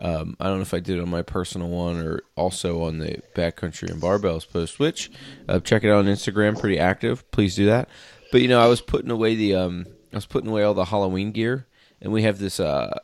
Um, 0.00 0.36
I 0.38 0.46
don't 0.46 0.56
know 0.56 0.62
if 0.62 0.74
I 0.74 0.80
did 0.80 0.98
it 0.98 1.02
on 1.02 1.08
my 1.08 1.22
personal 1.22 1.68
one 1.68 2.00
or 2.00 2.20
also 2.36 2.82
on 2.82 2.98
the 2.98 3.20
Backcountry 3.34 3.90
and 3.90 4.00
Barbells 4.00 4.48
post. 4.48 4.78
Which 4.78 5.10
uh, 5.48 5.60
check 5.60 5.84
it 5.84 5.90
out 5.90 5.98
on 5.98 6.06
Instagram, 6.06 6.58
pretty 6.58 6.78
active. 6.78 7.28
Please 7.30 7.56
do 7.56 7.66
that. 7.66 7.88
But 8.30 8.42
you 8.42 8.48
know, 8.48 8.60
I 8.60 8.66
was 8.66 8.80
putting 8.80 9.10
away 9.10 9.34
the, 9.34 9.54
um, 9.54 9.86
I 10.12 10.16
was 10.16 10.26
putting 10.26 10.50
away 10.50 10.62
all 10.62 10.74
the 10.74 10.86
Halloween 10.86 11.32
gear, 11.32 11.66
and 12.00 12.12
we 12.12 12.22
have 12.22 12.38
this, 12.38 12.60
uh, 12.60 12.98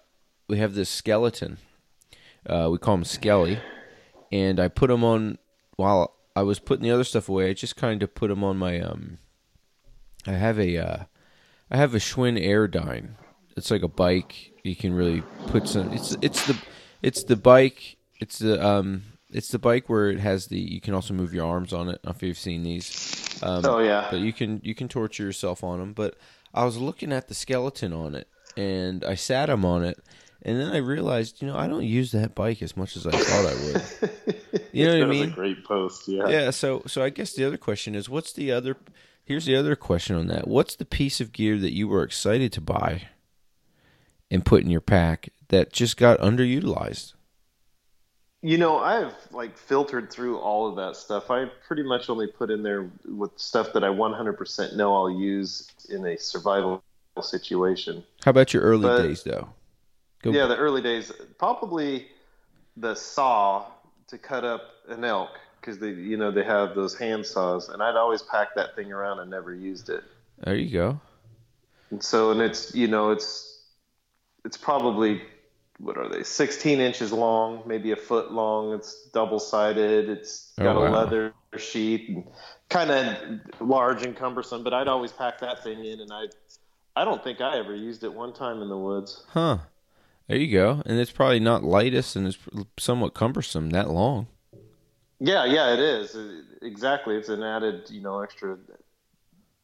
we 0.48 0.58
have 0.58 0.74
this 0.74 0.90
skeleton. 0.90 1.58
Uh, 2.46 2.68
we 2.70 2.78
call 2.78 2.94
him 2.94 3.04
Skelly, 3.04 3.58
and 4.30 4.60
I 4.60 4.68
put 4.68 4.90
him 4.90 5.02
on 5.02 5.38
while 5.76 6.14
I 6.36 6.42
was 6.42 6.58
putting 6.58 6.82
the 6.82 6.90
other 6.90 7.04
stuff 7.04 7.28
away. 7.28 7.48
I 7.48 7.54
just 7.54 7.76
kind 7.76 8.02
of 8.02 8.14
put 8.14 8.30
him 8.30 8.44
on 8.44 8.56
my 8.56 8.80
um. 8.80 9.18
I 10.26 10.32
have 10.32 10.58
a 10.58 10.76
uh, 10.76 11.04
I 11.70 11.76
have 11.76 11.94
a 11.94 11.98
Schwinn 11.98 12.42
Airdyne. 12.42 13.14
It's 13.56 13.70
like 13.70 13.82
a 13.82 13.88
bike. 13.88 14.52
You 14.62 14.76
can 14.76 14.92
really 14.92 15.22
put 15.46 15.68
some. 15.68 15.92
It's 15.92 16.16
it's 16.20 16.46
the 16.46 16.56
it's 17.04 17.24
the 17.24 17.36
bike. 17.36 17.96
It's 18.20 18.38
the 18.38 18.64
um 18.64 19.02
it's 19.30 19.48
the 19.48 19.58
bike 19.58 19.88
where 19.88 20.10
it 20.10 20.20
has 20.20 20.46
the. 20.46 20.58
You 20.58 20.80
can 20.80 20.94
also 20.94 21.12
move 21.12 21.34
your 21.34 21.46
arms 21.46 21.72
on 21.72 21.88
it. 21.88 21.92
I 21.92 21.94
don't 21.94 22.04
know 22.06 22.10
if 22.12 22.22
you've 22.22 22.38
seen 22.38 22.62
these. 22.62 23.40
Um, 23.42 23.64
oh 23.66 23.80
yeah. 23.80 24.06
but 24.10 24.20
you 24.20 24.32
can 24.32 24.60
you 24.62 24.74
can 24.74 24.88
torture 24.88 25.24
yourself 25.24 25.64
on 25.64 25.80
them. 25.80 25.92
But 25.92 26.16
I 26.54 26.64
was 26.64 26.78
looking 26.78 27.12
at 27.12 27.28
the 27.28 27.34
skeleton 27.34 27.92
on 27.92 28.14
it, 28.14 28.28
and 28.56 29.04
I 29.04 29.16
sat 29.16 29.50
him 29.50 29.64
on 29.64 29.84
it, 29.84 29.98
and 30.42 30.60
then 30.60 30.72
I 30.72 30.76
realized, 30.78 31.42
you 31.42 31.48
know, 31.48 31.56
I 31.56 31.66
don't 31.66 31.84
use 31.84 32.12
that 32.12 32.34
bike 32.34 32.62
as 32.62 32.76
much 32.76 32.96
as 32.96 33.06
I 33.06 33.10
thought 33.10 33.46
I 33.46 33.54
would. 33.64 34.34
You 34.72 34.86
know 34.86 34.92
what 34.98 35.02
I 35.02 35.06
was 35.06 35.18
mean? 35.20 35.30
a 35.30 35.34
great 35.34 35.64
post. 35.64 36.08
Yeah. 36.08 36.28
Yeah. 36.28 36.50
So 36.50 36.82
so 36.86 37.02
I 37.02 37.10
guess 37.10 37.32
the 37.32 37.44
other 37.44 37.56
question 37.56 37.94
is, 37.94 38.08
what's 38.08 38.32
the 38.32 38.50
other? 38.50 38.76
Here's 39.24 39.46
the 39.46 39.56
other 39.56 39.76
question 39.76 40.16
on 40.16 40.26
that. 40.28 40.48
What's 40.48 40.76
the 40.76 40.84
piece 40.84 41.20
of 41.20 41.32
gear 41.32 41.58
that 41.58 41.72
you 41.72 41.86
were 41.88 42.02
excited 42.02 42.52
to 42.52 42.60
buy 42.60 43.08
and 44.30 44.44
put 44.44 44.62
in 44.62 44.70
your 44.70 44.80
pack 44.80 45.30
that 45.48 45.72
just 45.72 45.96
got 45.96 46.18
underutilized? 46.20 47.14
You 48.42 48.58
know, 48.58 48.78
I've 48.78 49.14
like 49.32 49.56
filtered 49.56 50.10
through 50.10 50.38
all 50.38 50.68
of 50.68 50.76
that 50.76 50.96
stuff. 50.96 51.30
I 51.30 51.46
pretty 51.66 51.82
much 51.82 52.10
only 52.10 52.26
put 52.26 52.50
in 52.50 52.62
there 52.62 52.90
with 53.06 53.30
stuff 53.36 53.72
that 53.72 53.82
I 53.82 53.88
100% 53.88 54.76
know 54.76 54.94
I'll 54.94 55.10
use 55.10 55.70
in 55.88 56.04
a 56.06 56.18
survival 56.18 56.82
situation. 57.22 58.04
How 58.24 58.30
about 58.30 58.52
your 58.52 58.62
early 58.62 58.82
But- 58.82 59.02
days 59.02 59.22
though? 59.22 59.48
Go- 60.22 60.30
Yeah, 60.30 60.46
the 60.46 60.56
early 60.56 60.82
days, 60.82 61.12
probably 61.38 62.08
the 62.76 62.94
saw 62.94 63.66
to 64.08 64.18
cut 64.18 64.44
up 64.44 64.62
an 64.88 65.04
elk 65.04 65.30
because 65.60 65.78
they, 65.78 65.90
you 65.90 66.16
know, 66.18 66.30
they 66.30 66.44
have 66.44 66.74
those 66.74 66.94
hand 66.94 67.24
saws, 67.24 67.68
and 67.70 67.82
I'd 67.82 67.96
always 67.96 68.20
pack 68.20 68.54
that 68.56 68.74
thing 68.76 68.92
around 68.92 69.20
and 69.20 69.30
never 69.30 69.54
used 69.54 69.88
it. 69.88 70.04
There 70.40 70.54
you 70.56 70.70
go. 70.70 71.00
And 71.90 72.02
so, 72.02 72.30
and 72.30 72.40
it's, 72.42 72.74
you 72.74 72.86
know, 72.88 73.10
it's, 73.10 73.53
it's 74.44 74.56
probably, 74.56 75.22
what 75.78 75.96
are 75.96 76.08
they, 76.08 76.22
16 76.22 76.80
inches 76.80 77.12
long, 77.12 77.62
maybe 77.66 77.92
a 77.92 77.96
foot 77.96 78.32
long. 78.32 78.72
It's 78.74 79.08
double 79.12 79.38
sided. 79.38 80.08
It's 80.08 80.52
oh, 80.58 80.64
got 80.64 80.76
a 80.76 80.80
wow. 80.80 80.90
leather 80.90 81.34
sheet 81.56 82.08
and 82.08 82.24
kind 82.68 82.90
of 82.90 83.16
large 83.60 84.04
and 84.04 84.16
cumbersome, 84.16 84.64
but 84.64 84.74
I'd 84.74 84.88
always 84.88 85.12
pack 85.12 85.40
that 85.40 85.62
thing 85.62 85.84
in 85.84 86.00
and 86.00 86.12
I, 86.12 86.24
I 86.96 87.04
don't 87.04 87.22
think 87.22 87.40
I 87.40 87.58
ever 87.58 87.74
used 87.74 88.04
it 88.04 88.12
one 88.12 88.32
time 88.32 88.62
in 88.62 88.68
the 88.68 88.78
woods. 88.78 89.24
Huh. 89.28 89.58
There 90.28 90.38
you 90.38 90.52
go. 90.52 90.82
And 90.86 90.98
it's 90.98 91.12
probably 91.12 91.40
not 91.40 91.62
lightest 91.62 92.16
and 92.16 92.26
it's 92.26 92.38
somewhat 92.78 93.14
cumbersome 93.14 93.70
that 93.70 93.90
long. 93.90 94.26
Yeah, 95.20 95.44
yeah, 95.44 95.72
it 95.72 95.80
is. 95.80 96.16
Exactly. 96.62 97.16
It's 97.16 97.28
an 97.28 97.42
added, 97.42 97.90
you 97.90 98.00
know, 98.00 98.20
extra 98.20 98.58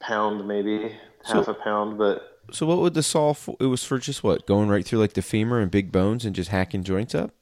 pound, 0.01 0.47
maybe 0.47 0.97
half 1.25 1.47
So- 1.47 1.53
a 1.53 1.55
pound, 1.55 1.99
but 1.99 2.30
So 2.55 2.67
what 2.67 2.79
would 2.79 2.95
the 2.95 3.03
saw 3.03 3.33
for? 3.33 3.57
It 3.61 3.67
was 3.67 3.85
for 3.85 3.99
just 3.99 4.23
what? 4.23 4.47
Going 4.47 4.69
right 4.69 4.85
through 4.85 4.99
like 4.99 5.15
the 5.15 5.23
femur 5.23 5.61
and 5.61 5.71
big 5.71 5.93
bones 5.93 6.25
and 6.25 6.35
just 6.35 6.51
hacking 6.51 6.85
joints 6.85 7.15
up? 7.15 7.33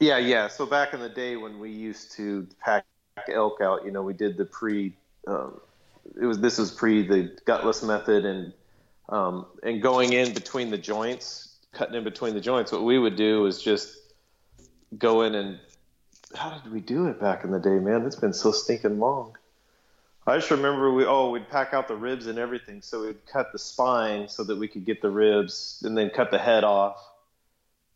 Yeah, 0.00 0.18
yeah. 0.18 0.48
So 0.48 0.66
back 0.66 0.94
in 0.94 1.00
the 1.00 1.08
day 1.08 1.36
when 1.36 1.58
we 1.58 1.70
used 1.70 2.12
to 2.12 2.46
pack 2.58 2.86
elk 3.28 3.60
out, 3.60 3.84
you 3.84 3.90
know, 3.90 4.02
we 4.02 4.14
did 4.14 4.36
the 4.36 4.44
pre. 4.44 4.96
Um, 5.26 5.60
it 6.20 6.24
was 6.24 6.40
this 6.40 6.58
was 6.58 6.70
pre 6.70 7.06
the 7.06 7.36
gutless 7.44 7.82
method 7.82 8.24
and 8.24 8.52
um, 9.08 9.46
and 9.62 9.82
going 9.82 10.12
in 10.12 10.32
between 10.32 10.70
the 10.70 10.78
joints, 10.78 11.56
cutting 11.72 11.94
in 11.94 12.04
between 12.04 12.34
the 12.34 12.40
joints. 12.40 12.72
What 12.72 12.84
we 12.84 12.98
would 12.98 13.16
do 13.16 13.46
is 13.46 13.62
just 13.62 13.96
go 14.96 15.22
in 15.22 15.34
and 15.34 15.58
how 16.34 16.50
did 16.50 16.72
we 16.72 16.80
do 16.80 17.06
it 17.06 17.20
back 17.20 17.44
in 17.44 17.50
the 17.50 17.58
day, 17.58 17.78
man? 17.78 18.06
It's 18.06 18.16
been 18.16 18.32
so 18.32 18.52
stinking 18.52 18.98
long. 18.98 19.36
I 20.30 20.36
just 20.36 20.50
remember 20.50 20.92
we 20.92 21.04
oh 21.04 21.30
we'd 21.30 21.48
pack 21.48 21.74
out 21.74 21.88
the 21.88 21.96
ribs 21.96 22.26
and 22.26 22.38
everything, 22.38 22.82
so 22.82 23.02
we'd 23.06 23.26
cut 23.26 23.52
the 23.52 23.58
spine 23.58 24.28
so 24.28 24.44
that 24.44 24.56
we 24.56 24.68
could 24.68 24.84
get 24.84 25.02
the 25.02 25.10
ribs, 25.10 25.82
and 25.84 25.96
then 25.96 26.10
cut 26.10 26.30
the 26.30 26.38
head 26.38 26.64
off, 26.64 26.96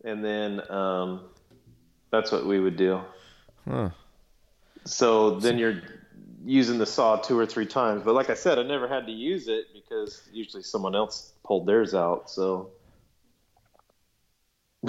and 0.04 0.24
then 0.24 0.60
um, 0.70 1.26
that's 2.10 2.32
what 2.32 2.46
we 2.46 2.60
would 2.60 2.76
do. 2.76 3.00
Huh. 3.68 3.90
So 4.84 5.38
then 5.38 5.58
you're 5.58 5.82
using 6.44 6.78
the 6.78 6.86
saw 6.86 7.16
two 7.16 7.38
or 7.38 7.46
three 7.46 7.66
times. 7.66 8.02
But 8.04 8.14
like 8.14 8.28
I 8.28 8.34
said, 8.34 8.58
I 8.58 8.62
never 8.62 8.86
had 8.86 9.06
to 9.06 9.12
use 9.12 9.48
it 9.48 9.66
because 9.72 10.22
usually 10.32 10.62
someone 10.62 10.94
else 10.94 11.32
pulled 11.42 11.66
theirs 11.66 11.94
out. 11.94 12.28
So 12.28 12.70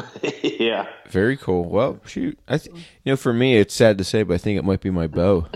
yeah, 0.44 0.88
Very 1.10 1.38
cool. 1.38 1.64
Well, 1.64 2.00
shoot. 2.06 2.38
I 2.48 2.58
th- 2.58 2.76
you 2.76 3.12
know, 3.12 3.16
for 3.16 3.34
me, 3.34 3.58
it's 3.58 3.74
sad 3.74 3.98
to 3.98 4.04
say, 4.04 4.24
but 4.24 4.34
I 4.34 4.38
think 4.38 4.60
it 4.60 4.66
might 4.66 4.82
be 4.82 4.90
my 4.90 5.08
bow. 5.08 5.48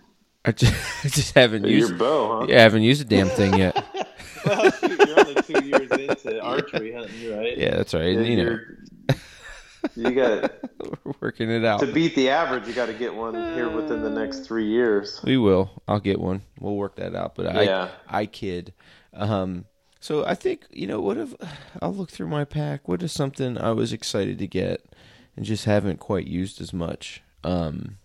I 0.48 0.52
just, 0.54 0.74
I 1.06 1.08
just 1.10 1.34
haven't 1.36 1.66
used. 1.66 1.90
your 1.90 1.98
bow, 1.98 2.40
huh? 2.40 2.46
Yeah, 2.50 2.58
I 2.58 2.62
haven't 2.62 2.82
used 2.84 3.02
a 3.02 3.06
damn 3.06 3.28
thing 3.30 3.54
yet. 3.58 3.76
well, 4.46 4.72
shoot, 4.72 5.08
you're 5.08 5.20
only 5.20 5.42
two 5.44 5.64
years 5.66 5.92
into 5.92 6.42
archery 6.42 6.94
hunting, 6.94 7.38
right? 7.38 7.58
Yeah, 7.58 7.76
that's 7.78 7.94
right. 7.94 8.14
Yeah, 8.14 8.22
you 8.22 8.38
know, 8.38 8.44
you're- 8.44 8.66
you 9.96 10.12
got 10.12 10.52
we're 11.06 11.14
working 11.22 11.50
it 11.50 11.64
out. 11.64 11.80
to 11.80 11.88
beat 11.88 12.14
the 12.16 12.30
average. 12.30 12.68
You 12.68 12.74
got 12.74 12.88
to 12.88 12.94
get 12.94 13.14
one 13.14 13.34
here 13.54 13.70
within 13.70 14.02
the 14.02 14.10
next 14.10 14.40
three 14.40 14.68
years. 14.68 15.22
We 15.24 15.38
will. 15.38 15.82
I'll 15.88 16.00
get 16.00 16.20
one. 16.20 16.42
We'll 16.60 16.76
work 16.76 16.96
that 16.98 17.16
out. 17.16 17.36
But 17.36 17.54
Yeah. 17.64 17.90
I, 18.08 18.22
I 18.22 18.26
kid. 18.26 18.74
Um, 19.14 19.66
so 20.00 20.26
I 20.26 20.36
think 20.36 20.64
you 20.72 20.88
know 20.88 21.00
what 21.00 21.18
if 21.18 21.34
I'll 21.82 21.94
look 21.94 22.10
through 22.12 22.28
my 22.28 22.44
pack. 22.44 22.88
What 22.88 23.02
is 23.02 23.12
something 23.12 23.58
I 23.58 23.72
was 23.72 23.94
excited 23.94 24.40
to 24.40 24.48
get 24.48 24.84
and 25.36 25.46
just 25.46 25.66
haven't 25.66 26.00
quite 26.00 26.28
used 26.28 26.60
as 26.62 26.74
much. 26.74 27.22
Um, 27.44 27.98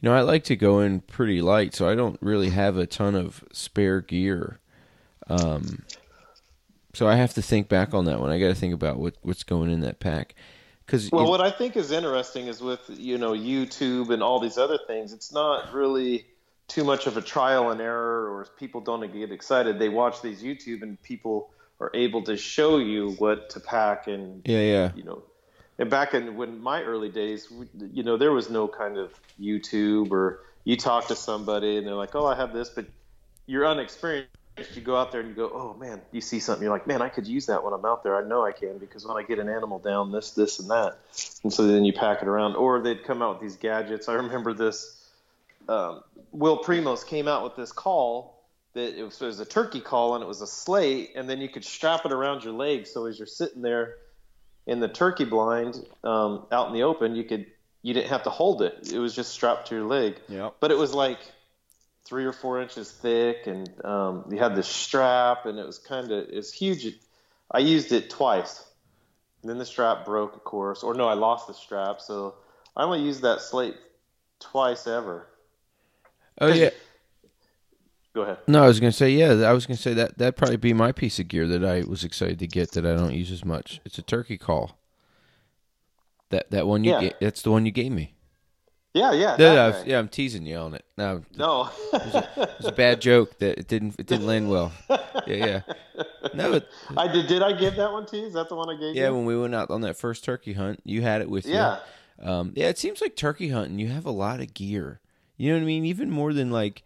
you 0.00 0.08
know, 0.08 0.14
I 0.14 0.20
like 0.20 0.44
to 0.44 0.56
go 0.56 0.80
in 0.80 1.00
pretty 1.00 1.42
light, 1.42 1.74
so 1.74 1.88
I 1.88 1.94
don't 1.94 2.18
really 2.22 2.50
have 2.50 2.76
a 2.76 2.86
ton 2.86 3.14
of 3.14 3.44
spare 3.52 4.00
gear. 4.00 4.60
Um, 5.28 5.82
so 6.94 7.06
I 7.06 7.16
have 7.16 7.34
to 7.34 7.42
think 7.42 7.68
back 7.68 7.94
on 7.94 8.04
that 8.06 8.20
one. 8.20 8.30
I 8.30 8.38
got 8.38 8.48
to 8.48 8.54
think 8.54 8.74
about 8.74 8.98
what 8.98 9.16
what's 9.22 9.42
going 9.42 9.70
in 9.70 9.80
that 9.80 10.00
pack. 10.00 10.34
Because 10.86 11.10
Well, 11.10 11.28
what 11.28 11.40
I 11.40 11.50
think 11.50 11.76
is 11.76 11.90
interesting 11.90 12.46
is 12.46 12.60
with 12.60 12.80
you 12.88 13.18
know 13.18 13.32
YouTube 13.32 14.10
and 14.10 14.22
all 14.22 14.40
these 14.40 14.56
other 14.56 14.78
things, 14.86 15.12
it's 15.12 15.32
not 15.32 15.72
really 15.72 16.26
too 16.68 16.84
much 16.84 17.06
of 17.06 17.16
a 17.16 17.22
trial 17.22 17.70
and 17.70 17.80
error, 17.80 18.32
or 18.32 18.46
people 18.56 18.80
don't 18.80 19.12
get 19.12 19.32
excited. 19.32 19.78
They 19.78 19.88
watch 19.88 20.22
these 20.22 20.42
YouTube 20.42 20.82
and 20.82 21.00
people 21.02 21.50
are 21.80 21.90
able 21.94 22.22
to 22.22 22.36
show 22.36 22.78
you 22.78 23.10
what 23.18 23.50
to 23.50 23.60
pack 23.60 24.06
and 24.06 24.42
yeah, 24.44 24.60
yeah, 24.60 24.92
you 24.94 25.02
know. 25.02 25.22
And 25.78 25.88
back 25.88 26.14
in 26.14 26.36
when 26.36 26.60
my 26.60 26.82
early 26.82 27.08
days, 27.08 27.48
you 27.92 28.02
know, 28.02 28.16
there 28.16 28.32
was 28.32 28.50
no 28.50 28.66
kind 28.66 28.98
of 28.98 29.12
YouTube 29.40 30.10
or 30.10 30.40
you 30.64 30.76
talk 30.76 31.06
to 31.08 31.14
somebody 31.14 31.76
and 31.76 31.86
they're 31.86 31.94
like, 31.94 32.14
"Oh, 32.14 32.26
I 32.26 32.34
have 32.34 32.52
this," 32.52 32.68
but 32.68 32.86
you're 33.46 33.66
unexperienced. 33.66 34.30
You 34.74 34.82
go 34.82 34.96
out 34.96 35.12
there 35.12 35.20
and 35.20 35.30
you 35.30 35.36
go, 35.36 35.50
"Oh 35.54 35.74
man," 35.78 36.00
you 36.10 36.20
see 36.20 36.40
something, 36.40 36.64
you're 36.64 36.72
like, 36.72 36.88
"Man, 36.88 37.00
I 37.00 37.08
could 37.08 37.28
use 37.28 37.46
that 37.46 37.62
when 37.62 37.72
I'm 37.72 37.84
out 37.84 38.02
there. 38.02 38.16
I 38.16 38.26
know 38.26 38.44
I 38.44 38.50
can 38.50 38.78
because 38.78 39.06
when 39.06 39.16
I 39.16 39.22
get 39.22 39.38
an 39.38 39.48
animal 39.48 39.78
down, 39.78 40.10
this, 40.10 40.32
this, 40.32 40.58
and 40.58 40.68
that." 40.68 40.98
And 41.44 41.52
so 41.52 41.66
then 41.66 41.84
you 41.84 41.92
pack 41.92 42.22
it 42.22 42.28
around, 42.28 42.56
or 42.56 42.80
they'd 42.80 43.04
come 43.04 43.22
out 43.22 43.34
with 43.34 43.42
these 43.42 43.56
gadgets. 43.56 44.08
I 44.08 44.14
remember 44.14 44.52
this. 44.52 45.08
Um, 45.68 46.02
Will 46.32 46.58
Primos 46.58 47.06
came 47.06 47.28
out 47.28 47.44
with 47.44 47.54
this 47.54 47.70
call 47.70 48.42
that 48.74 48.98
it 48.98 49.04
was, 49.04 49.20
it 49.22 49.26
was 49.26 49.40
a 49.40 49.44
turkey 49.44 49.80
call 49.80 50.14
and 50.14 50.24
it 50.24 50.26
was 50.26 50.42
a 50.42 50.46
slate, 50.46 51.12
and 51.14 51.30
then 51.30 51.40
you 51.40 51.48
could 51.48 51.64
strap 51.64 52.04
it 52.04 52.12
around 52.12 52.42
your 52.42 52.52
leg. 52.52 52.86
So 52.86 53.06
as 53.06 53.16
you're 53.16 53.26
sitting 53.26 53.62
there 53.62 53.94
in 54.68 54.80
the 54.80 54.88
turkey 54.88 55.24
blind 55.24 55.82
um, 56.04 56.46
out 56.52 56.68
in 56.68 56.74
the 56.74 56.82
open, 56.82 57.16
you 57.16 57.24
could 57.24 57.46
you 57.82 57.94
didn't 57.94 58.10
have 58.10 58.24
to 58.24 58.30
hold 58.30 58.62
it. 58.62 58.92
It 58.92 58.98
was 58.98 59.14
just 59.14 59.32
strapped 59.32 59.68
to 59.68 59.74
your 59.74 59.84
leg. 59.84 60.20
yeah. 60.28 60.50
But 60.60 60.70
it 60.70 60.76
was 60.76 60.92
like 60.92 61.18
three 62.04 62.26
or 62.26 62.32
four 62.32 62.60
inches 62.60 62.90
thick, 62.90 63.46
and 63.46 63.68
um, 63.84 64.26
you 64.30 64.38
had 64.38 64.54
this 64.54 64.68
strap, 64.68 65.46
and 65.46 65.58
it 65.58 65.66
was 65.66 65.78
kind 65.78 66.12
of 66.12 66.28
it's 66.28 66.52
huge. 66.52 66.86
I 67.50 67.60
used 67.60 67.92
it 67.92 68.10
twice. 68.10 68.64
And 69.42 69.50
then 69.50 69.58
the 69.58 69.64
strap 69.64 70.04
broke, 70.04 70.34
of 70.34 70.44
course, 70.44 70.82
or 70.82 70.94
no, 70.94 71.08
I 71.08 71.14
lost 71.14 71.46
the 71.46 71.54
strap, 71.54 72.00
so 72.00 72.34
I 72.76 72.82
only 72.82 73.02
used 73.02 73.22
that 73.22 73.40
slate 73.40 73.76
twice 74.40 74.86
ever. 74.86 75.26
Oh 76.40 76.48
yeah. 76.48 76.70
Go 78.14 78.22
ahead. 78.22 78.38
No, 78.46 78.64
I 78.64 78.66
was 78.66 78.80
gonna 78.80 78.90
say 78.92 79.10
yeah. 79.10 79.32
I 79.48 79.52
was 79.52 79.66
gonna 79.66 79.76
say 79.76 79.94
that 79.94 80.18
that'd 80.18 80.36
probably 80.36 80.56
be 80.56 80.72
my 80.72 80.92
piece 80.92 81.18
of 81.20 81.28
gear 81.28 81.46
that 81.48 81.64
I 81.64 81.82
was 81.82 82.04
excited 82.04 82.38
to 82.40 82.46
get 82.46 82.72
that 82.72 82.84
I 82.86 82.94
don't 82.94 83.14
use 83.14 83.30
as 83.30 83.44
much. 83.44 83.80
It's 83.84 83.98
a 83.98 84.02
turkey 84.02 84.38
call. 84.38 84.78
That 86.30 86.50
that 86.50 86.66
one 86.66 86.84
you 86.84 86.92
Yeah. 86.92 87.00
ga- 87.00 87.14
that's 87.20 87.42
the 87.42 87.50
one 87.50 87.64
you 87.66 87.72
gave 87.72 87.92
me. 87.92 88.14
Yeah, 88.94 89.12
yeah, 89.12 89.36
No, 89.38 89.54
no, 89.54 89.70
was- 89.70 89.86
yeah, 89.86 89.98
I'm 89.98 90.08
teasing 90.08 90.46
you 90.46 90.56
on 90.56 90.74
it. 90.74 90.84
No, 90.96 91.22
No. 91.36 91.70
it 91.92 92.34
was 92.58 92.66
a 92.66 92.72
bad 92.72 93.00
joke 93.00 93.38
that 93.38 93.58
it 93.58 93.68
didn't 93.68 93.94
it 93.98 94.06
didn't 94.06 94.26
land 94.26 94.50
well. 94.50 94.72
Yeah, 94.88 95.04
yeah. 95.26 95.60
No, 96.34 96.54
it, 96.54 96.66
I 96.96 97.06
did. 97.06 97.26
Did 97.28 97.42
I 97.42 97.52
give 97.52 97.76
that 97.76 97.92
one 97.92 98.06
to 98.06 98.16
you? 98.16 98.26
Is 98.26 98.32
that 98.32 98.48
the 98.48 98.54
one 98.56 98.68
I 98.68 98.74
gave 98.74 98.94
you? 98.96 99.00
yeah. 99.02 99.08
you? 99.08 99.14
When 99.14 99.24
we 99.26 99.38
went 99.38 99.54
out 99.54 99.70
on 99.70 99.82
that 99.82 99.96
first 99.96 100.24
turkey 100.24 100.54
hunt, 100.54 100.80
you 100.84 101.02
had 101.02 101.20
it 101.20 101.30
with 101.30 101.46
Yeah. 101.46 101.78
you. 102.22 102.28
Um, 102.28 102.52
yeah, 102.56 102.68
it 102.68 102.78
seems 102.78 103.00
like 103.00 103.14
turkey 103.14 103.50
hunting. 103.50 103.78
You 103.78 103.88
have 103.88 104.06
a 104.06 104.10
lot 104.10 104.40
of 104.40 104.52
gear. 104.54 105.00
You 105.36 105.50
know 105.50 105.56
what 105.58 105.62
I 105.62 105.66
mean? 105.66 105.84
Even 105.84 106.10
more 106.10 106.32
than 106.32 106.50
like, 106.50 106.82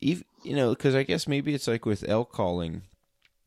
even 0.00 0.24
you 0.42 0.54
know, 0.56 0.70
because 0.70 0.94
I 0.94 1.02
guess 1.02 1.26
maybe 1.28 1.54
it's 1.54 1.68
like 1.68 1.86
with 1.86 2.04
elk 2.08 2.32
calling. 2.32 2.82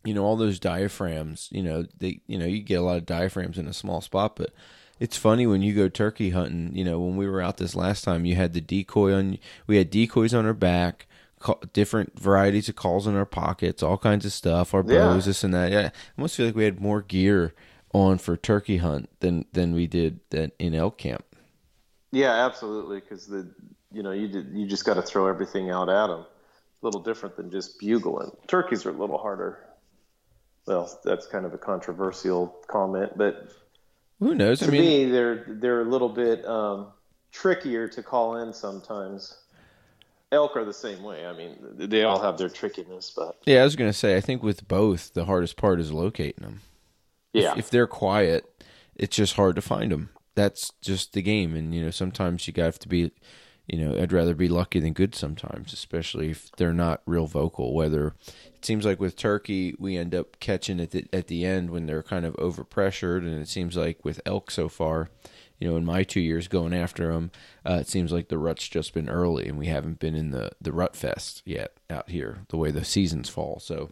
You 0.04 0.14
know, 0.14 0.24
all 0.24 0.36
those 0.36 0.60
diaphragms. 0.60 1.50
You 1.52 1.64
know, 1.64 1.86
they. 1.98 2.22
You 2.28 2.38
know, 2.38 2.46
you 2.46 2.62
get 2.62 2.76
a 2.76 2.84
lot 2.84 2.98
of 2.98 3.06
diaphragms 3.06 3.58
in 3.58 3.68
a 3.68 3.74
small 3.74 4.02
spot, 4.02 4.36
but 4.36 4.52
it's 5.00 5.18
funny 5.18 5.48
when 5.48 5.62
you 5.64 5.74
go 5.74 5.90
turkey 5.90 6.30
hunting. 6.30 6.76
You 6.76 6.84
know, 6.86 7.00
when 7.00 7.18
we 7.18 7.28
were 7.28 7.42
out 7.42 7.58
this 7.58 7.76
last 7.76 8.04
time, 8.04 8.24
you 8.26 8.36
had 8.36 8.54
the 8.54 8.62
decoy 8.62 9.14
on. 9.14 9.40
We 9.68 9.78
had 9.78 9.90
decoys 9.90 10.34
on 10.34 10.46
our 10.46 10.54
back. 10.54 11.08
ca- 11.40 11.56
Different 11.74 12.20
varieties 12.20 12.70
of 12.70 12.76
calls 12.76 13.08
in 13.08 13.16
our 13.16 13.26
pockets, 13.26 13.82
all 13.84 13.98
kinds 13.98 14.26
of 14.26 14.32
stuff. 14.32 14.74
Our 14.76 14.84
Yeah. 14.86 15.00
bows, 15.00 15.26
this 15.26 15.44
and 15.44 15.54
that. 15.56 15.72
Yeah, 15.72 15.90
I 15.92 15.92
almost 16.20 16.36
feel 16.38 16.46
like 16.46 16.56
we 16.56 16.64
had 16.66 16.80
more 16.80 17.02
gear 17.02 17.54
on 17.92 18.18
for 18.20 18.38
turkey 18.38 18.78
hunt 18.78 19.10
than 19.22 19.46
than 19.54 19.74
we 19.74 19.88
did 19.88 20.20
than 20.30 20.52
in 20.60 20.76
elk 20.76 20.98
camp. 21.00 21.26
Yeah, 22.12 22.46
absolutely. 22.46 23.00
Because 23.00 23.26
the 23.26 23.50
you 23.92 24.04
know 24.04 24.12
you 24.12 24.28
did, 24.28 24.52
you 24.54 24.68
just 24.68 24.86
got 24.86 24.94
to 24.96 25.02
throw 25.02 25.26
everything 25.28 25.72
out 25.72 25.90
at 25.90 26.08
them. 26.08 26.26
Little 26.86 27.02
different 27.02 27.36
than 27.36 27.50
just 27.50 27.80
bugling. 27.80 28.30
Turkeys 28.46 28.86
are 28.86 28.92
a 28.92 28.94
little 28.94 29.18
harder. 29.18 29.58
Well, 30.68 31.00
that's 31.04 31.26
kind 31.26 31.44
of 31.44 31.52
a 31.52 31.58
controversial 31.58 32.56
comment, 32.68 33.18
but 33.18 33.50
Who 34.20 34.36
knows? 34.36 34.60
to 34.60 34.68
I 34.68 34.70
mean, 34.70 34.82
me, 34.82 35.06
they're 35.12 35.46
they're 35.48 35.82
a 35.82 35.90
little 35.90 36.10
bit 36.10 36.46
um, 36.46 36.90
trickier 37.32 37.88
to 37.88 38.04
call 38.04 38.38
in 38.38 38.54
sometimes. 38.54 39.36
Elk 40.32 40.56
are 40.56 40.64
the 40.64 40.74
same 40.74 41.02
way. 41.02 41.26
I 41.26 41.34
mean, 41.34 41.58
they 41.74 42.04
all 42.04 42.20
have 42.22 42.38
their 42.38 42.50
trickiness, 42.50 43.12
but 43.16 43.36
yeah, 43.48 43.62
I 43.62 43.64
was 43.64 43.76
gonna 43.76 43.92
say. 43.92 44.16
I 44.16 44.22
think 44.22 44.44
with 44.44 44.68
both, 44.68 45.16
the 45.16 45.26
hardest 45.26 45.58
part 45.58 45.80
is 45.80 45.92
locating 45.92 46.44
them. 46.44 46.62
yeah, 47.34 47.56
If 47.58 47.72
they're 47.72 47.88
quiet, 47.88 48.46
it's 48.96 49.16
just 49.16 49.34
hard 49.34 49.56
to 49.56 49.62
find 49.64 49.92
them. 49.92 50.10
That's 50.36 50.72
just 50.82 51.14
the 51.14 51.24
game, 51.24 51.56
and 51.56 51.74
you 51.74 51.84
know 51.84 51.90
sometimes 51.90 52.46
you 52.46 52.54
got 52.54 52.66
have 52.66 52.80
to 52.80 52.88
be. 52.88 53.12
You 53.68 53.80
know, 53.80 54.00
I'd 54.00 54.14
rather 54.14 54.36
be 54.36 54.48
lucky 54.48 54.80
than 54.80 54.94
good 54.94 55.16
sometimes, 55.16 55.74
especially 55.74 56.30
if 56.32 56.52
they're 56.58 56.74
not 56.74 57.02
real 57.06 57.26
vocal. 57.26 57.74
Whether 57.74 58.14
it 58.56 58.64
seems 58.64 58.86
like 58.86 59.00
with 59.00 59.16
turkey, 59.16 59.76
we 59.80 59.98
end 59.98 60.14
up 60.14 60.40
catching 60.40 60.80
at 60.80 60.92
the 60.92 61.08
at 61.12 61.28
the 61.28 61.46
end 61.46 61.72
when 61.72 61.86
they're 61.86 62.04
kind 62.04 62.26
of 62.26 62.36
overpressured, 62.36 63.20
and 63.20 63.42
it 63.42 63.48
seems 63.48 63.76
like 63.76 64.06
with 64.06 64.22
elk 64.26 64.52
so 64.52 64.70
far, 64.70 65.10
you 65.60 65.68
know, 65.68 65.78
in 65.78 65.86
my 65.86 66.04
two 66.04 66.20
years 66.20 66.48
going 66.48 66.74
after 66.74 67.12
them, 67.12 67.32
uh, 67.66 67.80
it 67.82 67.88
seems 67.88 68.12
like 68.12 68.28
the 68.28 68.38
rut's 68.38 68.68
just 68.68 68.94
been 68.94 69.10
early, 69.10 69.48
and 69.48 69.58
we 69.58 69.68
haven't 69.68 70.00
been 70.00 70.16
in 70.16 70.32
the 70.32 70.52
the 70.62 70.72
rut 70.72 70.96
fest 70.96 71.42
yet 71.46 71.74
out 71.90 72.10
here. 72.10 72.46
The 72.50 72.58
way 72.58 72.72
the 72.72 72.86
seasons 72.86 73.30
fall, 73.30 73.60
so 73.60 73.92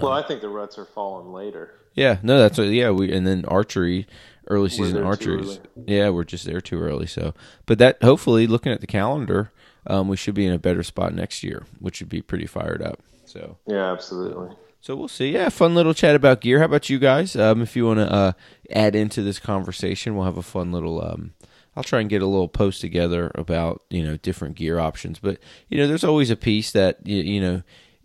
well, 0.00 0.12
I 0.12 0.22
think 0.22 0.40
the 0.40 0.48
ruts 0.48 0.78
are 0.78 0.84
falling 0.86 1.32
later. 1.32 1.74
yeah, 1.94 2.18
no, 2.22 2.38
that's 2.38 2.58
what. 2.58 2.68
Yeah, 2.68 2.90
we 2.90 3.12
and 3.12 3.26
then 3.26 3.44
archery, 3.46 4.06
early 4.48 4.68
season 4.70 5.02
archeries. 5.02 5.60
Yeah, 5.86 6.08
we're 6.10 6.24
just 6.24 6.44
there 6.46 6.60
too 6.60 6.80
early. 6.80 7.06
So, 7.06 7.34
but 7.66 7.78
that 7.78 8.02
hopefully, 8.02 8.46
looking 8.46 8.72
at 8.72 8.80
the 8.80 8.86
calendar, 8.86 9.52
um, 9.86 10.08
we 10.08 10.16
should 10.16 10.34
be 10.34 10.46
in 10.46 10.52
a 10.52 10.58
better 10.58 10.82
spot 10.82 11.14
next 11.14 11.42
year, 11.42 11.64
which 11.80 12.00
would 12.00 12.08
be 12.08 12.22
pretty 12.22 12.46
fired 12.46 12.80
up. 12.82 13.00
So, 13.24 13.56
Yeah, 13.66 13.90
absolutely. 13.92 14.54
so 14.80 14.94
we'll 14.94 15.08
see. 15.08 15.30
Yeah, 15.32 15.48
fun 15.48 15.74
little 15.74 15.94
chat 15.94 16.14
about 16.14 16.40
gear. 16.42 16.58
How 16.58 16.66
about 16.66 16.90
you 16.90 16.98
guys? 16.98 17.34
Um, 17.34 17.62
if 17.62 17.74
you 17.76 17.86
want 17.86 17.98
to 18.00 18.12
uh, 18.12 18.32
add 18.70 18.94
into 18.94 19.22
this 19.22 19.38
conversation, 19.38 20.14
we'll 20.16 20.26
have 20.26 20.36
a 20.36 20.42
fun 20.42 20.70
little. 20.72 21.02
Um, 21.02 21.32
I'll 21.74 21.82
try 21.82 22.00
and 22.00 22.10
get 22.10 22.20
a 22.20 22.26
little 22.26 22.48
post 22.48 22.82
together 22.82 23.30
about 23.34 23.82
you 23.88 24.02
know 24.04 24.18
different 24.18 24.56
gear 24.56 24.78
options, 24.78 25.18
but 25.18 25.38
you 25.70 25.78
know, 25.78 25.86
there's 25.86 26.04
always 26.04 26.28
a 26.30 26.36
piece 26.36 26.70
that 26.72 26.98
you, 27.06 27.16
you 27.22 27.40
know, 27.40 27.62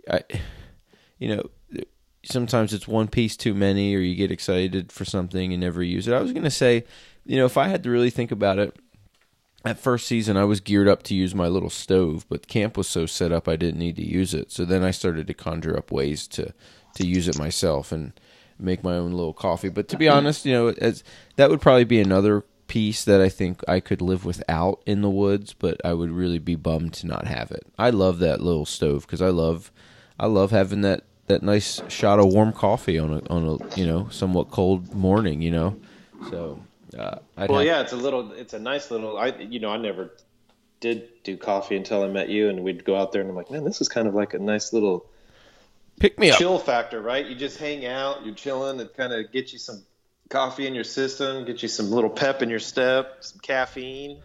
I, 0.09 0.21
you 1.19 1.35
know, 1.35 1.49
sometimes 2.27 2.73
it's 2.73 2.87
one 2.87 3.07
piece 3.07 3.37
too 3.37 3.53
many, 3.53 3.95
or 3.95 3.99
you 3.99 4.15
get 4.15 4.31
excited 4.31 4.91
for 4.91 5.05
something 5.05 5.53
and 5.53 5.61
never 5.61 5.83
use 5.83 6.07
it. 6.07 6.13
I 6.13 6.21
was 6.21 6.33
gonna 6.33 6.51
say, 6.51 6.85
you 7.25 7.37
know, 7.37 7.45
if 7.45 7.57
I 7.57 7.67
had 7.67 7.83
to 7.83 7.89
really 7.89 8.09
think 8.09 8.31
about 8.31 8.59
it, 8.59 8.77
at 9.65 9.79
first 9.79 10.07
season 10.07 10.37
I 10.37 10.45
was 10.45 10.61
geared 10.61 10.87
up 10.87 11.03
to 11.03 11.15
use 11.15 11.35
my 11.35 11.47
little 11.47 11.69
stove, 11.69 12.25
but 12.29 12.47
camp 12.47 12.77
was 12.77 12.87
so 12.87 13.05
set 13.05 13.31
up 13.31 13.47
I 13.47 13.55
didn't 13.55 13.79
need 13.79 13.95
to 13.97 14.07
use 14.07 14.33
it. 14.33 14.51
So 14.51 14.65
then 14.65 14.83
I 14.83 14.91
started 14.91 15.27
to 15.27 15.33
conjure 15.33 15.77
up 15.77 15.91
ways 15.91 16.27
to 16.29 16.53
to 16.95 17.05
use 17.05 17.27
it 17.27 17.37
myself 17.37 17.91
and 17.91 18.13
make 18.59 18.83
my 18.83 18.95
own 18.95 19.11
little 19.11 19.33
coffee. 19.33 19.69
But 19.69 19.87
to 19.89 19.97
be 19.97 20.09
honest, 20.09 20.45
you 20.45 20.53
know, 20.53 20.67
as 20.69 21.03
that 21.35 21.49
would 21.49 21.61
probably 21.61 21.83
be 21.83 21.99
another 21.99 22.43
piece 22.67 23.03
that 23.05 23.21
I 23.21 23.29
think 23.29 23.61
I 23.67 23.79
could 23.79 24.01
live 24.01 24.25
without 24.25 24.81
in 24.85 25.01
the 25.01 25.09
woods, 25.09 25.53
but 25.53 25.79
I 25.85 25.93
would 25.93 26.11
really 26.11 26.39
be 26.39 26.55
bummed 26.55 26.93
to 26.95 27.07
not 27.07 27.27
have 27.27 27.51
it. 27.51 27.65
I 27.77 27.89
love 27.91 28.19
that 28.19 28.41
little 28.41 28.65
stove 28.65 29.05
because 29.05 29.21
I 29.21 29.29
love 29.29 29.71
I 30.19 30.25
love 30.25 30.51
having 30.51 30.81
that 30.81 31.03
that 31.27 31.43
nice 31.43 31.81
shot 31.89 32.19
of 32.19 32.27
warm 32.27 32.51
coffee 32.51 32.97
on 32.97 33.13
a 33.13 33.21
on 33.29 33.45
a 33.47 33.75
you 33.79 33.85
know 33.85 34.07
somewhat 34.09 34.51
cold 34.51 34.93
morning, 34.93 35.41
you 35.41 35.51
know. 35.51 35.79
So 36.29 36.59
uh, 36.97 37.19
Well, 37.37 37.59
have- 37.59 37.65
yeah, 37.65 37.81
it's 37.81 37.93
a 37.93 37.97
little, 37.97 38.31
it's 38.31 38.53
a 38.53 38.59
nice 38.59 38.89
little. 38.91 39.17
I, 39.17 39.27
you 39.27 39.59
know, 39.59 39.69
I 39.69 39.77
never 39.77 40.11
did 40.79 41.09
do 41.23 41.37
coffee 41.37 41.75
until 41.75 42.03
I 42.03 42.07
met 42.07 42.29
you, 42.29 42.49
and 42.49 42.63
we'd 42.63 42.83
go 42.83 42.95
out 42.95 43.11
there, 43.11 43.21
and 43.21 43.29
I'm 43.29 43.35
like, 43.35 43.51
man, 43.51 43.63
this 43.63 43.81
is 43.81 43.89
kind 43.89 44.07
of 44.07 44.15
like 44.15 44.33
a 44.33 44.39
nice 44.39 44.73
little 44.73 45.05
pick 45.99 46.17
me 46.19 46.31
up. 46.31 46.37
chill 46.37 46.59
factor, 46.59 47.01
right? 47.01 47.25
You 47.25 47.35
just 47.35 47.57
hang 47.57 47.85
out, 47.85 48.25
you're 48.25 48.35
chilling, 48.35 48.79
it 48.79 48.95
kind 48.95 49.13
of 49.13 49.31
gets 49.31 49.53
you 49.53 49.59
some 49.59 49.83
coffee 50.29 50.67
in 50.67 50.75
your 50.75 50.83
system, 50.83 51.45
get 51.45 51.61
you 51.61 51.67
some 51.69 51.89
little 51.91 52.09
pep 52.09 52.41
in 52.41 52.49
your 52.49 52.59
step, 52.59 53.17
some 53.21 53.39
caffeine. 53.39 54.21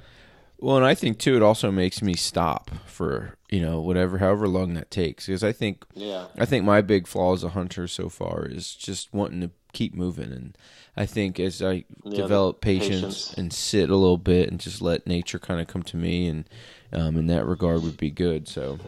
Well, 0.62 0.76
and 0.76 0.86
I 0.86 0.94
think 0.94 1.18
too, 1.18 1.34
it 1.34 1.42
also 1.42 1.72
makes 1.72 2.02
me 2.02 2.14
stop 2.14 2.70
for 2.86 3.36
you 3.50 3.60
know 3.60 3.80
whatever, 3.80 4.18
however 4.18 4.46
long 4.46 4.74
that 4.74 4.92
takes, 4.92 5.26
because 5.26 5.42
I 5.42 5.50
think 5.50 5.84
Yeah. 5.92 6.26
I 6.38 6.46
think 6.46 6.64
my 6.64 6.80
big 6.80 7.08
flaw 7.08 7.32
as 7.34 7.42
a 7.42 7.48
hunter 7.48 7.88
so 7.88 8.08
far 8.08 8.46
is 8.46 8.72
just 8.72 9.12
wanting 9.12 9.40
to 9.40 9.50
keep 9.72 9.92
moving, 9.92 10.30
and 10.30 10.56
I 10.96 11.04
think 11.04 11.40
as 11.40 11.60
I 11.60 11.84
the 12.04 12.10
develop 12.10 12.60
patience, 12.60 13.02
patience. 13.02 13.34
and 13.36 13.52
sit 13.52 13.90
a 13.90 13.96
little 13.96 14.18
bit 14.18 14.50
and 14.50 14.60
just 14.60 14.80
let 14.80 15.04
nature 15.04 15.40
kind 15.40 15.60
of 15.60 15.66
come 15.66 15.82
to 15.82 15.96
me, 15.96 16.28
and 16.28 16.48
um, 16.92 17.16
in 17.16 17.26
that 17.26 17.44
regard 17.44 17.82
would 17.82 17.96
be 17.96 18.12
good. 18.12 18.46
So 18.46 18.78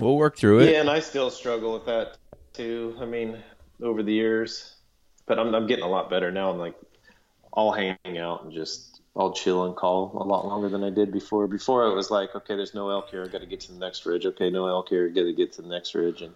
we'll 0.00 0.16
work 0.16 0.36
through 0.36 0.60
it. 0.60 0.72
Yeah, 0.72 0.80
and 0.80 0.90
I 0.90 0.98
still 0.98 1.30
struggle 1.30 1.74
with 1.74 1.86
that 1.86 2.18
too. 2.54 2.96
I 3.00 3.04
mean, 3.04 3.38
over 3.80 4.02
the 4.02 4.12
years, 4.12 4.74
but 5.26 5.38
I'm 5.38 5.54
I'm 5.54 5.68
getting 5.68 5.84
a 5.84 5.88
lot 5.88 6.10
better 6.10 6.32
now. 6.32 6.50
I'm 6.50 6.58
like, 6.58 6.74
I'll 7.54 7.70
hang 7.70 8.18
out 8.18 8.42
and 8.42 8.52
just 8.52 8.97
I'll 9.18 9.32
chill 9.32 9.64
and 9.64 9.74
call 9.74 10.12
a 10.14 10.24
lot 10.24 10.46
longer 10.46 10.68
than 10.68 10.84
I 10.84 10.90
did 10.90 11.12
before. 11.12 11.48
Before 11.48 11.84
it 11.88 11.94
was 11.94 12.08
like, 12.10 12.36
okay, 12.36 12.54
there's 12.54 12.72
no 12.74 12.88
elk 12.88 13.10
here, 13.10 13.24
I 13.24 13.28
got 13.28 13.40
to 13.40 13.46
get 13.46 13.58
to 13.62 13.72
the 13.72 13.78
next 13.78 14.06
ridge. 14.06 14.24
Okay, 14.24 14.48
no 14.48 14.68
elk 14.68 14.88
here, 14.88 15.08
got 15.08 15.22
to 15.24 15.32
get 15.32 15.52
to 15.54 15.62
the 15.62 15.68
next 15.68 15.94
ridge, 15.94 16.22
and 16.22 16.34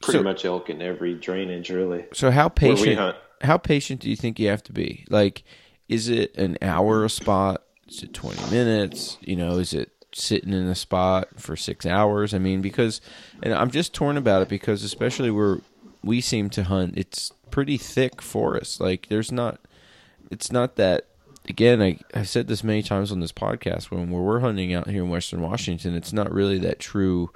pretty 0.00 0.18
So- 0.20 0.22
much 0.24 0.44
elk 0.46 0.70
in 0.70 0.80
every 0.80 1.14
drainage, 1.14 1.70
really. 1.70 2.06
So 2.14 2.30
how 2.30 2.48
patient? 2.48 2.98
hunt. 2.98 3.16
How 3.42 3.58
patient 3.58 4.00
do 4.00 4.08
you 4.10 4.16
think 4.16 4.40
you 4.40 4.48
have 4.48 4.62
to 4.64 4.72
be? 4.72 5.04
Like, 5.10 5.44
is 5.88 6.08
it 6.08 6.36
an 6.36 6.56
hour 6.62 7.04
a 7.04 7.10
spot? 7.10 7.62
Is 7.86 8.02
it 8.02 8.12
twenty 8.14 8.42
minutes? 8.50 9.16
You 9.20 9.36
know, 9.36 9.58
is 9.58 9.72
it 9.74 9.90
sitting 10.12 10.52
in 10.52 10.66
a 10.66 10.74
spot 10.74 11.28
for 11.38 11.54
six 11.54 11.84
hours? 11.86 12.32
I 12.34 12.38
mean, 12.38 12.62
because, 12.62 13.00
and 13.42 13.52
I'm 13.54 13.70
just 13.70 13.92
torn 13.94 14.16
about 14.16 14.42
it 14.42 14.48
because 14.48 14.82
especially 14.82 15.30
where 15.30 15.58
we 16.02 16.20
seem 16.20 16.48
to 16.50 16.64
hunt, 16.64 16.94
it's 16.96 17.30
pretty 17.50 17.76
thick 17.76 18.20
forest. 18.22 18.80
Like, 18.80 19.08
there's 19.08 19.30
not, 19.30 19.60
it's 20.30 20.50
not 20.50 20.76
that. 20.76 21.04
Again, 21.48 21.80
I 21.80 21.98
I 22.14 22.22
said 22.22 22.46
this 22.46 22.62
many 22.62 22.82
times 22.82 23.10
on 23.10 23.20
this 23.20 23.32
podcast 23.32 23.90
when 23.90 24.10
we're, 24.10 24.40
hunting 24.40 24.74
out 24.74 24.88
here 24.88 25.02
in 25.02 25.08
Western 25.08 25.40
Washington, 25.40 25.94
it's 25.94 26.12
not 26.12 26.32
really 26.32 26.58
that 26.58 26.78
true 26.78 27.30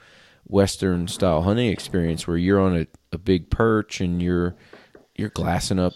Western 0.44 1.08
style 1.08 1.42
hunting 1.42 1.68
experience 1.70 2.26
where 2.26 2.36
you're 2.36 2.60
on 2.60 2.76
a, 2.76 2.86
a 3.12 3.18
big 3.18 3.50
perch 3.50 4.00
and 4.00 4.22
you're 4.22 4.54
you're 5.16 5.30
glassing 5.30 5.78
up 5.78 5.94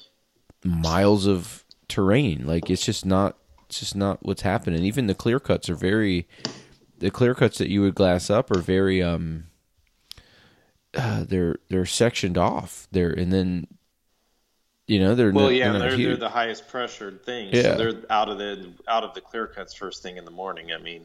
miles 0.64 1.26
of 1.26 1.64
terrain. 1.88 2.46
Like 2.46 2.70
it's 2.70 2.84
just 2.84 3.04
not 3.04 3.36
it's 3.66 3.80
just 3.80 3.96
not 3.96 4.24
what's 4.24 4.42
happening. 4.42 4.82
Even 4.84 5.06
the 5.06 5.14
clear 5.14 5.40
cuts 5.40 5.68
are 5.68 5.74
very 5.74 6.26
the 6.98 7.10
clear 7.10 7.34
cuts 7.34 7.58
that 7.58 7.68
you 7.68 7.82
would 7.82 7.94
glass 7.94 8.30
up 8.30 8.50
are 8.50 8.60
very 8.60 9.02
um 9.02 9.44
uh, 10.94 11.24
they're 11.28 11.56
they're 11.68 11.86
sectioned 11.86 12.38
off. 12.38 12.88
They're 12.90 13.10
and 13.10 13.32
then 13.32 13.66
you 14.86 15.00
know 15.00 15.14
they're 15.14 15.32
Well, 15.32 15.44
not, 15.44 15.54
yeah, 15.54 15.72
they're 15.72 15.90
they're, 15.90 15.96
they're 15.96 16.16
the 16.16 16.28
highest 16.28 16.68
pressured 16.68 17.24
things. 17.24 17.52
Yeah. 17.54 17.62
So 17.62 17.76
they're 17.76 18.02
out 18.10 18.28
of 18.28 18.38
the 18.38 18.72
out 18.88 19.04
of 19.04 19.14
the 19.14 19.20
clear 19.20 19.46
cuts 19.46 19.74
first 19.74 20.02
thing 20.02 20.16
in 20.16 20.24
the 20.24 20.30
morning. 20.30 20.72
I 20.72 20.78
mean, 20.78 21.04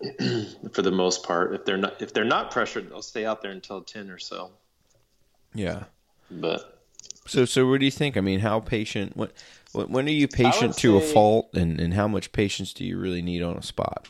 for 0.72 0.82
the 0.82 0.90
most 0.90 1.22
part. 1.22 1.54
If 1.54 1.64
they're 1.64 1.76
not 1.76 2.00
if 2.00 2.12
they're 2.12 2.24
not 2.24 2.50
pressured, 2.50 2.90
they'll 2.90 3.02
stay 3.02 3.24
out 3.24 3.42
there 3.42 3.50
until 3.50 3.82
ten 3.82 4.10
or 4.10 4.18
so. 4.18 4.50
Yeah. 5.54 5.84
But 6.30 6.82
So 7.26 7.44
so 7.44 7.68
what 7.68 7.80
do 7.80 7.84
you 7.84 7.90
think? 7.90 8.16
I 8.16 8.20
mean, 8.20 8.40
how 8.40 8.60
patient? 8.60 9.16
What 9.16 9.32
when, 9.72 9.88
when 9.88 10.06
are 10.06 10.12
you 10.12 10.28
patient 10.28 10.76
to 10.78 10.96
a 10.96 11.00
fault, 11.00 11.50
and 11.54 11.80
and 11.80 11.94
how 11.94 12.08
much 12.08 12.32
patience 12.32 12.72
do 12.72 12.84
you 12.84 12.98
really 12.98 13.22
need 13.22 13.42
on 13.42 13.56
a 13.56 13.62
spot? 13.62 14.08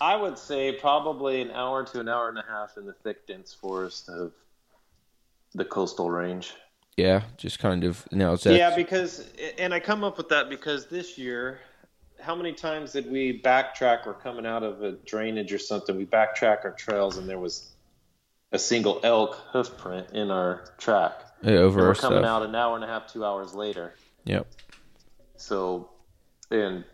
I 0.00 0.16
would 0.16 0.36
say 0.36 0.72
probably 0.72 1.42
an 1.42 1.52
hour 1.52 1.84
to 1.84 2.00
an 2.00 2.08
hour 2.08 2.28
and 2.28 2.38
a 2.38 2.44
half 2.48 2.76
in 2.76 2.86
the 2.86 2.92
thick, 2.92 3.26
dense 3.28 3.54
forest 3.54 4.08
of 4.08 4.32
the 5.54 5.64
coastal 5.64 6.10
range. 6.10 6.54
Yeah, 6.96 7.22
just 7.38 7.58
kind 7.58 7.84
of 7.84 8.06
now. 8.12 8.36
Yeah, 8.44 8.74
because 8.76 9.26
and 9.58 9.72
I 9.72 9.80
come 9.80 10.04
up 10.04 10.18
with 10.18 10.28
that 10.28 10.50
because 10.50 10.86
this 10.86 11.16
year, 11.16 11.58
how 12.20 12.34
many 12.34 12.52
times 12.52 12.92
did 12.92 13.10
we 13.10 13.40
backtrack 13.40 14.06
or 14.06 14.14
coming 14.14 14.44
out 14.46 14.62
of 14.62 14.82
a 14.82 14.92
drainage 14.92 15.52
or 15.52 15.58
something? 15.58 15.96
We 15.96 16.04
backtrack 16.06 16.64
our 16.64 16.72
trails 16.72 17.16
and 17.16 17.28
there 17.28 17.38
was 17.38 17.70
a 18.52 18.58
single 18.58 19.00
elk 19.02 19.34
hoof 19.52 19.76
print 19.78 20.08
in 20.12 20.30
our 20.30 20.64
track. 20.76 21.12
yeah, 21.42 21.48
And 21.50 21.58
over 21.60 21.80
we're 21.80 21.88
our 21.88 21.94
coming 21.94 22.18
stuff? 22.20 22.28
out 22.28 22.42
an 22.42 22.54
hour 22.54 22.74
and 22.74 22.84
a 22.84 22.86
half, 22.88 23.10
two 23.10 23.24
hours 23.24 23.54
later. 23.54 23.94
Yep. 24.24 24.46
So, 25.36 25.88
and 26.50 26.84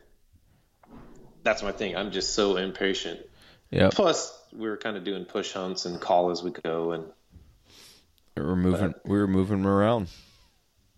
that's 1.42 1.62
my 1.64 1.72
thing. 1.72 1.96
I'm 1.96 2.12
just 2.12 2.34
so 2.34 2.56
impatient. 2.56 3.20
Yep. 3.70 3.94
Plus, 3.94 4.40
we 4.52 4.68
were 4.68 4.76
kind 4.76 4.96
of 4.96 5.02
doing 5.02 5.24
push 5.24 5.52
hunts 5.52 5.84
and 5.84 6.00
call 6.00 6.30
as 6.30 6.42
we 6.42 6.52
go, 6.52 6.92
and 6.92 7.04
We 8.38 8.46
were 8.46 8.56
moving. 8.56 8.94
We 9.04 9.18
were 9.18 9.26
moving 9.26 9.62
them 9.62 9.66
around. 9.66 10.08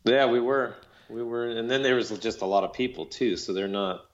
yeah, 0.04 0.26
we 0.26 0.40
were, 0.40 0.74
we 1.08 1.22
were, 1.22 1.48
and 1.50 1.70
then 1.70 1.82
there 1.82 1.96
was 1.96 2.10
just 2.18 2.42
a 2.42 2.46
lot 2.46 2.64
of 2.64 2.72
people 2.72 3.06
too. 3.06 3.36
So 3.36 3.52
they're 3.52 3.68
not. 3.68 4.06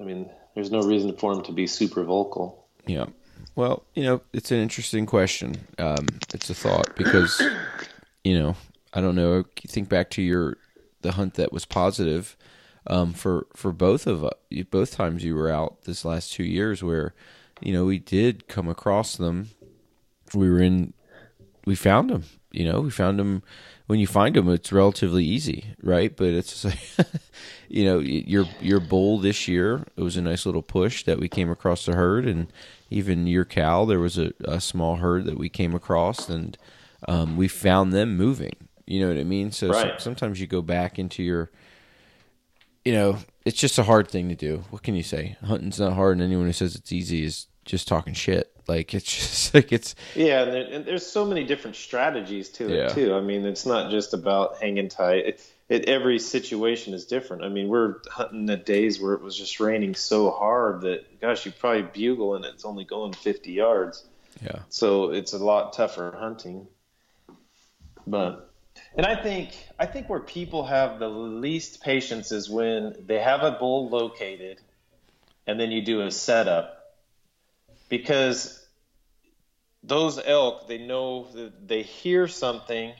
I 0.00 0.04
mean, 0.04 0.28
there's 0.54 0.70
no 0.70 0.80
reason 0.80 1.16
for 1.16 1.34
them 1.34 1.44
to 1.44 1.52
be 1.52 1.66
super 1.66 2.04
vocal. 2.04 2.66
Yeah. 2.86 3.06
Well, 3.54 3.84
you 3.94 4.02
know, 4.04 4.20
it's 4.32 4.50
an 4.50 4.58
interesting 4.58 5.06
question. 5.06 5.56
Um, 5.78 6.06
it's 6.34 6.50
a 6.50 6.54
thought 6.54 6.94
because, 6.94 7.42
you 8.22 8.38
know, 8.38 8.56
I 8.92 9.00
don't 9.00 9.14
know. 9.14 9.44
Think 9.66 9.88
back 9.88 10.10
to 10.10 10.22
your 10.22 10.58
the 11.02 11.12
hunt 11.12 11.34
that 11.34 11.52
was 11.52 11.64
positive 11.64 12.36
um, 12.86 13.12
for 13.12 13.46
for 13.54 13.72
both 13.72 14.06
of 14.06 14.24
us. 14.24 14.32
Both 14.70 14.92
times 14.92 15.24
you 15.24 15.34
were 15.34 15.50
out 15.50 15.82
this 15.84 16.04
last 16.04 16.32
two 16.32 16.44
years, 16.44 16.82
where 16.82 17.14
you 17.60 17.72
know 17.72 17.84
we 17.84 17.98
did 17.98 18.48
come 18.48 18.68
across 18.68 19.16
them. 19.16 19.50
We 20.34 20.50
were 20.50 20.60
in. 20.60 20.92
We 21.64 21.74
found 21.74 22.10
them. 22.10 22.24
You 22.56 22.70
know, 22.70 22.80
we 22.80 22.90
found 22.90 23.18
them. 23.18 23.42
When 23.86 24.00
you 24.00 24.06
find 24.08 24.34
them, 24.34 24.48
it's 24.48 24.72
relatively 24.72 25.24
easy, 25.24 25.74
right? 25.80 26.14
But 26.16 26.28
it's 26.28 26.64
like, 26.64 26.78
you 27.68 27.84
know, 27.84 27.98
your 28.00 28.46
your 28.58 28.80
bull 28.80 29.18
this 29.18 29.46
year. 29.46 29.84
It 29.96 30.02
was 30.02 30.16
a 30.16 30.22
nice 30.22 30.44
little 30.46 30.62
push 30.62 31.04
that 31.04 31.20
we 31.20 31.28
came 31.28 31.50
across 31.50 31.86
the 31.86 31.94
herd, 31.94 32.26
and 32.26 32.48
even 32.90 33.26
your 33.26 33.44
cow. 33.44 33.84
There 33.84 34.00
was 34.00 34.18
a, 34.18 34.32
a 34.44 34.60
small 34.60 34.96
herd 34.96 35.24
that 35.26 35.38
we 35.38 35.48
came 35.48 35.74
across, 35.74 36.28
and 36.28 36.56
um, 37.06 37.36
we 37.36 37.46
found 37.48 37.92
them 37.92 38.16
moving. 38.16 38.56
You 38.86 39.00
know 39.00 39.08
what 39.08 39.18
I 39.20 39.24
mean? 39.24 39.52
So 39.52 39.70
Right. 39.70 40.00
sometimes 40.00 40.40
you 40.40 40.46
go 40.46 40.62
back 40.62 40.98
into 40.98 41.22
your, 41.22 41.50
you 42.84 42.92
know, 42.92 43.18
it's 43.44 43.58
just 43.58 43.78
a 43.78 43.82
hard 43.84 44.08
thing 44.08 44.28
to 44.28 44.34
do. 44.34 44.64
What 44.70 44.82
can 44.82 44.94
you 44.94 45.02
say? 45.02 45.36
Hunting's 45.44 45.80
not 45.80 45.92
hard, 45.94 46.16
and 46.16 46.22
anyone 46.22 46.46
who 46.46 46.52
says 46.52 46.74
it's 46.76 46.92
easy 46.92 47.24
is 47.24 47.46
just 47.66 47.86
talking 47.86 48.14
shit. 48.14 48.50
Like 48.66 48.94
it's 48.94 49.04
just 49.14 49.54
like 49.54 49.72
it's 49.72 49.94
Yeah, 50.14 50.42
and, 50.42 50.52
there, 50.52 50.66
and 50.72 50.84
there's 50.86 51.04
so 51.06 51.24
many 51.26 51.44
different 51.44 51.76
strategies 51.76 52.48
to 52.50 52.72
it 52.72 52.76
Yeah. 52.76 52.88
too. 52.88 53.14
I 53.14 53.20
mean, 53.20 53.44
it's 53.44 53.66
not 53.66 53.90
just 53.90 54.14
about 54.14 54.58
hanging 54.62 54.88
tight. 54.88 55.26
It, 55.26 55.52
it, 55.68 55.88
every 55.88 56.18
situation 56.20 56.94
is 56.94 57.06
different. 57.06 57.42
I 57.44 57.48
mean, 57.48 57.68
we're 57.68 57.96
hunting 58.08 58.48
at 58.50 58.64
days 58.64 59.00
where 59.00 59.14
it 59.14 59.20
was 59.20 59.36
just 59.36 59.58
raining 59.60 59.94
so 59.96 60.30
hard 60.30 60.82
that, 60.82 61.20
gosh, 61.20 61.44
you 61.44 61.52
probably 61.52 61.82
bugle 61.82 62.36
and 62.36 62.44
it's 62.44 62.64
only 62.64 62.84
going 62.84 63.12
50 63.12 63.52
yards. 63.52 64.04
yeah. 64.40 64.60
So 64.68 65.10
it's 65.10 65.32
a 65.32 65.38
lot 65.38 65.72
tougher 65.72 66.14
hunting. 66.18 66.68
But 68.06 68.48
and 68.96 69.04
I 69.04 69.20
think 69.20 69.50
I 69.78 69.86
think 69.86 70.08
where 70.08 70.20
people 70.20 70.64
have 70.66 70.98
the 71.00 71.08
least 71.08 71.82
patience 71.82 72.30
is 72.30 72.48
when 72.48 72.94
they 73.06 73.18
have 73.18 73.42
a 73.42 73.52
bull 73.52 73.88
located 73.88 74.60
and 75.46 75.58
then 75.58 75.70
you 75.72 75.82
do 75.82 76.02
a 76.02 76.10
setup. 76.10 76.75
Because 77.88 78.64
those 79.82 80.18
elk, 80.24 80.68
they 80.68 80.78
know 80.78 81.28
that 81.34 81.68
they 81.68 81.82
hear 81.82 82.28
something 82.28 82.92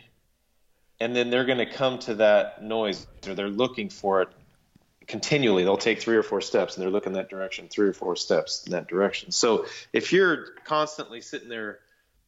and 1.01 1.15
then 1.15 1.31
they're 1.31 1.45
going 1.45 1.59
to 1.59 1.67
come 1.67 1.99
to 2.01 2.15
that 2.17 2.63
noise 2.63 3.07
or 3.27 3.35
they're 3.35 3.49
looking 3.49 3.89
for 3.89 4.23
it 4.23 4.29
continually. 5.07 5.65
They'll 5.65 5.77
take 5.77 6.01
three 6.01 6.17
or 6.17 6.23
four 6.23 6.41
steps 6.41 6.77
and 6.77 6.83
they're 6.83 6.91
looking 6.91 7.15
that 7.15 7.29
direction, 7.29 7.69
three 7.69 7.89
or 7.89 7.93
four 7.93 8.17
steps 8.17 8.65
in 8.67 8.73
that 8.73 8.89
direction. 8.89 9.33
So 9.33 9.67
if 9.93 10.13
you're 10.13 10.47
constantly 10.65 11.21
sitting 11.21 11.49
there 11.49 11.81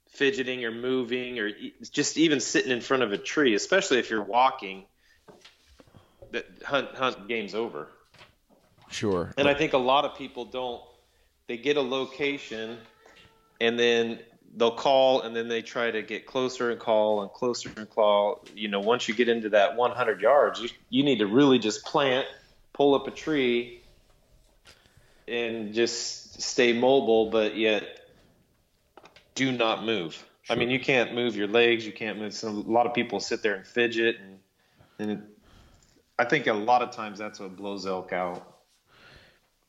fidgeting 0.08 0.64
or 0.64 0.70
moving 0.70 1.38
or 1.38 1.50
just 1.92 2.16
even 2.16 2.40
sitting 2.40 2.72
in 2.72 2.80
front 2.80 3.02
of 3.02 3.12
a 3.12 3.18
tree, 3.18 3.54
especially 3.54 3.98
if 3.98 4.10
you're 4.10 4.22
walking, 4.22 4.84
that 6.32 6.46
hunt 6.64 6.94
hunt 6.94 7.28
game's 7.28 7.54
over. 7.54 7.88
Sure. 8.90 9.32
And 9.36 9.48
I 9.48 9.54
think 9.54 9.72
a 9.72 9.78
lot 9.78 10.04
of 10.04 10.16
people 10.16 10.44
don't. 10.44 10.82
They 11.48 11.56
get 11.56 11.76
a 11.76 11.82
location, 11.82 12.78
and 13.60 13.78
then 13.78 14.20
they'll 14.56 14.70
call, 14.76 15.22
and 15.22 15.34
then 15.34 15.48
they 15.48 15.62
try 15.62 15.90
to 15.90 16.02
get 16.02 16.26
closer 16.26 16.70
and 16.70 16.78
call 16.78 17.22
and 17.22 17.32
closer 17.32 17.70
and 17.76 17.88
call. 17.88 18.44
You 18.54 18.68
know, 18.68 18.80
once 18.80 19.08
you 19.08 19.14
get 19.14 19.28
into 19.28 19.48
that 19.50 19.76
100 19.76 20.20
yards, 20.20 20.60
you 20.60 20.68
you 20.90 21.02
need 21.02 21.18
to 21.18 21.26
really 21.26 21.58
just 21.58 21.84
plant, 21.84 22.26
pull 22.72 22.94
up 22.94 23.06
a 23.06 23.10
tree, 23.10 23.82
and 25.26 25.74
just 25.74 26.40
stay 26.40 26.72
mobile, 26.72 27.30
but 27.30 27.56
yet 27.56 27.82
do 29.34 29.50
not 29.50 29.84
move. 29.84 30.22
I 30.50 30.54
mean, 30.54 30.70
you 30.70 30.80
can't 30.80 31.14
move 31.14 31.36
your 31.36 31.48
legs. 31.48 31.84
You 31.86 31.92
can't 31.92 32.18
move. 32.18 32.34
A 32.42 32.48
lot 32.48 32.86
of 32.86 32.94
people 32.94 33.20
sit 33.20 33.42
there 33.42 33.54
and 33.54 33.66
fidget, 33.66 34.16
and 34.20 34.38
and 34.98 35.10
it, 35.12 35.18
I 36.18 36.24
think 36.24 36.46
a 36.46 36.52
lot 36.52 36.82
of 36.82 36.90
times 36.90 37.18
that's 37.18 37.40
what 37.40 37.56
blows 37.56 37.86
elk 37.86 38.12
out. 38.12 38.57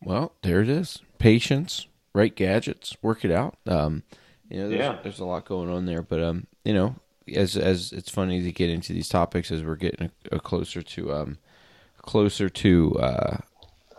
Well, 0.01 0.33
there 0.43 0.61
it 0.61 0.69
is. 0.69 0.99
Patience, 1.17 1.87
right 2.13 2.33
gadgets, 2.35 2.95
work 3.01 3.25
it 3.25 3.31
out. 3.31 3.57
Um, 3.67 4.03
you 4.49 4.59
know, 4.59 4.69
there's, 4.69 4.79
Yeah. 4.79 4.99
there's 5.03 5.19
a 5.19 5.25
lot 5.25 5.45
going 5.45 5.69
on 5.69 5.85
there, 5.85 6.01
but 6.01 6.21
um, 6.23 6.47
you 6.63 6.73
know, 6.73 6.95
as 7.33 7.55
as 7.57 7.91
it's 7.91 8.09
funny 8.09 8.41
to 8.41 8.51
get 8.51 8.69
into 8.69 8.93
these 8.93 9.09
topics 9.09 9.51
as 9.51 9.63
we're 9.63 9.75
getting 9.75 10.09
a, 10.31 10.37
a 10.37 10.39
closer 10.39 10.81
to 10.81 11.13
um, 11.13 11.37
closer 12.01 12.49
to 12.49 12.95
uh, 12.99 13.37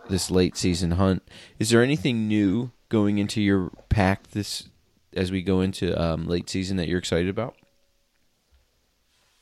this 0.09 0.29
late 0.31 0.57
season 0.57 0.91
hunt. 0.91 1.23
Is 1.59 1.69
there 1.69 1.81
anything 1.83 2.27
new 2.27 2.71
going 2.89 3.19
into 3.19 3.41
your 3.41 3.71
pack 3.89 4.31
this 4.31 4.67
as 5.13 5.31
we 5.31 5.41
go 5.41 5.61
into 5.61 5.97
um, 6.01 6.27
late 6.27 6.49
season 6.49 6.77
that 6.77 6.87
you're 6.89 6.99
excited 6.99 7.29
about? 7.29 7.55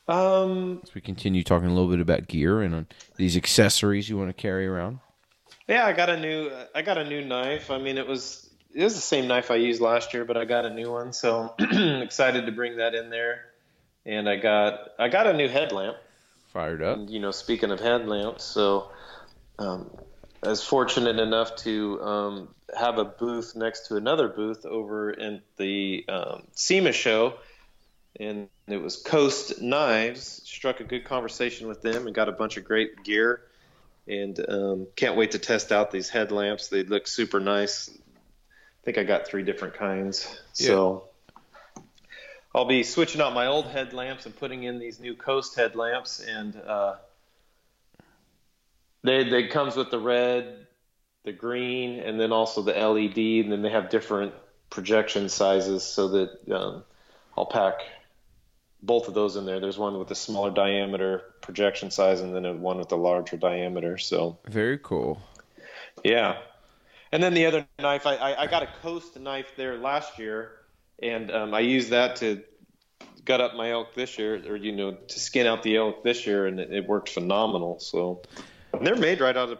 Um, 0.07 0.81
As 0.83 0.95
we 0.95 1.01
continue 1.01 1.43
talking 1.43 1.67
a 1.69 1.73
little 1.73 1.89
bit 1.89 1.99
about 1.99 2.27
gear 2.27 2.61
and 2.61 2.73
on 2.73 2.87
these 3.17 3.37
accessories 3.37 4.09
you 4.09 4.17
want 4.17 4.29
to 4.29 4.33
carry 4.33 4.65
around. 4.65 4.99
Yeah, 5.69 5.85
I 5.85 5.93
got 5.93 6.09
a 6.09 6.19
new 6.19 6.51
I 6.73 6.81
got 6.81 6.97
a 6.97 7.03
new 7.03 7.23
knife. 7.23 7.69
I 7.69 7.77
mean, 7.77 7.97
it 7.97 8.07
was 8.07 8.49
it 8.73 8.83
was 8.83 8.95
the 8.95 9.01
same 9.01 9.27
knife 9.27 9.51
I 9.51 9.55
used 9.55 9.81
last 9.81 10.13
year, 10.13 10.25
but 10.25 10.35
I 10.35 10.45
got 10.45 10.65
a 10.65 10.69
new 10.69 10.91
one, 10.91 11.13
so 11.13 11.53
excited 11.59 12.47
to 12.47 12.51
bring 12.51 12.77
that 12.77 12.95
in 12.95 13.09
there. 13.09 13.45
And 14.05 14.27
I 14.27 14.37
got 14.37 14.89
I 14.97 15.09
got 15.09 15.27
a 15.27 15.33
new 15.33 15.47
headlamp. 15.47 15.97
Fired 16.53 16.81
up. 16.81 16.97
you 17.07 17.19
know, 17.19 17.29
speaking 17.29 17.69
of 17.69 17.79
headlamps, 17.79 18.43
so 18.43 18.89
um, 19.59 19.91
I 20.43 20.49
was 20.49 20.63
fortunate 20.63 21.19
enough 21.19 21.55
to 21.57 22.01
um, 22.01 22.55
have 22.75 22.97
a 22.97 23.05
booth 23.05 23.55
next 23.55 23.87
to 23.87 23.97
another 23.97 24.27
booth 24.27 24.65
over 24.65 25.11
in 25.11 25.43
the 25.57 26.05
um, 26.09 26.47
SEMA 26.53 26.91
show, 26.91 27.35
and 28.19 28.49
it 28.67 28.77
was 28.77 28.95
Coast 28.95 29.61
Knives. 29.61 30.41
Struck 30.43 30.79
a 30.79 30.83
good 30.83 31.05
conversation 31.05 31.67
with 31.67 31.83
them 31.83 32.07
and 32.07 32.15
got 32.15 32.27
a 32.27 32.31
bunch 32.31 32.57
of 32.57 32.65
great 32.65 33.03
gear, 33.03 33.43
and 34.09 34.39
um, 34.49 34.87
can't 34.95 35.15
wait 35.15 35.31
to 35.31 35.39
test 35.39 35.71
out 35.71 35.91
these 35.91 36.09
headlamps. 36.09 36.67
They 36.67 36.83
look 36.83 37.07
super 37.07 37.39
nice. 37.39 37.89
I 37.89 38.83
think 38.83 38.97
I 38.97 39.03
got 39.03 39.27
three 39.27 39.43
different 39.43 39.75
kinds, 39.75 40.39
so. 40.53 41.05
I'll 42.55 42.65
be 42.65 42.81
switching 42.81 43.21
out 43.21 43.35
my 43.35 43.45
old 43.45 43.67
headlamps 43.67 44.25
and 44.25 44.35
putting 44.35 44.63
in 44.63 44.79
these 44.79 44.99
new 44.99 45.13
Coast 45.13 45.55
headlamps, 45.55 46.19
and 46.19 46.55
uh, 46.55 46.95
they 49.03 49.29
they 49.29 49.47
comes 49.47 49.75
with 49.75 49.91
the 49.91 49.99
red, 49.99 50.65
the 51.23 51.31
green, 51.31 51.99
and 51.99 52.19
then 52.19 52.31
also 52.31 52.63
the 52.63 52.73
LED, 52.73 53.43
and 53.43 53.51
then 53.51 53.61
they 53.61 53.69
have 53.69 53.89
different 53.89 54.33
projection 54.71 55.29
sizes 55.29 55.83
so 55.83 56.07
that 56.07 56.51
um, 56.51 56.83
I'll 57.37 57.45
pack 57.45 57.81
both 58.81 59.07
of 59.07 59.13
those 59.13 59.35
in 59.35 59.45
there. 59.45 59.59
There's 59.59 59.77
one 59.77 59.97
with 59.99 60.11
a 60.11 60.15
smaller 60.15 60.51
diameter 60.51 61.23
projection 61.41 61.91
size, 61.91 62.21
and 62.21 62.33
then 62.35 62.45
a 62.45 62.53
one 62.53 62.77
with 62.77 62.91
a 62.91 62.95
larger 62.95 63.37
diameter. 63.37 63.97
So 63.97 64.37
Very 64.47 64.79
cool. 64.81 65.21
yeah. 66.03 66.37
And 67.11 67.23
then 67.23 67.33
the 67.33 67.45
other 67.47 67.65
knife, 67.79 68.05
I, 68.05 68.15
I, 68.15 68.41
I 68.43 68.47
got 68.47 68.61
a 68.61 68.69
Coast 68.81 69.19
knife 69.19 69.53
there 69.57 69.77
last 69.77 70.19
year, 70.19 70.51
and 71.01 71.31
um, 71.31 71.53
I 71.53 71.61
used 71.61 71.89
that 71.89 72.17
to 72.17 72.43
gut 73.25 73.41
up 73.41 73.55
my 73.55 73.71
elk 73.71 73.95
this 73.95 74.17
year, 74.19 74.35
or 74.47 74.55
you 74.55 74.71
know, 74.71 74.91
to 74.91 75.19
skin 75.19 75.47
out 75.47 75.63
the 75.63 75.77
elk 75.77 76.03
this 76.03 76.27
year, 76.27 76.45
and 76.45 76.59
it, 76.59 76.71
it 76.71 76.87
worked 76.87 77.09
phenomenal. 77.09 77.79
So 77.79 78.21
and 78.73 78.85
they're 78.85 78.95
made 78.95 79.19
right 79.19 79.35
out 79.35 79.49
of, 79.49 79.57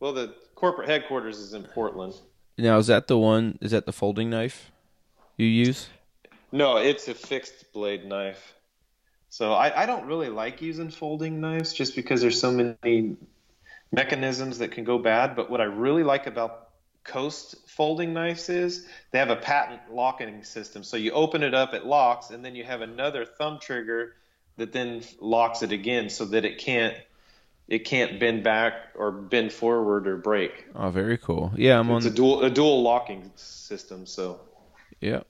well, 0.00 0.12
the 0.12 0.34
corporate 0.54 0.88
headquarters 0.88 1.38
is 1.38 1.54
in 1.54 1.62
Portland, 1.62 2.14
Now 2.58 2.78
is 2.78 2.88
that 2.88 3.06
the 3.06 3.18
one? 3.18 3.58
Is 3.60 3.70
that 3.70 3.86
the 3.86 3.92
folding 3.92 4.30
knife 4.30 4.70
you 5.36 5.46
use? 5.46 5.88
No, 6.54 6.76
it's 6.76 7.08
a 7.08 7.14
fixed 7.14 7.72
blade 7.72 8.04
knife. 8.04 8.54
So 9.28 9.52
I, 9.52 9.82
I 9.82 9.86
don't 9.86 10.06
really 10.06 10.28
like 10.28 10.62
using 10.62 10.88
folding 10.88 11.40
knives 11.40 11.72
just 11.72 11.96
because 11.96 12.20
there's 12.20 12.40
so 12.40 12.52
many 12.52 13.16
mechanisms 13.90 14.58
that 14.58 14.70
can 14.70 14.84
go 14.84 14.98
bad. 14.98 15.34
But 15.34 15.50
what 15.50 15.60
I 15.60 15.64
really 15.64 16.04
like 16.04 16.28
about 16.28 16.68
Coast 17.02 17.56
folding 17.68 18.14
knives 18.14 18.48
is 18.48 18.86
they 19.10 19.18
have 19.18 19.30
a 19.30 19.36
patent 19.36 19.80
locking 19.92 20.44
system. 20.44 20.84
So 20.84 20.96
you 20.96 21.10
open 21.10 21.42
it 21.42 21.54
up, 21.54 21.74
it 21.74 21.84
locks, 21.84 22.30
and 22.30 22.44
then 22.44 22.54
you 22.54 22.62
have 22.62 22.82
another 22.82 23.24
thumb 23.24 23.58
trigger 23.60 24.14
that 24.56 24.72
then 24.72 25.02
locks 25.20 25.62
it 25.64 25.72
again 25.72 26.08
so 26.08 26.24
that 26.26 26.44
it 26.44 26.58
can't 26.58 26.94
it 27.66 27.80
can't 27.80 28.20
bend 28.20 28.44
back 28.44 28.74
or 28.94 29.10
bend 29.10 29.52
forward 29.52 30.06
or 30.06 30.16
break. 30.18 30.66
Oh, 30.76 30.90
very 30.90 31.18
cool. 31.18 31.52
Yeah, 31.56 31.80
I'm 31.80 31.90
It's 31.90 32.06
on. 32.06 32.12
a 32.12 32.14
dual 32.14 32.44
a 32.44 32.50
dual 32.50 32.82
locking 32.82 33.32
system. 33.34 34.06
So 34.06 34.38
Yeah, 35.00 35.22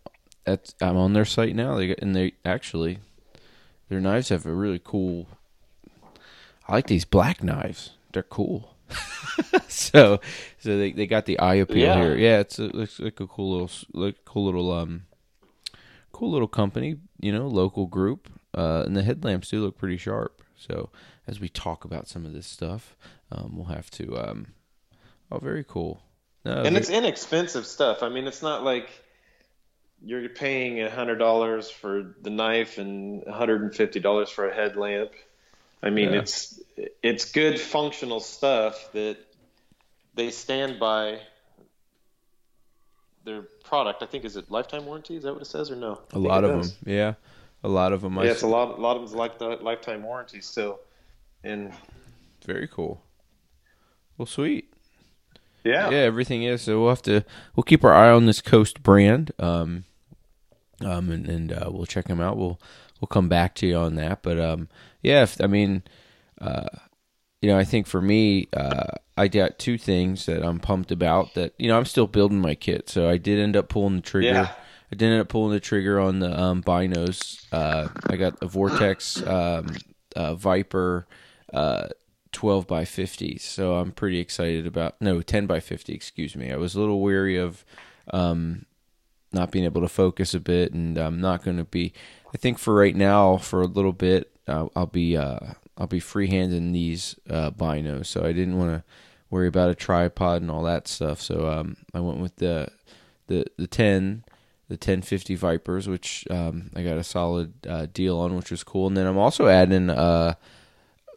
that's 0.44 0.74
I'm 0.80 0.96
on 0.96 1.12
their 1.12 1.24
site 1.24 1.54
now. 1.54 1.76
They 1.76 1.94
and 1.96 2.14
they 2.14 2.32
actually 2.44 2.98
their 3.88 4.00
knives 4.00 4.28
have 4.30 4.46
a 4.46 4.52
really 4.52 4.80
cool. 4.82 5.26
I 6.68 6.72
like 6.74 6.86
these 6.86 7.04
black 7.04 7.42
knives. 7.42 7.90
They're 8.12 8.22
cool. 8.22 8.70
so 9.68 10.20
so 10.58 10.78
they, 10.78 10.92
they 10.92 11.06
got 11.06 11.26
the 11.26 11.38
eye 11.38 11.54
appeal 11.56 11.78
Yeah. 11.78 11.96
here. 12.02 12.16
Yeah, 12.16 12.38
it's 12.40 12.58
a, 12.58 12.64
looks 12.64 13.00
like 13.00 13.20
a 13.20 13.26
cool 13.26 13.52
little 13.52 13.70
like 13.92 14.24
cool 14.24 14.46
little 14.46 14.72
um 14.72 15.02
cool 16.12 16.30
little 16.30 16.48
company. 16.48 16.96
You 17.20 17.32
know, 17.32 17.46
local 17.46 17.86
group. 17.86 18.28
Uh, 18.56 18.84
and 18.86 18.96
the 18.96 19.02
headlamps 19.02 19.50
do 19.50 19.60
look 19.60 19.76
pretty 19.76 19.96
sharp. 19.96 20.40
So 20.56 20.90
as 21.26 21.40
we 21.40 21.48
talk 21.48 21.84
about 21.84 22.06
some 22.06 22.24
of 22.24 22.32
this 22.32 22.46
stuff, 22.46 22.96
um, 23.32 23.54
we'll 23.56 23.66
have 23.66 23.90
to. 23.92 24.16
Um, 24.16 24.46
oh, 25.32 25.38
very 25.38 25.64
cool. 25.64 26.00
No, 26.44 26.62
and 26.62 26.74
ve- 26.74 26.80
it's 26.80 26.88
inexpensive 26.90 27.66
stuff. 27.66 28.02
I 28.04 28.08
mean, 28.10 28.26
it's 28.28 28.42
not 28.42 28.62
like 28.62 28.88
you're 30.04 30.28
paying 30.28 30.80
a 30.82 30.90
hundred 30.90 31.16
dollars 31.16 31.70
for 31.70 32.14
the 32.22 32.30
knife 32.30 32.78
and 32.78 33.26
hundred 33.26 33.62
and 33.62 33.74
fifty 33.74 34.00
dollars 34.00 34.28
for 34.30 34.48
a 34.48 34.54
headlamp. 34.54 35.12
I 35.82 35.90
mean, 35.90 36.12
Yeah. 36.12 36.20
it's 36.20 36.60
it's 37.02 37.30
good 37.32 37.60
functional 37.60 38.20
stuff 38.20 38.92
that 38.92 39.16
they 40.14 40.30
stand 40.30 40.78
by 40.78 41.20
their 43.24 43.42
product. 43.64 44.02
I 44.02 44.06
think 44.06 44.24
is 44.24 44.36
it 44.36 44.50
lifetime 44.50 44.86
warranty? 44.86 45.16
Is 45.16 45.24
that 45.24 45.32
what 45.32 45.42
it 45.42 45.46
says 45.46 45.70
or 45.70 45.76
no? 45.76 46.00
I 46.12 46.16
a 46.16 46.18
lot 46.18 46.44
of 46.44 46.50
does. 46.60 46.76
them. 46.78 46.92
Yeah, 46.94 47.14
a 47.62 47.68
lot 47.68 47.92
of 47.92 48.02
them. 48.02 48.16
Yeah, 48.16 48.24
it's 48.24 48.42
a 48.42 48.46
lot. 48.46 48.78
A 48.78 48.80
lot 48.80 48.96
of 48.96 49.02
them's 49.02 49.14
like 49.14 49.38
the 49.38 49.48
lifetime 49.60 50.02
warranty 50.02 50.40
still, 50.40 50.80
and 51.42 51.72
Very 52.44 52.68
cool. 52.68 53.00
Well, 54.18 54.26
sweet. 54.26 54.72
yeah, 55.64 55.90
Yeah, 55.90 55.96
everything 55.98 56.42
is. 56.44 56.62
So 56.62 56.80
we'll 56.80 56.90
have 56.90 57.02
to. 57.02 57.24
We'll 57.56 57.64
keep 57.64 57.82
our 57.84 57.92
eye 57.94 58.10
on 58.10 58.26
this 58.26 58.40
Coast 58.40 58.82
brand. 58.82 59.32
Um, 59.38 59.84
um, 60.84 61.10
and, 61.10 61.28
and 61.28 61.52
uh, 61.52 61.70
we'll 61.70 61.86
check 61.86 62.06
them 62.06 62.20
out. 62.20 62.36
We'll 62.36 62.60
we'll 63.00 63.08
come 63.08 63.28
back 63.28 63.54
to 63.56 63.66
you 63.66 63.76
on 63.76 63.96
that. 63.96 64.22
But 64.22 64.38
um, 64.38 64.68
yeah, 65.02 65.22
if, 65.22 65.40
I 65.40 65.46
mean, 65.46 65.82
uh, 66.40 66.68
you 67.40 67.48
know, 67.48 67.58
I 67.58 67.64
think 67.64 67.86
for 67.86 68.00
me, 68.00 68.48
uh, 68.52 68.92
I 69.16 69.28
got 69.28 69.58
two 69.58 69.78
things 69.78 70.26
that 70.26 70.42
I'm 70.42 70.58
pumped 70.58 70.90
about. 70.90 71.34
That 71.34 71.54
you 71.58 71.68
know, 71.68 71.76
I'm 71.76 71.84
still 71.84 72.06
building 72.06 72.40
my 72.40 72.54
kit, 72.54 72.88
so 72.88 73.08
I 73.08 73.16
did 73.16 73.38
end 73.38 73.56
up 73.56 73.68
pulling 73.68 73.96
the 73.96 74.02
trigger. 74.02 74.28
Yeah. 74.28 74.52
I 74.92 74.96
did 74.96 75.10
end 75.10 75.20
up 75.20 75.28
pulling 75.28 75.52
the 75.52 75.60
trigger 75.60 75.98
on 75.98 76.20
the 76.20 76.40
um, 76.40 76.62
binos. 76.62 77.46
Uh, 77.50 77.88
I 78.06 78.16
got 78.16 78.40
a 78.42 78.46
Vortex 78.46 79.26
um, 79.26 79.74
uh, 80.14 80.34
Viper 80.34 81.06
uh, 81.52 81.88
12 82.32 82.66
by 82.66 82.84
50, 82.84 83.38
so 83.38 83.76
I'm 83.76 83.92
pretty 83.92 84.18
excited 84.18 84.66
about. 84.66 85.00
No, 85.00 85.20
10 85.22 85.46
by 85.46 85.60
50. 85.60 85.92
Excuse 85.92 86.36
me. 86.36 86.52
I 86.52 86.56
was 86.56 86.74
a 86.74 86.80
little 86.80 87.00
weary 87.00 87.36
of 87.36 87.64
um, 88.12 88.66
not 89.34 89.50
being 89.50 89.64
able 89.64 89.80
to 89.82 89.88
focus 89.88 90.34
a 90.34 90.40
bit, 90.40 90.72
and 90.72 90.96
I'm 90.96 91.20
not 91.20 91.44
going 91.44 91.56
to 91.56 91.64
be. 91.64 91.92
I 92.32 92.36
think 92.36 92.58
for 92.58 92.74
right 92.74 92.96
now, 92.96 93.36
for 93.36 93.60
a 93.60 93.66
little 93.66 93.92
bit, 93.92 94.30
uh, 94.48 94.68
I'll 94.74 94.86
be 94.86 95.16
uh, 95.16 95.38
I'll 95.76 95.86
be 95.86 96.00
freehanding 96.00 96.72
these 96.72 97.16
uh, 97.28 97.50
binos. 97.50 98.06
So 98.06 98.24
I 98.24 98.32
didn't 98.32 98.58
want 98.58 98.70
to 98.70 98.84
worry 99.30 99.48
about 99.48 99.70
a 99.70 99.74
tripod 99.74 100.42
and 100.42 100.50
all 100.50 100.62
that 100.64 100.88
stuff. 100.88 101.20
So 101.20 101.48
um, 101.48 101.76
I 101.92 102.00
went 102.00 102.20
with 102.20 102.36
the 102.36 102.68
the 103.26 103.46
the 103.56 103.66
10 103.66 104.24
the 104.68 104.74
1050 104.74 105.34
Vipers, 105.34 105.88
which 105.88 106.24
um, 106.30 106.70
I 106.74 106.82
got 106.82 106.96
a 106.96 107.04
solid 107.04 107.52
uh, 107.68 107.86
deal 107.92 108.18
on, 108.18 108.34
which 108.34 108.50
was 108.50 108.64
cool. 108.64 108.86
And 108.86 108.96
then 108.96 109.06
I'm 109.06 109.18
also 109.18 109.48
adding. 109.48 109.90
Uh, 109.90 110.34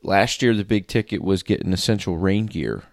last 0.04 0.42
year, 0.42 0.54
the 0.54 0.66
big 0.66 0.88
ticket 0.88 1.22
was 1.22 1.44
getting 1.44 1.74
essential 1.74 2.18
rain 2.18 2.46
gear. 2.46 2.84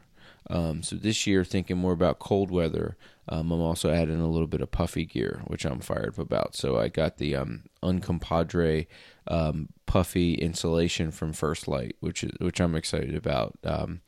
Um, 0.50 0.82
so 0.82 0.96
this 0.96 1.26
year, 1.26 1.44
thinking 1.44 1.78
more 1.78 1.92
about 1.92 2.18
cold 2.18 2.50
weather, 2.50 2.96
um, 3.28 3.50
I'm 3.50 3.60
also 3.60 3.90
adding 3.90 4.20
a 4.20 4.28
little 4.28 4.46
bit 4.46 4.60
of 4.60 4.70
puffy 4.70 5.06
gear, 5.06 5.42
which 5.46 5.64
I'm 5.64 5.80
fired 5.80 6.10
up 6.10 6.18
about. 6.18 6.54
So 6.54 6.78
I 6.78 6.88
got 6.88 7.16
the 7.16 7.36
um, 7.36 7.64
Uncompahgre 7.82 8.86
um, 9.26 9.68
puffy 9.86 10.34
insulation 10.34 11.10
from 11.10 11.32
First 11.32 11.66
Lite, 11.66 11.96
which 12.00 12.22
is 12.22 12.32
which 12.40 12.60
I'm 12.60 12.74
excited 12.74 13.14
about. 13.14 13.56
Um, 13.64 14.02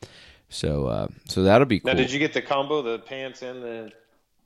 so 0.49 0.87
uh, 0.87 1.07
so 1.25 1.43
that'll 1.43 1.65
be 1.65 1.79
cool. 1.79 1.91
Now, 1.91 1.97
did 1.97 2.11
you 2.11 2.19
get 2.19 2.33
the 2.33 2.41
combo, 2.41 2.81
the 2.81 2.99
pants 2.99 3.41
and 3.41 3.63
the 3.63 3.91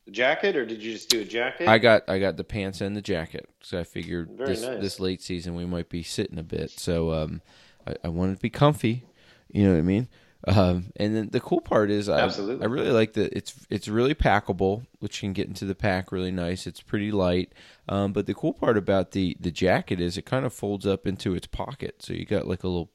jacket, 0.09 0.55
or 0.55 0.65
did 0.65 0.81
you 0.81 0.93
just 0.93 1.09
do 1.09 1.21
a 1.21 1.25
jacket? 1.25 1.67
I 1.67 1.77
got 1.77 2.09
I 2.09 2.19
got 2.19 2.37
the 2.37 2.43
pants 2.43 2.79
and 2.81 2.95
the 2.95 3.01
jacket, 3.01 3.49
so 3.61 3.79
I 3.79 3.83
figured 3.83 4.29
Very 4.31 4.49
this 4.49 4.61
nice. 4.61 4.81
this 4.81 4.99
late 4.99 5.21
season 5.21 5.55
we 5.55 5.65
might 5.65 5.89
be 5.89 6.03
sitting 6.03 6.39
a 6.39 6.43
bit. 6.43 6.71
So 6.71 7.13
um, 7.13 7.41
I, 7.85 7.95
I 8.05 8.07
wanted 8.07 8.35
to 8.35 8.41
be 8.41 8.49
comfy, 8.49 9.03
you 9.51 9.65
know 9.65 9.73
what 9.73 9.79
I 9.79 9.83
mean. 9.83 10.07
Um, 10.47 10.91
and 10.95 11.15
then 11.15 11.29
the 11.31 11.39
cool 11.39 11.61
part 11.61 11.91
is 11.91 12.09
I 12.09 12.19
Absolutely. 12.19 12.65
I 12.65 12.67
really 12.67 12.91
like 12.91 13.13
that 13.13 13.31
it's 13.33 13.53
it's 13.69 13.87
really 13.87 14.15
packable, 14.15 14.85
which 14.99 15.19
can 15.19 15.33
get 15.33 15.47
into 15.47 15.65
the 15.65 15.75
pack 15.75 16.11
really 16.11 16.31
nice. 16.31 16.65
It's 16.65 16.81
pretty 16.81 17.11
light, 17.11 17.53
um, 17.87 18.11
but 18.11 18.25
the 18.25 18.33
cool 18.33 18.53
part 18.53 18.77
about 18.77 19.11
the 19.11 19.37
the 19.39 19.51
jacket 19.51 20.01
is 20.01 20.17
it 20.17 20.25
kind 20.25 20.45
of 20.45 20.53
folds 20.53 20.87
up 20.87 21.05
into 21.05 21.35
its 21.35 21.45
pocket, 21.45 22.01
so 22.01 22.13
you 22.13 22.25
got 22.25 22.47
like 22.47 22.63
a 22.63 22.67
little 22.67 22.89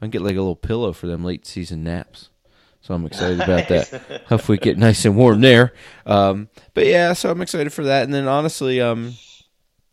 I 0.00 0.04
can 0.04 0.10
get 0.10 0.22
like 0.22 0.36
a 0.36 0.40
little 0.40 0.56
pillow 0.56 0.92
for 0.92 1.06
them 1.06 1.24
late 1.24 1.46
season 1.46 1.82
naps. 1.82 2.30
So 2.80 2.94
I'm 2.94 3.06
excited 3.06 3.40
about 3.40 3.68
that. 3.68 4.22
Hopefully, 4.26 4.58
get 4.58 4.78
nice 4.78 5.04
and 5.04 5.16
warm 5.16 5.40
there. 5.40 5.72
Um, 6.06 6.48
but 6.74 6.86
yeah, 6.86 7.12
so 7.12 7.30
I'm 7.30 7.40
excited 7.40 7.72
for 7.72 7.84
that. 7.84 8.02
And 8.02 8.12
then 8.12 8.26
honestly, 8.26 8.80
um, 8.80 9.14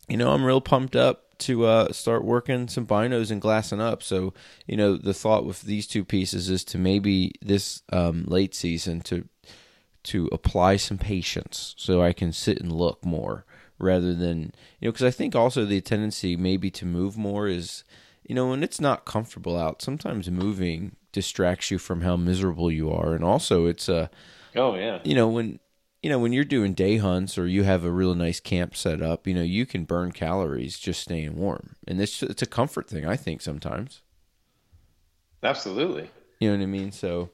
you 0.08 0.18
know, 0.18 0.32
I'm 0.32 0.44
real 0.44 0.62
pumped 0.62 0.96
up 0.96 1.29
to 1.40 1.66
uh, 1.66 1.92
start 1.92 2.24
working 2.24 2.68
some 2.68 2.86
binos 2.86 3.32
and 3.32 3.42
glassing 3.42 3.82
up. 3.82 4.04
So 4.04 4.34
you 4.68 4.78
know, 4.78 4.98
the 4.98 5.14
thought 5.14 5.46
with 5.46 5.62
these 5.64 5.88
two 5.88 6.06
pieces 6.06 6.50
is 6.50 6.64
to 6.66 6.78
maybe 6.78 7.34
this 7.42 7.84
um, 7.92 8.26
late 8.28 8.56
season 8.56 9.02
to 9.02 9.28
to 10.02 10.30
apply 10.32 10.78
some 10.78 10.98
patience 10.98 11.76
so 11.78 12.02
I 12.02 12.14
can 12.14 12.32
sit 12.32 12.60
and 12.60 12.72
look 12.72 13.04
more 13.06 13.46
rather 13.78 14.14
than 14.14 14.54
you 14.80 14.88
know 14.88 14.92
because 14.92 15.04
I 15.04 15.12
think 15.12 15.36
also 15.36 15.66
the 15.66 15.82
tendency 15.82 16.36
maybe 16.36 16.72
to 16.72 16.86
move 16.86 17.18
more 17.18 17.48
is 17.48 17.84
you 18.24 18.36
know 18.36 18.50
when 18.50 18.64
it's 18.64 18.80
not 18.80 19.06
comfortable 19.06 19.58
out 19.58 19.82
sometimes 19.82 20.30
moving 20.30 20.96
distracts 21.12 21.72
you 21.72 21.78
from 21.78 22.02
how 22.02 22.16
miserable 22.16 22.72
you 22.72 22.92
are 22.92 23.14
and 23.14 23.24
also 23.24 23.66
it's 23.66 23.90
uh 23.90 24.08
oh 24.56 24.76
yeah, 24.76 25.00
you 25.04 25.16
know 25.16 25.28
when 25.28 25.60
you 26.02 26.10
know 26.10 26.20
when 26.20 26.34
you're 26.34 26.44
doing 26.44 26.74
day 26.74 26.98
hunts 26.98 27.38
or 27.38 27.48
you 27.48 27.64
have 27.64 27.84
a 27.84 27.92
real 27.92 28.16
nice 28.16 28.40
camp 28.40 28.76
set 28.76 29.02
up 29.02 29.28
you 29.28 29.34
know 29.34 29.42
you 29.42 29.66
can 29.66 29.86
burn 29.86 30.12
calories 30.12 30.80
just 30.80 31.02
staying 31.02 31.36
warm 31.36 31.76
and 31.88 32.02
it's 32.02 32.24
it's 32.24 32.42
a 32.42 32.48
comfort 32.48 32.90
thing 32.90 33.06
I 33.06 33.16
think 33.16 33.42
sometimes 33.42 34.02
absolutely. 35.44 36.10
you 36.40 36.50
know 36.50 36.58
what 36.58 36.64
I 36.64 36.68
mean 36.68 36.92
so 36.92 37.30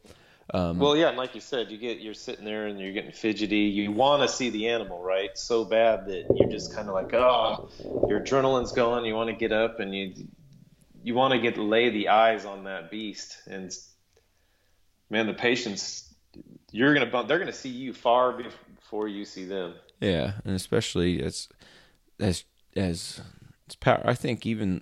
um 0.54 0.78
Well, 0.78 0.96
yeah, 0.96 1.10
and 1.10 1.18
like 1.18 1.34
you 1.34 1.42
said, 1.42 1.72
you 1.72 1.78
get 1.78 2.00
you're 2.00 2.14
sitting 2.14 2.46
there 2.46 2.68
and 2.68 2.80
you're 2.80 2.94
getting 2.94 3.12
fidgety. 3.12 3.62
You 3.62 3.92
want 3.92 4.22
to 4.22 4.28
see 4.28 4.52
the 4.52 4.68
animal, 4.68 5.02
right? 5.02 5.36
So 5.36 5.66
bad 5.66 6.06
that 6.06 6.26
you're 6.36 6.50
just 6.50 6.76
kind 6.76 6.88
of 6.88 6.94
like, 6.94 7.14
oh, 7.16 7.70
your 8.08 8.22
adrenaline's 8.22 8.72
going. 8.72 9.06
You 9.06 9.16
want 9.16 9.32
to 9.32 9.36
get 9.36 9.52
up 9.52 9.80
and 9.80 9.96
you 9.96 10.14
you 11.04 11.16
want 11.16 11.34
to 11.34 11.40
get 11.40 11.58
lay 11.58 11.90
the 11.90 12.10
eyes 12.10 12.46
on 12.46 12.66
that 12.66 12.92
beast. 12.92 13.38
And 13.48 13.76
man, 15.10 15.26
the 15.26 15.34
patience 15.34 16.05
you're 16.76 16.94
gonna 16.94 17.06
bump. 17.06 17.28
They're 17.28 17.40
gonna 17.40 17.54
see 17.54 17.70
you 17.70 17.94
far 17.94 18.34
before 18.34 19.08
you 19.08 19.24
see 19.24 19.46
them. 19.46 19.76
Yeah, 20.02 20.34
and 20.44 20.56
especially 20.56 21.24
as 21.24 21.48
as 22.20 22.44
as 22.76 23.22
it's 23.66 23.76
power. 23.76 24.02
I 24.04 24.14
think 24.14 24.46
even 24.46 24.82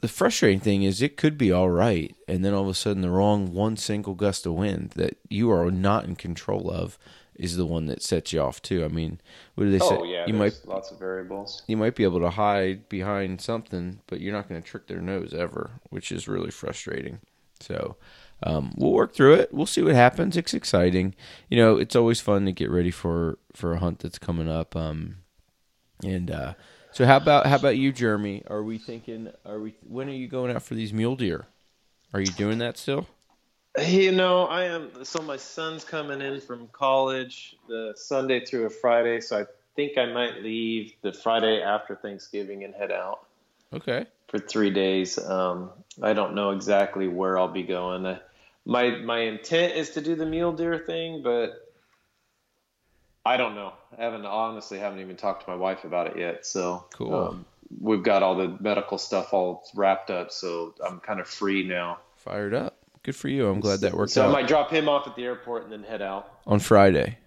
the 0.00 0.08
frustrating 0.08 0.60
thing 0.60 0.84
is 0.84 1.02
it 1.02 1.16
could 1.16 1.36
be 1.36 1.50
all 1.50 1.70
right, 1.70 2.14
and 2.28 2.44
then 2.44 2.54
all 2.54 2.62
of 2.62 2.68
a 2.68 2.74
sudden 2.74 3.02
the 3.02 3.10
wrong 3.10 3.52
one 3.52 3.76
single 3.76 4.14
gust 4.14 4.46
of 4.46 4.54
wind 4.54 4.90
that 4.90 5.16
you 5.28 5.50
are 5.50 5.70
not 5.72 6.04
in 6.04 6.14
control 6.14 6.70
of 6.70 6.98
is 7.34 7.56
the 7.56 7.66
one 7.66 7.86
that 7.86 8.00
sets 8.00 8.32
you 8.32 8.40
off 8.40 8.62
too. 8.62 8.84
I 8.84 8.88
mean, 8.88 9.20
what 9.56 9.64
do 9.64 9.72
they 9.72 9.84
oh, 9.84 9.88
say? 9.88 9.96
Oh 9.98 10.04
yeah, 10.04 10.24
you 10.26 10.34
might 10.34 10.60
lots 10.66 10.92
of 10.92 11.00
variables. 11.00 11.62
you 11.66 11.76
might 11.76 11.96
be 11.96 12.04
able 12.04 12.20
to 12.20 12.30
hide 12.30 12.88
behind 12.88 13.40
something, 13.40 13.98
but 14.06 14.20
you're 14.20 14.32
not 14.32 14.48
going 14.48 14.62
to 14.62 14.68
trick 14.68 14.86
their 14.86 15.00
nose 15.00 15.34
ever, 15.34 15.72
which 15.90 16.12
is 16.12 16.28
really 16.28 16.52
frustrating. 16.52 17.18
So 17.58 17.96
um, 18.44 18.72
we'll 18.76 18.92
work 18.92 19.14
through 19.14 19.34
it. 19.34 19.52
We'll 19.52 19.66
see 19.66 19.82
what 19.82 19.94
happens. 19.94 20.36
It's 20.36 20.54
exciting. 20.54 21.14
You 21.48 21.56
know, 21.56 21.76
it's 21.78 21.96
always 21.96 22.20
fun 22.20 22.44
to 22.46 22.52
get 22.52 22.70
ready 22.70 22.90
for 22.90 23.38
for 23.52 23.72
a 23.72 23.78
hunt 23.78 23.98
that's 24.00 24.18
coming 24.18 24.48
up. 24.48 24.76
Um, 24.76 25.16
and 26.04 26.30
uh, 26.30 26.54
so, 26.92 27.06
how 27.06 27.16
about 27.16 27.46
how 27.46 27.56
about 27.56 27.76
you, 27.76 27.90
Jeremy? 27.90 28.42
Are 28.48 28.62
we 28.62 28.78
thinking? 28.78 29.30
Are 29.44 29.58
we? 29.58 29.74
When 29.82 30.08
are 30.08 30.12
you 30.12 30.28
going 30.28 30.54
out 30.54 30.62
for 30.62 30.74
these 30.74 30.92
mule 30.92 31.16
deer? 31.16 31.46
Are 32.12 32.20
you 32.20 32.26
doing 32.26 32.58
that 32.58 32.76
still? 32.78 33.08
You 33.88 34.12
know, 34.12 34.44
I 34.44 34.64
am. 34.64 35.04
So 35.04 35.20
my 35.22 35.36
son's 35.36 35.82
coming 35.82 36.20
in 36.20 36.40
from 36.40 36.68
college 36.68 37.56
the 37.66 37.92
Sunday 37.96 38.44
through 38.44 38.66
a 38.66 38.70
Friday, 38.70 39.20
so 39.20 39.40
I 39.40 39.46
think 39.74 39.98
I 39.98 40.06
might 40.06 40.42
leave 40.42 40.92
the 41.02 41.12
Friday 41.12 41.60
after 41.60 41.96
Thanksgiving 41.96 42.62
and 42.62 42.72
head 42.72 42.92
out 42.92 43.26
Okay. 43.72 44.06
for 44.28 44.38
three 44.38 44.70
days. 44.70 45.18
Um, 45.18 45.70
I 46.00 46.12
don't 46.12 46.34
know 46.36 46.50
exactly 46.50 47.08
where 47.08 47.36
I'll 47.36 47.48
be 47.48 47.64
going. 47.64 48.16
My 48.64 48.90
my 48.98 49.20
intent 49.20 49.74
is 49.76 49.90
to 49.90 50.00
do 50.00 50.14
the 50.14 50.26
mule 50.26 50.52
deer 50.52 50.78
thing, 50.78 51.22
but 51.22 51.50
I 53.26 53.36
don't 53.36 53.54
know. 53.54 53.72
I 53.96 54.02
haven't 54.02 54.26
honestly 54.26 54.78
haven't 54.78 55.00
even 55.00 55.16
talked 55.16 55.44
to 55.44 55.50
my 55.50 55.56
wife 55.56 55.84
about 55.84 56.08
it 56.08 56.18
yet. 56.18 56.44
So 56.46 56.84
Cool. 56.92 57.14
um, 57.14 57.44
we've 57.80 58.02
got 58.02 58.22
all 58.22 58.36
the 58.36 58.56
medical 58.60 58.98
stuff 58.98 59.32
all 59.32 59.64
wrapped 59.74 60.10
up, 60.10 60.30
so 60.30 60.74
I'm 60.86 61.00
kind 61.00 61.20
of 61.20 61.26
free 61.26 61.66
now. 61.66 61.98
Fired 62.16 62.54
up. 62.54 62.76
Good 63.02 63.16
for 63.16 63.28
you. 63.28 63.48
I'm 63.48 63.60
glad 63.60 63.80
that 63.80 63.94
worked 63.94 64.12
So 64.12 64.22
out 64.22 64.26
So 64.26 64.30
I 64.30 64.32
might 64.32 64.48
drop 64.48 64.70
him 64.70 64.88
off 64.88 65.06
at 65.06 65.14
the 65.16 65.24
airport 65.24 65.64
and 65.64 65.72
then 65.72 65.82
head 65.82 66.00
out 66.02 66.28
on 66.46 66.58
Friday. 66.58 67.18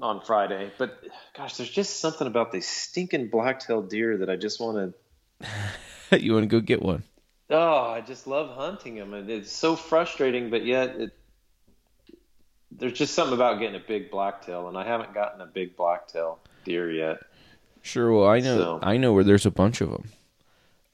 on 0.00 0.20
Friday. 0.20 0.70
But 0.78 1.02
gosh, 1.36 1.56
there's 1.56 1.70
just 1.70 1.98
something 2.00 2.26
about 2.26 2.52
these 2.52 2.66
stinking 2.68 3.28
black-tailed 3.30 3.88
deer 3.90 4.18
that 4.18 4.30
I 4.30 4.36
just 4.36 4.60
want 4.60 4.94
to. 6.10 6.18
you 6.20 6.34
want 6.34 6.44
to 6.44 6.48
go 6.48 6.60
get 6.60 6.82
one? 6.82 7.02
Oh, 7.50 7.90
I 7.90 8.00
just 8.00 8.26
love 8.26 8.56
hunting 8.56 8.94
them, 8.94 9.12
and 9.14 9.28
it's 9.28 9.52
so 9.52 9.76
frustrating. 9.76 10.50
But 10.50 10.64
yet, 10.64 10.96
it 10.96 11.12
there's 12.72 12.94
just 12.94 13.14
something 13.14 13.34
about 13.34 13.60
getting 13.60 13.76
a 13.76 13.84
big 13.84 14.10
blacktail, 14.10 14.68
and 14.68 14.76
I 14.76 14.84
haven't 14.84 15.14
gotten 15.14 15.40
a 15.40 15.46
big 15.46 15.76
blacktail 15.76 16.38
deer 16.64 16.90
yet. 16.90 17.18
Sure. 17.82 18.12
Well, 18.12 18.26
I 18.28 18.40
know. 18.40 18.56
So- 18.56 18.78
I 18.82 18.96
know 18.96 19.12
where 19.12 19.24
there's 19.24 19.46
a 19.46 19.50
bunch 19.50 19.80
of 19.80 19.90
them. 19.90 20.04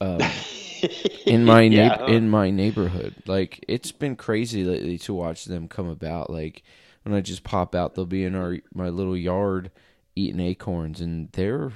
Um, 0.01 0.19
in 1.25 1.45
my 1.45 1.61
Yeah. 1.61 2.05
in 2.07 2.29
my 2.29 2.49
neighborhood. 2.49 3.15
Like 3.25 3.63
it's 3.67 3.91
been 3.91 4.15
crazy 4.15 4.63
lately 4.63 4.97
to 4.99 5.13
watch 5.13 5.45
them 5.45 5.67
come 5.67 5.87
about. 5.87 6.29
Like 6.29 6.63
when 7.03 7.15
I 7.15 7.21
just 7.21 7.43
pop 7.43 7.75
out, 7.75 7.95
they'll 7.95 8.05
be 8.05 8.25
in 8.25 8.35
our 8.35 8.57
my 8.73 8.89
little 8.89 9.15
yard 9.15 9.71
eating 10.15 10.41
acorns, 10.41 10.99
and 11.01 11.31
they're. 11.31 11.71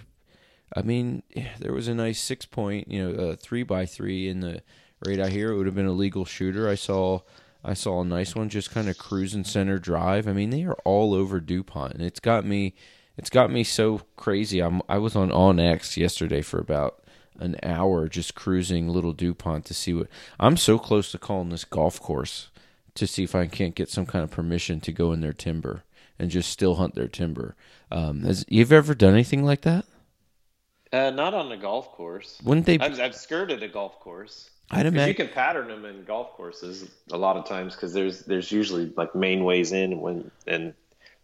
I 0.74 0.82
mean, 0.82 1.24
there 1.59 1.74
was 1.74 1.88
a 1.88 1.95
nice 1.95 2.22
six 2.22 2.45
point, 2.45 2.89
you 2.89 3.03
know, 3.03 3.24
a 3.24 3.36
three 3.36 3.63
by 3.63 3.86
three 3.86 4.28
in 4.28 4.39
the 4.39 4.61
right 5.05 5.20
out 5.20 5.30
here. 5.30 5.51
It 5.51 5.57
would 5.57 5.66
have 5.66 5.76
been 5.76 5.86
a 5.86 5.91
legal 5.91 6.26
shooter. 6.26 6.70
I 6.70 6.76
saw. 6.76 7.22
I 7.68 7.74
saw 7.74 8.01
a 8.01 8.05
nice 8.05 8.36
one 8.36 8.49
just 8.49 8.70
kind 8.70 8.88
of 8.88 8.99
cruising 8.99 9.43
center 9.43 9.80
drive. 9.80 10.28
I 10.28 10.34
mean, 10.34 10.51
they 10.51 10.66
are 10.66 10.78
all 10.86 11.16
over 11.16 11.39
Dupont, 11.39 11.95
and 11.95 12.03
it's 12.03 12.20
got 12.20 12.45
me. 12.45 12.76
It's 13.18 13.32
got 13.32 13.49
me 13.49 13.63
so 13.63 14.01
crazy. 14.18 14.59
I'm. 14.59 14.84
I 14.88 14.99
was 14.99 15.16
on 15.16 15.32
onX 15.32 15.97
yesterday 15.97 16.41
for 16.43 16.59
about 16.59 17.01
an 17.39 17.55
hour 17.63 18.07
just 18.07 18.36
cruising 18.36 18.88
Little 18.88 19.13
Dupont 19.13 19.66
to 19.66 19.74
see 19.74 19.93
what 19.93 20.07
I'm 20.39 20.57
so 20.57 20.78
close 20.78 21.11
to 21.11 21.18
calling 21.18 21.49
this 21.49 21.66
golf 21.66 21.99
course 21.99 22.49
to 22.93 23.05
see 23.05 23.24
if 23.24 23.36
I 23.36 23.45
can't 23.47 23.76
get 23.76 23.89
some 23.89 24.05
kind 24.05 24.24
of 24.24 24.32
permission 24.32 24.80
to 24.82 24.91
go 24.91 25.11
in 25.11 25.22
their 25.22 25.34
timber 25.34 25.84
and 26.18 26.32
just 26.32 26.49
still 26.49 26.76
hunt 26.76 26.95
their 26.95 27.09
timber. 27.09 27.55
Um, 27.91 28.22
has 28.24 28.45
you've 28.47 28.72
ever 28.72 28.95
done 28.95 29.13
anything 29.13 29.43
like 29.43 29.61
that? 29.61 29.86
Uh, 30.95 31.09
not 31.11 31.33
on 31.33 31.51
a 31.51 31.57
golf 31.57 31.91
course. 31.91 32.39
Wouldn't 32.43 32.65
they? 32.65 32.79
I've, 32.79 32.99
I've 32.99 33.15
skirted 33.15 33.61
a 33.63 33.67
golf 33.67 33.99
course. 33.99 34.49
I'd 34.71 34.91
'Cause 34.91 35.07
you 35.07 35.13
can 35.13 35.27
pattern 35.27 35.67
them 35.67 35.85
in 35.85 36.03
golf 36.05 36.31
courses 36.33 36.89
a 37.11 37.17
lot 37.17 37.37
of 37.37 37.45
times 37.45 37.75
because 37.75 37.93
there's 37.93 38.21
there's 38.21 38.51
usually 38.51 38.91
like 38.97 39.13
main 39.13 39.43
ways 39.43 39.71
in 39.73 39.91
and 39.93 40.01
when 40.01 40.31
and 40.47 40.73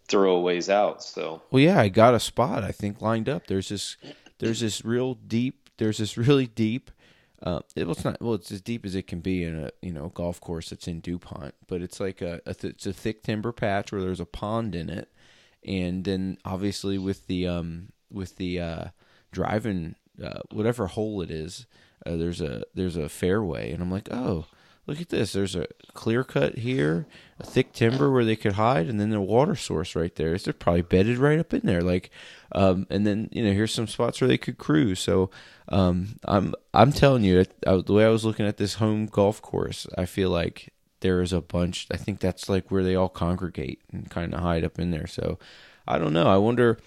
throwaways 0.08 0.68
out. 0.68 1.02
So 1.02 1.42
Well, 1.50 1.62
yeah, 1.62 1.80
I 1.80 1.88
got 1.88 2.14
a 2.14 2.20
spot. 2.20 2.62
I 2.64 2.70
think 2.72 3.00
lined 3.00 3.28
up. 3.28 3.46
There's 3.46 3.68
this. 3.68 3.96
There's 4.38 4.60
this 4.60 4.84
real 4.84 5.14
deep. 5.14 5.70
There's 5.78 5.98
this 5.98 6.16
really 6.16 6.46
deep. 6.46 6.90
Uh, 7.42 7.60
it, 7.74 7.84
well, 7.84 7.92
it's 7.92 8.04
not. 8.04 8.20
Well, 8.20 8.34
it's 8.34 8.52
as 8.52 8.60
deep 8.60 8.86
as 8.86 8.94
it 8.94 9.06
can 9.08 9.20
be 9.20 9.42
in 9.42 9.58
a 9.58 9.70
you 9.80 9.92
know 9.92 10.10
golf 10.10 10.40
course 10.40 10.70
that's 10.70 10.86
in 10.86 11.00
Dupont, 11.00 11.54
but 11.66 11.82
it's 11.82 11.98
like 11.98 12.20
a, 12.22 12.40
a 12.46 12.54
th- 12.54 12.74
it's 12.74 12.86
a 12.86 12.92
thick 12.92 13.22
timber 13.24 13.50
patch 13.52 13.90
where 13.90 14.00
there's 14.00 14.20
a 14.20 14.26
pond 14.26 14.74
in 14.76 14.88
it, 14.88 15.08
and 15.66 16.04
then 16.04 16.38
obviously 16.44 16.98
with 16.98 17.26
the 17.26 17.48
um 17.48 17.88
with 18.10 18.36
the 18.36 18.60
uh, 18.60 18.84
driving 19.32 19.96
uh, 20.22 20.40
whatever 20.50 20.86
hole 20.86 21.22
it 21.22 21.30
is, 21.30 21.66
uh, 22.06 22.16
there's 22.16 22.40
a 22.40 22.62
there's 22.74 22.96
a 22.96 23.08
fairway, 23.08 23.72
and 23.72 23.82
I'm 23.82 23.90
like, 23.90 24.12
oh, 24.12 24.46
look 24.86 25.00
at 25.00 25.08
this. 25.08 25.32
There's 25.32 25.54
a 25.54 25.66
clear 25.94 26.24
cut 26.24 26.58
here, 26.58 27.06
a 27.38 27.46
thick 27.46 27.72
timber 27.72 28.10
where 28.10 28.24
they 28.24 28.36
could 28.36 28.54
hide, 28.54 28.88
and 28.88 29.00
then 29.00 29.10
the 29.10 29.20
water 29.20 29.54
source 29.54 29.94
right 29.94 30.14
there. 30.14 30.36
They're 30.36 30.52
probably 30.52 30.82
bedded 30.82 31.18
right 31.18 31.38
up 31.38 31.54
in 31.54 31.60
there, 31.64 31.82
like, 31.82 32.10
um, 32.52 32.86
and 32.90 33.06
then 33.06 33.28
you 33.32 33.44
know 33.44 33.52
here's 33.52 33.74
some 33.74 33.86
spots 33.86 34.20
where 34.20 34.28
they 34.28 34.38
could 34.38 34.58
cruise. 34.58 35.00
So, 35.00 35.30
um, 35.68 36.16
I'm 36.24 36.54
I'm 36.74 36.92
telling 36.92 37.24
you, 37.24 37.44
uh, 37.66 37.76
the 37.78 37.92
way 37.92 38.04
I 38.04 38.10
was 38.10 38.24
looking 38.24 38.46
at 38.46 38.56
this 38.56 38.74
home 38.74 39.06
golf 39.06 39.40
course, 39.40 39.86
I 39.96 40.06
feel 40.06 40.30
like 40.30 40.72
there 41.00 41.20
is 41.20 41.32
a 41.32 41.40
bunch. 41.40 41.86
I 41.90 41.96
think 41.96 42.20
that's 42.20 42.48
like 42.48 42.70
where 42.70 42.84
they 42.84 42.94
all 42.94 43.08
congregate 43.08 43.80
and 43.92 44.10
kind 44.10 44.34
of 44.34 44.40
hide 44.40 44.64
up 44.64 44.78
in 44.78 44.90
there. 44.90 45.06
So, 45.06 45.38
I 45.86 45.98
don't 45.98 46.12
know. 46.12 46.26
I 46.26 46.36
wonder, 46.36 46.78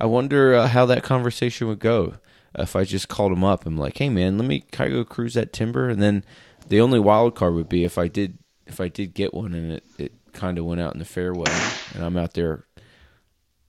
I 0.00 0.06
wonder 0.06 0.54
uh, 0.54 0.68
how 0.68 0.86
that 0.86 1.02
conversation 1.02 1.68
would 1.68 1.80
go 1.80 2.14
if 2.54 2.76
I 2.76 2.84
just 2.84 3.08
called 3.08 3.32
him 3.32 3.44
up. 3.44 3.66
I'm 3.66 3.76
like, 3.76 3.98
hey 3.98 4.08
man, 4.08 4.38
let 4.38 4.46
me 4.46 4.60
can 4.60 4.86
I 4.86 4.90
go 4.90 5.04
cruise 5.04 5.34
that 5.34 5.52
timber? 5.52 5.88
And 5.88 6.02
then 6.02 6.24
the 6.68 6.80
only 6.80 6.98
wild 7.00 7.34
card 7.34 7.54
would 7.54 7.68
be 7.68 7.84
if 7.84 7.98
I 7.98 8.08
did 8.08 8.38
if 8.66 8.80
I 8.80 8.88
did 8.88 9.14
get 9.14 9.34
one 9.34 9.54
and 9.54 9.72
it 9.72 9.84
it 9.98 10.12
kind 10.32 10.58
of 10.58 10.64
went 10.64 10.80
out 10.80 10.92
in 10.92 10.98
the 10.98 11.04
fairway 11.04 11.50
and 11.94 12.04
I'm 12.04 12.16
out 12.16 12.34
there 12.34 12.66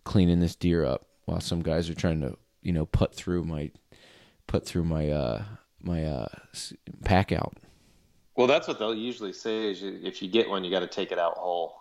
cleaning 0.03 0.39
this 0.39 0.55
deer 0.55 0.85
up 0.85 1.07
while 1.25 1.39
some 1.39 1.61
guys 1.61 1.89
are 1.89 1.95
trying 1.95 2.21
to 2.21 2.37
you 2.61 2.71
know 2.73 2.85
put 2.85 3.13
through 3.13 3.43
my 3.43 3.71
put 4.47 4.65
through 4.65 4.83
my 4.83 5.09
uh 5.09 5.43
my 5.81 6.05
uh 6.05 6.27
pack 7.03 7.31
out. 7.31 7.55
well, 8.35 8.47
that's 8.47 8.67
what 8.67 8.79
they'll 8.79 8.95
usually 8.95 9.33
say 9.33 9.69
is 9.71 9.81
you, 9.81 9.99
if 10.03 10.21
you 10.21 10.29
get 10.29 10.49
one, 10.49 10.63
you 10.63 10.71
got 10.71 10.79
to 10.81 10.87
take 10.87 11.11
it 11.11 11.19
out 11.19 11.37
whole. 11.37 11.75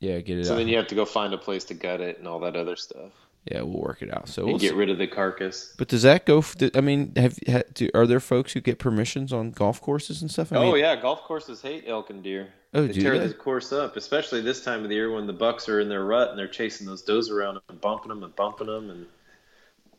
Yeah, 0.00 0.20
get 0.20 0.38
it 0.38 0.46
So 0.46 0.54
out. 0.54 0.56
then 0.56 0.68
you 0.68 0.76
have 0.76 0.86
to 0.88 0.94
go 0.94 1.04
find 1.04 1.34
a 1.34 1.38
place 1.38 1.64
to 1.64 1.74
gut 1.74 2.00
it 2.00 2.18
and 2.18 2.28
all 2.28 2.40
that 2.40 2.56
other 2.56 2.76
stuff 2.76 3.12
yeah, 3.44 3.60
we'll 3.60 3.80
work 3.80 4.00
it 4.00 4.12
out. 4.12 4.28
So 4.28 4.46
we'll 4.46 4.58
get 4.58 4.70
see. 4.70 4.76
rid 4.76 4.88
of 4.88 4.96
the 4.96 5.06
carcass. 5.06 5.74
But 5.76 5.88
does 5.88 6.02
that 6.02 6.24
go? 6.24 6.42
I 6.74 6.80
mean, 6.80 7.12
have, 7.16 7.38
ha 7.46 7.60
do, 7.74 7.90
are 7.94 8.06
there 8.06 8.20
folks 8.20 8.52
who 8.54 8.60
get 8.60 8.78
permissions 8.78 9.32
on 9.32 9.50
golf 9.50 9.80
courses 9.80 10.22
and 10.22 10.30
stuff? 10.30 10.52
I 10.52 10.56
oh 10.56 10.72
mean, 10.72 10.80
yeah, 10.80 10.96
golf 10.96 11.22
courses 11.24 11.60
hate 11.60 11.84
elk 11.86 12.10
and 12.10 12.22
deer. 12.22 12.48
Oh, 12.72 12.86
they 12.86 12.92
tear 12.94 13.18
they? 13.18 13.26
the 13.26 13.34
course 13.34 13.72
up, 13.72 13.96
especially 13.96 14.40
this 14.40 14.64
time 14.64 14.82
of 14.82 14.88
the 14.88 14.94
year 14.94 15.12
when 15.12 15.26
the 15.26 15.32
bucks 15.32 15.68
are 15.68 15.80
in 15.80 15.88
their 15.88 16.04
rut 16.04 16.30
and 16.30 16.38
they're 16.38 16.48
chasing 16.48 16.86
those 16.86 17.02
does 17.02 17.30
around 17.30 17.60
and 17.68 17.80
bumping 17.80 18.08
them 18.08 18.24
and 18.24 18.34
bumping 18.34 18.66
them, 18.66 18.90
and 18.90 19.06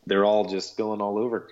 they're 0.07 0.25
all 0.25 0.45
just 0.45 0.75
going 0.75 0.99
all 0.99 1.17
over 1.17 1.47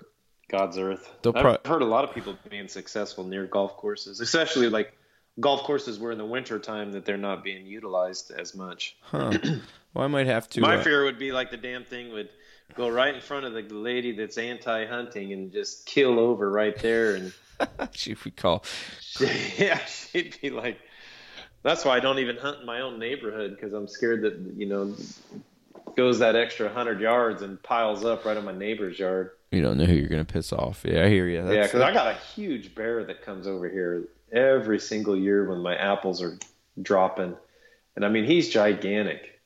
God's 0.48 0.78
earth. 0.78 1.10
They'll 1.22 1.36
I've 1.36 1.64
heard 1.64 1.82
a 1.82 1.86
lot 1.86 2.04
of 2.04 2.12
people 2.12 2.36
being 2.50 2.68
successful 2.68 3.24
near 3.24 3.46
golf 3.46 3.76
courses, 3.76 4.20
especially 4.20 4.68
like 4.68 4.96
golf 5.40 5.62
courses 5.62 5.98
where 5.98 6.12
in 6.12 6.18
the 6.18 6.24
winter 6.24 6.58
time 6.58 6.92
that 6.92 7.04
they're 7.04 7.16
not 7.16 7.42
being 7.42 7.66
utilized 7.66 8.30
as 8.30 8.54
much. 8.54 8.96
Huh. 9.00 9.32
well, 9.94 10.04
I 10.04 10.06
might 10.06 10.26
have 10.26 10.48
to. 10.50 10.60
My 10.60 10.76
uh, 10.76 10.82
fear 10.82 11.04
would 11.04 11.18
be 11.18 11.32
like 11.32 11.50
the 11.50 11.56
damn 11.56 11.84
thing 11.84 12.12
would 12.12 12.28
go 12.74 12.88
right 12.88 13.14
in 13.14 13.20
front 13.20 13.44
of 13.44 13.52
the 13.52 13.62
lady 13.74 14.12
that's 14.12 14.38
anti-hunting 14.38 15.32
and 15.32 15.52
just 15.52 15.86
kill 15.86 16.18
over 16.18 16.50
right 16.50 16.78
there 16.80 17.14
and 17.16 17.32
she 17.92 18.16
we 18.24 18.30
call? 18.30 18.64
yeah, 19.58 19.78
she'd 19.84 20.38
be 20.40 20.50
like, 20.50 20.78
that's 21.62 21.84
why 21.84 21.96
I 21.96 22.00
don't 22.00 22.18
even 22.18 22.36
hunt 22.36 22.60
in 22.60 22.66
my 22.66 22.80
own 22.80 22.98
neighborhood 22.98 23.52
because 23.54 23.72
I'm 23.72 23.88
scared 23.88 24.22
that 24.22 24.54
you 24.56 24.66
know 24.66 24.94
goes 25.96 26.18
that 26.20 26.36
extra 26.36 26.68
hundred 26.68 27.00
yards 27.00 27.42
and 27.42 27.62
piles 27.62 28.04
up 28.04 28.24
right 28.24 28.36
on 28.36 28.44
my 28.44 28.52
neighbor's 28.52 28.98
yard. 28.98 29.30
You 29.50 29.62
don't 29.62 29.78
know 29.78 29.84
who 29.84 29.94
you're 29.94 30.08
gonna 30.08 30.24
piss 30.24 30.52
off. 30.52 30.84
Yeah, 30.84 31.04
I 31.04 31.08
hear 31.08 31.28
you. 31.28 31.50
yeah, 31.52 31.62
because 31.62 31.80
I 31.80 31.92
got 31.92 32.08
a 32.08 32.18
huge 32.34 32.74
bear 32.74 33.04
that 33.04 33.22
comes 33.22 33.46
over 33.46 33.68
here 33.68 34.08
every 34.32 34.80
single 34.80 35.16
year 35.16 35.48
when 35.48 35.60
my 35.60 35.76
apples 35.76 36.20
are 36.22 36.38
dropping, 36.80 37.36
and 37.96 38.04
I 38.04 38.08
mean 38.08 38.24
he's 38.24 38.48
gigantic, 38.48 39.40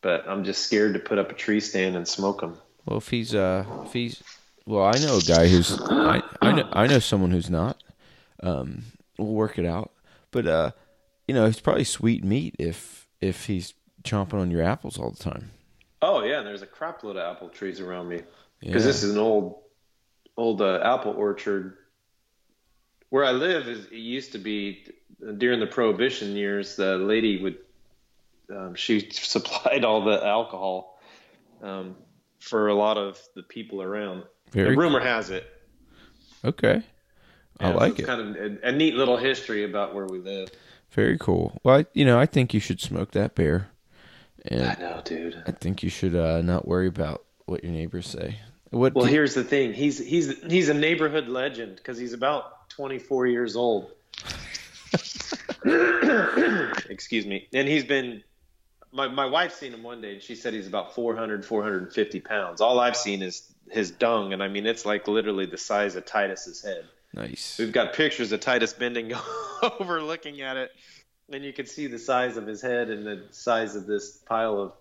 but 0.00 0.26
I'm 0.26 0.44
just 0.44 0.62
scared 0.62 0.94
to 0.94 1.00
put 1.00 1.18
up 1.18 1.30
a 1.30 1.34
tree 1.34 1.60
stand 1.60 1.96
and 1.96 2.08
smoke 2.08 2.42
him. 2.42 2.56
Well, 2.86 2.98
if 2.98 3.08
he's 3.08 3.34
uh, 3.34 3.64
if 3.84 3.92
he's, 3.92 4.22
well, 4.64 4.84
I 4.84 4.98
know 4.98 5.18
a 5.18 5.20
guy 5.20 5.46
who's, 5.48 5.78
I, 5.80 6.22
I 6.40 6.52
know, 6.52 6.68
I 6.72 6.86
know 6.86 6.98
someone 6.98 7.30
who's 7.30 7.50
not. 7.50 7.82
Um, 8.42 8.84
we'll 9.18 9.28
work 9.34 9.58
it 9.58 9.66
out. 9.66 9.92
But 10.30 10.46
uh, 10.46 10.70
you 11.28 11.34
know, 11.34 11.44
it's 11.44 11.60
probably 11.60 11.84
sweet 11.84 12.24
meat 12.24 12.56
if 12.58 13.06
if 13.20 13.46
he's 13.46 13.74
chomping 14.02 14.40
on 14.40 14.50
your 14.50 14.62
apples 14.62 14.98
all 14.98 15.10
the 15.10 15.22
time. 15.22 15.50
Oh 16.02 16.24
yeah, 16.24 16.38
and 16.38 16.46
there's 16.46 16.62
a 16.62 16.66
crap 16.66 17.02
load 17.04 17.16
of 17.16 17.36
apple 17.36 17.48
trees 17.48 17.80
around 17.80 18.08
me. 18.08 18.22
because 18.60 18.84
Yeah. 18.84 18.92
this 18.92 19.02
is 19.02 19.12
an 19.12 19.18
old 19.18 19.62
old 20.36 20.62
uh, 20.62 20.80
apple 20.82 21.12
orchard 21.12 21.76
where 23.10 23.24
I 23.24 23.32
live 23.32 23.68
is 23.68 23.86
it 23.86 23.92
used 23.92 24.32
to 24.32 24.38
be 24.38 24.86
during 25.38 25.60
the 25.60 25.66
prohibition 25.66 26.34
years 26.36 26.76
the 26.76 26.96
lady 26.96 27.42
would 27.42 27.58
um, 28.50 28.74
she 28.74 29.10
supplied 29.10 29.84
all 29.84 30.04
the 30.04 30.24
alcohol 30.24 30.98
um, 31.62 31.96
for 32.38 32.68
a 32.68 32.74
lot 32.74 32.96
of 32.96 33.20
the 33.34 33.42
people 33.42 33.82
around 33.82 34.24
Very 34.52 34.68
and 34.68 34.78
rumor 34.78 35.00
has 35.00 35.30
it 35.30 35.46
Okay, 36.42 36.82
I 37.58 37.68
like 37.70 37.98
it. 37.98 38.06
kind 38.06 38.20
of 38.36 38.36
a, 38.36 38.68
a 38.68 38.72
neat 38.72 38.94
little 38.94 39.18
history 39.18 39.64
about 39.64 39.94
where 39.94 40.06
we 40.06 40.18
live 40.20 40.48
Very 40.92 41.18
cool. 41.18 41.58
Well, 41.62 41.80
I, 41.80 41.86
you 41.92 42.04
know, 42.06 42.18
I 42.18 42.24
think 42.26 42.54
you 42.54 42.60
should 42.60 42.80
smoke 42.80 43.10
that 43.12 43.34
bear, 43.34 43.69
and 44.46 44.62
I 44.62 44.76
know 44.80 45.02
dude 45.04 45.42
I 45.46 45.52
think 45.52 45.82
you 45.82 45.90
should 45.90 46.14
uh, 46.14 46.42
not 46.42 46.66
worry 46.66 46.86
about 46.86 47.24
what 47.46 47.64
your 47.64 47.72
neighbors 47.72 48.06
say. 48.06 48.38
What? 48.70 48.94
well 48.94 49.04
do- 49.04 49.10
here's 49.10 49.34
the 49.34 49.44
thing 49.44 49.72
he's 49.72 49.98
he's 49.98 50.42
he's 50.44 50.68
a 50.68 50.74
neighborhood 50.74 51.28
legend 51.28 51.76
because 51.76 51.98
he's 51.98 52.12
about 52.12 52.68
24 52.70 53.26
years 53.26 53.56
old 53.56 53.92
Excuse 55.64 57.26
me. 57.26 57.48
And 57.52 57.68
he's 57.68 57.84
been 57.84 58.22
my 58.92 59.08
my 59.08 59.26
wife's 59.26 59.56
seen 59.56 59.72
him 59.72 59.82
one 59.82 60.00
day 60.00 60.14
and 60.14 60.22
she 60.22 60.34
said 60.34 60.54
he's 60.54 60.66
about 60.66 60.94
400 60.94 61.44
450 61.44 62.20
pounds. 62.20 62.60
All 62.60 62.80
I've 62.80 62.96
seen 62.96 63.22
is 63.22 63.52
his 63.70 63.90
dung 63.90 64.32
and 64.32 64.42
I 64.42 64.48
mean 64.48 64.66
it's 64.66 64.84
like 64.84 65.06
literally 65.06 65.46
the 65.46 65.58
size 65.58 65.96
of 65.96 66.06
Titus's 66.06 66.62
head. 66.62 66.84
Nice. 67.12 67.56
We've 67.58 67.72
got 67.72 67.92
pictures 67.92 68.32
of 68.32 68.40
Titus 68.40 68.72
bending 68.72 69.12
over 69.80 70.02
looking 70.02 70.40
at 70.40 70.56
it 70.56 70.70
and 71.30 71.44
you 71.44 71.52
can 71.52 71.66
see 71.66 71.86
the 71.86 71.98
size 71.98 72.36
of 72.36 72.46
his 72.46 72.60
head 72.60 72.90
and 72.90 73.06
the 73.06 73.22
size 73.30 73.76
of 73.76 73.86
this 73.86 74.10
pile 74.10 74.60
of 74.60 74.72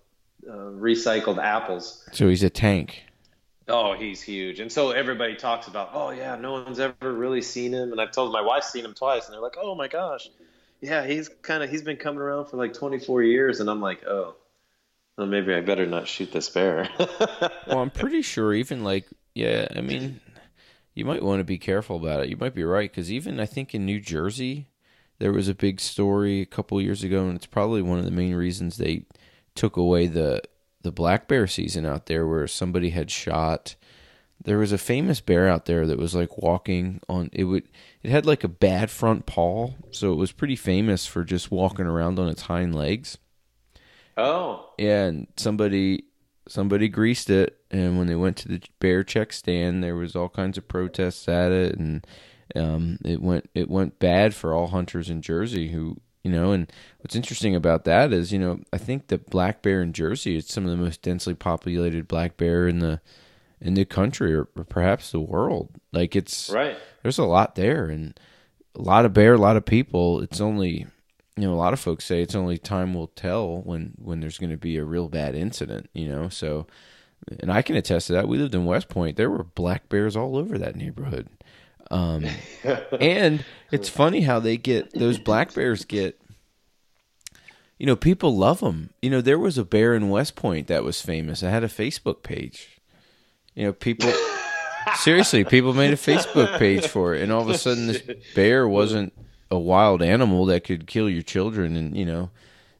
uh, 0.48 0.54
recycled 0.80 1.38
apples. 1.38 2.08
So 2.12 2.28
he's 2.28 2.44
a 2.44 2.50
tank. 2.50 3.04
Oh, 3.68 3.94
he's 3.94 4.22
huge. 4.22 4.60
And 4.60 4.72
so 4.72 4.92
everybody 4.92 5.36
talks 5.36 5.68
about, 5.68 5.92
oh, 5.94 6.10
yeah, 6.10 6.36
no 6.36 6.54
one's 6.54 6.80
ever 6.80 7.14
really 7.14 7.42
seen 7.42 7.72
him. 7.72 7.92
And 7.92 8.02
I've 8.02 8.12
told 8.12 8.32
my 8.32 8.42
wife's 8.42 8.72
seen 8.72 8.84
him 8.84 8.96
twice, 8.96 9.26
and 9.26 9.34
they're 9.34 9.42
like, 9.42 9.58
oh 9.62 9.76
my 9.76 9.88
gosh. 9.88 10.30
Yeah, 10.82 11.06
he's 11.06 11.30
kind 11.42 11.62
of, 11.62 11.70
he's 11.70 11.84
been 11.84 11.98
coming 11.98 12.20
around 12.20 12.48
for 12.48 12.58
like 12.58 12.74
24 12.74 13.22
years. 13.24 13.60
And 13.60 13.70
I'm 13.70 13.82
like, 13.82 14.04
oh, 14.08 14.36
well, 15.18 15.28
maybe 15.28 15.54
I 15.54 15.62
better 15.62 15.86
not 15.86 16.08
shoot 16.08 16.32
this 16.32 16.50
bear. 16.50 16.90
well, 17.68 17.80
I'm 17.80 17.92
pretty 17.92 18.22
sure 18.22 18.54
even 18.54 18.84
like, 18.84 19.06
yeah, 19.36 19.68
I 19.76 19.82
mean, 19.82 20.20
you 20.96 21.06
might 21.06 21.22
want 21.22 21.42
to 21.42 21.44
be 21.44 21.58
careful 21.58 21.98
about 21.98 22.24
it. 22.24 22.30
You 22.30 22.38
might 22.38 22.56
be 22.56 22.64
right. 22.64 22.90
Because 22.90 23.12
even 23.12 23.40
I 23.40 23.46
think 23.46 23.76
in 23.76 23.86
New 23.86 24.00
Jersey, 24.00 24.68
there 25.20 25.34
was 25.34 25.48
a 25.48 25.56
big 25.56 25.80
story 25.80 26.42
a 26.42 26.46
couple 26.46 26.82
years 26.82 27.04
ago, 27.04 27.28
and 27.28 27.36
it's 27.36 27.46
probably 27.46 27.82
one 27.82 28.00
of 28.00 28.06
the 28.06 28.12
main 28.12 28.34
reasons 28.34 28.78
they 28.78 29.06
took 29.54 29.78
away 29.78 30.08
the 30.08 30.42
the 30.82 30.92
black 30.92 31.28
bear 31.28 31.46
season 31.46 31.86
out 31.86 32.06
there 32.06 32.26
where 32.26 32.48
somebody 32.48 32.92
had 32.92 33.12
shot. 33.12 33.76
There 34.42 34.58
was 34.58 34.72
a 34.72 34.78
famous 34.78 35.20
bear 35.20 35.50
out 35.50 35.66
there 35.66 35.86
that 35.86 35.98
was 35.98 36.16
like 36.16 36.38
walking 36.38 37.02
on 37.10 37.30
it 37.34 37.44
would 37.44 37.68
it 38.02 38.10
had 38.10 38.26
like 38.26 38.46
a 38.46 38.48
bad 38.48 38.90
front 38.90 39.26
paw 39.26 39.74
so 39.92 40.14
it 40.14 40.16
was 40.16 40.32
pretty 40.32 40.56
famous 40.56 41.06
for 41.06 41.26
just 41.26 41.52
walking 41.52 41.86
around 41.86 42.18
on 42.18 42.30
its 42.30 42.44
hind 42.44 42.74
legs. 42.74 43.18
Oh. 44.16 44.70
And 44.80 45.28
somebody 45.36 46.06
somebody 46.48 46.88
greased 46.88 47.30
it 47.30 47.60
and 47.70 47.98
when 47.98 48.08
they 48.08 48.16
went 48.16 48.38
to 48.38 48.48
the 48.48 48.62
bear 48.80 49.04
check 49.04 49.34
stand 49.34 49.84
there 49.84 49.96
was 49.96 50.16
all 50.16 50.30
kinds 50.30 50.58
of 50.58 50.70
protests 50.70 51.28
at 51.28 51.52
it 51.52 51.78
and 51.78 52.08
um, 52.56 52.98
it 53.04 53.22
went 53.22 53.50
it 53.54 53.70
went 53.70 54.00
bad 54.00 54.34
for 54.34 54.54
all 54.54 54.68
hunters 54.68 55.10
in 55.10 55.22
Jersey 55.22 55.70
who 55.70 55.98
you 56.24 56.32
know 56.32 56.52
and 56.52 56.72
what's 57.00 57.16
interesting 57.16 57.56
about 57.56 57.86
that 57.86 58.12
is 58.12 58.34
you 58.34 58.40
know 58.40 58.60
i 58.74 58.78
think 58.78 59.08
the 59.08 59.18
black 59.18 59.62
bear 59.62 59.82
in 59.82 59.94
jersey 59.94 60.36
is 60.36 60.46
some 60.48 60.66
of 60.66 60.70
the 60.70 60.76
most 60.76 61.02
densely 61.02 61.34
populated 61.34 62.10
black 62.10 62.36
bear 62.36 62.68
in 62.68 62.80
the 62.80 63.00
in 63.62 63.74
the 63.74 63.86
country 63.86 64.34
or, 64.34 64.46
perhaps 64.46 65.12
the 65.12 65.20
world. 65.20 65.70
Like 65.92 66.16
it's 66.16 66.50
right. 66.50 66.78
there's 67.04 67.18
a 67.18 67.26
lot 67.26 67.56
there 67.56 67.86
and 67.86 68.20
a 68.76 68.82
lot 68.82 69.06
of 69.06 69.14
bear 69.14 69.34
a 69.34 69.38
lot 69.40 69.58
of 69.58 69.66
people. 69.66 70.22
It's 70.22 70.42
only 70.42 70.88
you 71.36 71.48
know 71.48 71.54
a 71.54 71.56
lot 71.56 71.74
of 71.74 71.80
folks 71.80 72.06
say 72.06 72.22
it's 72.22 72.36
only 72.36 72.58
time 72.58 72.94
will 72.94 73.08
tell 73.08 73.62
when 73.62 73.94
when 73.98 74.20
there's 74.20 74.38
going 74.38 74.52
to 74.52 74.58
be 74.58 74.78
a 74.78 74.84
real 74.84 75.08
bad 75.08 75.36
incident 75.36 75.90
you 75.94 76.08
know? 76.08 76.30
So 76.30 76.68
and 77.40 77.52
i 77.52 77.62
can 77.62 77.76
attest 77.76 78.08
to 78.08 78.14
that. 78.14 78.28
We 78.28 78.38
lived 78.38 78.56
in 78.56 78.66
west 78.66 78.90
point. 78.90 79.18
There 79.18 79.30
were 79.30 79.44
black 79.44 79.90
bears 79.90 80.16
all 80.16 80.36
over 80.36 80.58
that 80.58 80.76
neighborhood 80.76 81.28
um, 81.92 82.26
and 83.00 83.44
it's 83.72 83.90
funny 83.90 84.22
how 84.22 84.40
they 84.40 84.58
get 84.58 84.94
those 84.94 85.18
black 85.18 85.54
bears 85.54 85.86
get. 85.86 86.20
You 87.78 87.86
know, 87.86 87.96
people 87.96 88.36
love 88.36 88.60
them. 88.60 88.90
You 89.02 89.10
know, 89.10 89.22
there 89.22 89.40
was 89.40 89.58
a 89.58 89.64
bear 89.64 89.96
in 89.96 90.10
West 90.10 90.36
Point 90.36 90.68
that 90.68 90.84
was 90.84 91.02
famous. 91.02 91.44
I 91.44 91.50
had 91.50 91.64
a 91.64 91.70
Facebook 91.70 92.24
page. 92.24 92.82
You 93.56 93.68
know, 93.68 93.74
people 93.74 94.12
seriously, 94.96 95.46
people 95.46 95.74
made 95.74 95.94
a 95.94 95.98
Facebook 95.98 96.60
page 96.60 96.88
for 96.88 97.16
it, 97.16 97.22
and 97.22 97.32
all 97.32 97.42
of 97.42 97.50
a 97.50 97.58
sudden, 97.58 97.88
this 97.88 98.04
bear 98.36 98.68
wasn't 98.68 99.14
a 99.50 99.58
wild 99.58 100.02
animal 100.02 100.46
that 100.48 100.66
could 100.66 100.88
kill 100.88 101.10
your 101.10 101.22
children, 101.22 101.78
and 101.78 101.96
you 101.96 102.06
know, 102.06 102.32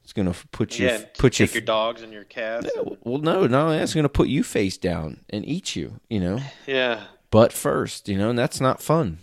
it's 0.04 0.12
gonna 0.12 0.34
put 0.52 0.78
you 0.78 0.86
yeah, 0.86 1.02
put 1.18 1.32
take 1.32 1.50
you, 1.50 1.60
your 1.60 1.66
dogs 1.66 2.02
and 2.02 2.12
your 2.12 2.24
cats. 2.24 2.68
Well, 3.02 3.18
no, 3.18 3.46
no, 3.46 3.70
that's 3.70 3.94
gonna 3.94 4.10
put 4.10 4.28
you 4.28 4.42
face 4.42 4.76
down 4.76 5.20
and 5.30 5.48
eat 5.48 5.74
you. 5.74 5.98
You 6.10 6.20
know. 6.20 6.40
Yeah 6.66 7.04
butt 7.30 7.52
first, 7.52 8.08
you 8.08 8.18
know, 8.18 8.30
and 8.30 8.38
that's 8.38 8.60
not 8.60 8.82
fun. 8.82 9.18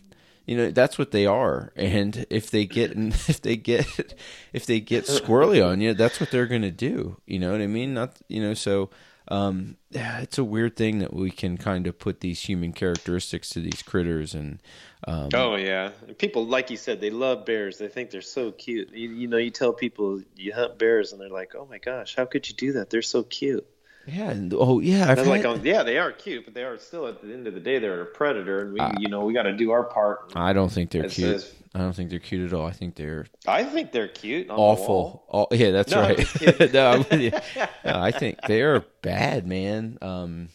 You 0.46 0.56
know, 0.56 0.72
that's 0.72 0.98
what 0.98 1.12
they 1.12 1.26
are. 1.26 1.74
And 1.76 2.26
if 2.30 2.50
they 2.50 2.66
get 2.66 2.92
if 2.96 3.42
they 3.42 3.58
get 3.58 4.14
if 4.54 4.66
they 4.66 4.80
get 4.80 5.06
squirrely 5.06 5.66
on 5.66 5.82
you, 5.82 5.94
that's 5.94 6.20
what 6.20 6.32
they're 6.32 6.48
going 6.48 6.62
to 6.62 6.72
do. 6.72 7.18
You 7.26 7.40
know 7.40 7.52
what 7.52 7.62
I 7.62 7.68
mean? 7.68 7.94
Not, 7.94 8.18
you 8.28 8.42
know, 8.42 8.54
so 8.54 8.90
um 9.30 9.76
yeah, 9.92 10.20
it's 10.20 10.38
a 10.38 10.44
weird 10.44 10.78
thing 10.78 11.00
that 11.00 11.14
we 11.14 11.32
can 11.32 11.58
kind 11.58 11.86
of 11.86 12.00
put 12.00 12.22
these 12.22 12.42
human 12.42 12.72
characteristics 12.72 13.50
to 13.50 13.60
these 13.60 13.82
critters 13.82 14.34
and 14.34 14.62
um, 15.06 15.30
oh 15.34 15.56
yeah 15.56 15.90
people 16.18 16.46
like 16.46 16.70
you 16.70 16.78
said 16.78 17.02
they 17.02 17.10
love 17.10 17.46
bears 17.46 17.78
they 17.78 17.90
think 17.90 18.10
they're 18.10 18.22
so 18.22 18.52
cute 18.52 18.90
you, 18.94 19.10
you 19.10 19.28
know 19.28 19.38
you 19.38 19.52
tell 19.52 19.74
people 19.74 20.22
you 20.38 20.54
hunt 20.54 20.80
bears 20.80 21.12
and 21.12 21.20
they're 21.20 21.30
like 21.30 21.56
oh 21.56 21.68
my 21.70 21.78
gosh 21.78 22.16
how 22.16 22.24
could 22.26 22.48
you 22.48 22.56
do 22.56 22.74
that 22.74 22.90
they're 22.90 23.02
so 23.02 23.22
cute 23.22 23.68
yeah. 24.08 24.32
And, 24.32 24.54
oh, 24.54 24.80
yeah. 24.80 25.12
I've 25.12 25.28
like, 25.28 25.46
um, 25.46 25.62
yeah, 25.64 25.84
they 25.84 25.98
are 25.98 26.12
cute, 26.12 26.46
but 26.46 26.54
they 26.54 26.64
are 26.64 26.78
still 26.78 27.08
at 27.08 27.22
the 27.22 27.32
end 27.32 27.48
of 27.48 27.54
the 27.54 27.60
day 27.60 27.80
they're 27.80 28.02
a 28.02 28.06
predator, 28.06 28.62
and 28.62 28.74
we, 28.74 28.80
uh, 28.80 28.92
you 29.00 29.10
know, 29.10 29.26
we 29.26 29.34
got 29.34 29.44
to 29.44 29.54
do 29.54 29.72
our 29.72 29.84
part. 29.84 30.32
I 30.36 30.54
don't 30.54 30.72
think 30.72 30.92
they're 30.92 31.10
cute. 31.10 31.36
As, 31.36 31.54
I 31.76 31.80
don't 31.80 31.94
think 31.94 32.10
they're 32.10 32.20
cute 32.20 32.52
at 32.52 32.58
all. 32.58 32.66
I 32.66 32.72
think 32.72 32.96
they're. 32.96 33.28
I 33.46 33.64
think 33.64 33.92
they're 33.92 34.08
cute. 34.08 34.48
awful. 34.50 35.26
Oh, 35.32 35.48
yeah, 35.52 35.72
that's 35.72 35.92
no, 35.92 36.02
right. 36.02 36.74
no. 36.74 37.06
No, 37.12 38.02
I 38.02 38.12
think 38.12 38.40
they 38.48 38.62
are 38.62 38.86
bad, 39.02 39.46
man. 39.46 39.98
Um, 40.02 40.50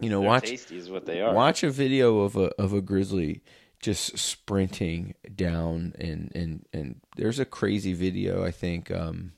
you 0.00 0.10
know, 0.10 0.20
they're 0.20 0.28
watch. 0.28 0.48
Tasty 0.48 0.78
is 0.78 0.90
what 0.90 1.06
they 1.06 1.20
are. 1.20 1.34
Watch 1.34 1.62
a 1.62 1.70
video 1.70 2.20
of 2.20 2.36
a 2.36 2.50
of 2.60 2.72
a 2.72 2.80
grizzly 2.80 3.42
just 3.80 4.18
sprinting 4.18 5.14
down, 5.34 5.94
and 5.98 6.32
and 6.34 6.66
and 6.72 7.00
there's 7.16 7.38
a 7.38 7.44
crazy 7.44 7.92
video. 7.92 8.44
I 8.44 8.50
think 8.50 8.90
um, 8.90 9.32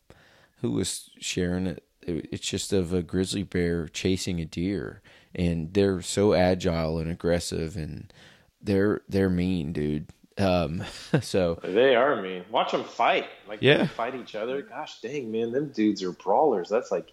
who 0.61 0.73
was 0.73 1.11
sharing 1.19 1.67
it 1.67 1.85
it's 2.07 2.47
just 2.47 2.73
of 2.73 2.93
a 2.93 3.03
grizzly 3.03 3.43
bear 3.43 3.89
chasing 3.89 4.41
a 4.41 4.45
deer 4.45 5.03
and 5.35 5.73
they're 5.73 6.03
so 6.03 6.35
agile 6.35 6.99
and 6.99 7.11
aggressive 7.11 7.77
and 7.77 8.13
they're 8.61 9.03
they're 9.09 9.31
mean 9.31 9.73
dude. 9.73 10.07
Um 10.39 10.85
so 11.21 11.59
they 11.63 11.95
are 11.95 12.21
mean. 12.21 12.45
Watch 12.51 12.73
them 12.73 12.85
fight. 12.85 13.27
Like 13.49 13.61
yeah. 13.63 13.87
fight 13.87 14.15
each 14.15 14.35
other. 14.35 14.63
Gosh 14.63 15.01
dang 15.01 15.31
man 15.31 15.53
them 15.53 15.69
dudes 15.69 16.03
are 16.03 16.13
brawlers. 16.13 16.69
That's 16.69 16.91
like 16.91 17.13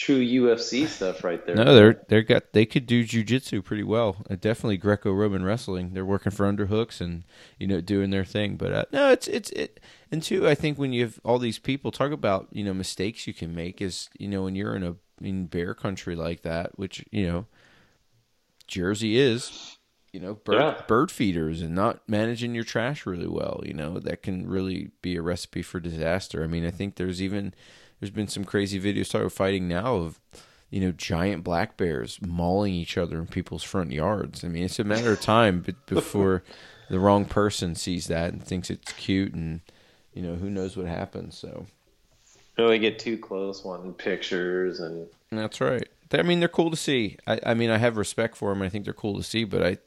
true 0.00 0.24
UFC 0.24 0.88
stuff 0.88 1.22
right 1.22 1.44
there. 1.44 1.54
No, 1.54 1.74
they're 1.74 2.02
they're 2.08 2.22
got 2.22 2.52
they 2.52 2.64
could 2.64 2.86
do 2.86 3.04
jujitsu 3.04 3.62
pretty 3.62 3.82
well. 3.82 4.16
Uh, 4.30 4.36
definitely 4.40 4.78
Greco-Roman 4.78 5.44
wrestling. 5.44 5.92
They're 5.92 6.06
working 6.06 6.32
for 6.32 6.50
underhooks 6.50 7.02
and 7.02 7.24
you 7.58 7.66
know 7.66 7.82
doing 7.82 8.08
their 8.08 8.24
thing. 8.24 8.56
But 8.56 8.72
uh, 8.72 8.84
no, 8.92 9.10
it's 9.10 9.28
it's 9.28 9.50
it. 9.50 9.78
And 10.10 10.22
two, 10.22 10.48
I 10.48 10.54
think 10.54 10.78
when 10.78 10.94
you 10.94 11.02
have 11.04 11.20
all 11.22 11.38
these 11.38 11.58
people 11.58 11.90
talk 11.90 12.12
about 12.12 12.48
you 12.50 12.64
know 12.64 12.72
mistakes 12.72 13.26
you 13.26 13.34
can 13.34 13.54
make 13.54 13.82
is 13.82 14.08
you 14.18 14.26
know 14.26 14.44
when 14.44 14.54
you're 14.54 14.74
in 14.74 14.84
a 14.84 14.96
in 15.20 15.46
bear 15.46 15.74
country 15.74 16.16
like 16.16 16.42
that, 16.42 16.78
which 16.78 17.04
you 17.10 17.26
know 17.26 17.46
Jersey 18.66 19.18
is. 19.18 19.76
You 20.12 20.18
know, 20.18 20.34
bird, 20.34 20.56
yeah. 20.56 20.82
bird 20.88 21.12
feeders 21.12 21.62
and 21.62 21.72
not 21.72 22.00
managing 22.08 22.52
your 22.52 22.64
trash 22.64 23.06
really 23.06 23.28
well. 23.28 23.60
You 23.64 23.74
know 23.74 24.00
that 24.00 24.24
can 24.24 24.48
really 24.48 24.90
be 25.02 25.14
a 25.14 25.22
recipe 25.22 25.62
for 25.62 25.78
disaster. 25.78 26.42
I 26.42 26.48
mean, 26.48 26.66
I 26.66 26.72
think 26.72 26.96
there's 26.96 27.22
even 27.22 27.54
there's 28.00 28.10
been 28.10 28.28
some 28.28 28.44
crazy 28.44 28.80
videos 28.80 29.06
started 29.06 29.30
fighting 29.30 29.68
now 29.68 29.96
of 29.96 30.20
you 30.70 30.80
know 30.80 30.92
giant 30.92 31.44
black 31.44 31.76
bears 31.76 32.18
mauling 32.22 32.74
each 32.74 32.96
other 32.96 33.18
in 33.18 33.26
people's 33.26 33.62
front 33.62 33.92
yards. 33.92 34.44
I 34.44 34.48
mean, 34.48 34.64
it's 34.64 34.78
a 34.78 34.84
matter 34.84 35.12
of 35.12 35.20
time 35.20 35.64
before 35.86 36.42
the 36.88 36.98
wrong 36.98 37.24
person 37.24 37.74
sees 37.74 38.06
that 38.08 38.32
and 38.32 38.42
thinks 38.42 38.70
it's 38.70 38.92
cute, 38.92 39.34
and 39.34 39.60
you 40.14 40.22
know 40.22 40.34
who 40.34 40.50
knows 40.50 40.76
what 40.76 40.86
happens. 40.86 41.36
So 41.38 41.66
really 42.58 42.78
get 42.78 42.98
too 42.98 43.18
close, 43.18 43.64
wanting 43.64 43.94
pictures, 43.94 44.80
and 44.80 45.06
that's 45.30 45.60
right. 45.60 45.88
I 46.12 46.22
mean, 46.22 46.40
they're 46.40 46.48
cool 46.48 46.70
to 46.70 46.76
see. 46.76 47.18
I, 47.26 47.38
I 47.46 47.54
mean, 47.54 47.70
I 47.70 47.78
have 47.78 47.96
respect 47.96 48.36
for 48.36 48.52
them. 48.52 48.62
I 48.62 48.68
think 48.68 48.84
they're 48.84 48.92
cool 48.92 49.16
to 49.16 49.22
see, 49.22 49.44
but 49.44 49.62
I 49.62 49.78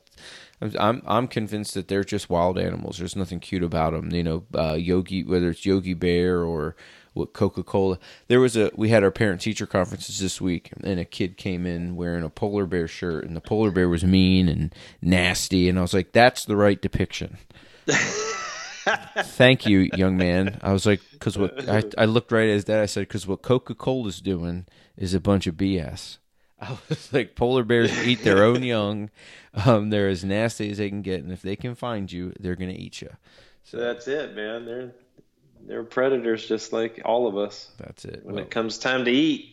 I'm 0.79 1.01
I'm 1.05 1.27
convinced 1.27 1.73
that 1.73 1.87
they're 1.87 2.03
just 2.03 2.29
wild 2.29 2.57
animals. 2.57 2.97
There's 2.97 3.15
nothing 3.15 3.39
cute 3.39 3.63
about 3.63 3.93
them. 3.93 4.11
You 4.11 4.23
know, 4.23 4.43
uh, 4.55 4.73
Yogi, 4.73 5.23
whether 5.23 5.49
it's 5.49 5.65
Yogi 5.65 5.93
Bear 5.93 6.43
or 6.43 6.75
what 7.13 7.33
Coca 7.33 7.63
Cola. 7.63 7.99
There 8.27 8.39
was 8.39 8.57
a 8.57 8.71
we 8.75 8.89
had 8.89 9.03
our 9.03 9.11
parent 9.11 9.41
teacher 9.41 9.65
conferences 9.65 10.19
this 10.19 10.41
week, 10.41 10.71
and 10.83 10.99
a 10.99 11.05
kid 11.05 11.37
came 11.37 11.65
in 11.65 11.95
wearing 11.95 12.23
a 12.23 12.29
polar 12.29 12.65
bear 12.65 12.87
shirt, 12.87 13.25
and 13.25 13.35
the 13.35 13.41
polar 13.41 13.71
bear 13.71 13.89
was 13.89 14.03
mean 14.03 14.49
and 14.49 14.73
nasty, 15.01 15.69
and 15.69 15.77
I 15.77 15.81
was 15.81 15.93
like, 15.93 16.11
that's 16.11 16.45
the 16.45 16.55
right 16.55 16.81
depiction. 16.81 17.37
Thank 19.17 19.65
you, 19.65 19.89
young 19.95 20.17
man. 20.17 20.59
I 20.61 20.73
was 20.73 20.85
like, 20.85 21.01
because 21.11 21.37
what 21.37 21.69
I, 21.69 21.83
I 21.97 22.05
looked 22.05 22.31
right 22.31 22.49
as 22.49 22.65
that. 22.65 22.81
I 22.81 22.85
said, 22.85 23.07
because 23.07 23.25
what 23.27 23.41
Coca 23.41 23.75
Cola's 23.75 24.19
doing 24.19 24.65
is 24.97 25.13
a 25.13 25.19
bunch 25.19 25.47
of 25.47 25.55
BS. 25.55 26.17
I 26.59 26.77
was 26.89 27.11
like, 27.11 27.35
polar 27.35 27.63
bears 27.63 27.91
eat 28.05 28.23
their 28.23 28.43
own 28.43 28.63
young. 28.63 29.09
Um, 29.65 29.89
they're 29.89 30.09
as 30.09 30.23
nasty 30.23 30.71
as 30.71 30.77
they 30.77 30.89
can 30.89 31.01
get, 31.01 31.23
and 31.23 31.31
if 31.31 31.41
they 31.41 31.55
can 31.55 31.75
find 31.75 32.11
you, 32.11 32.33
they're 32.39 32.55
gonna 32.55 32.71
eat 32.71 33.01
you. 33.01 33.09
So 33.63 33.77
that's 33.77 34.07
it, 34.07 34.35
man. 34.35 34.65
They're 34.65 34.93
they're 35.65 35.83
predators 35.83 36.47
just 36.47 36.73
like 36.73 37.01
all 37.05 37.27
of 37.27 37.37
us. 37.37 37.69
That's 37.77 38.05
it. 38.05 38.21
When 38.23 38.35
well, 38.35 38.43
it 38.43 38.51
comes 38.51 38.77
time 38.77 39.05
to 39.05 39.11
eat, 39.11 39.49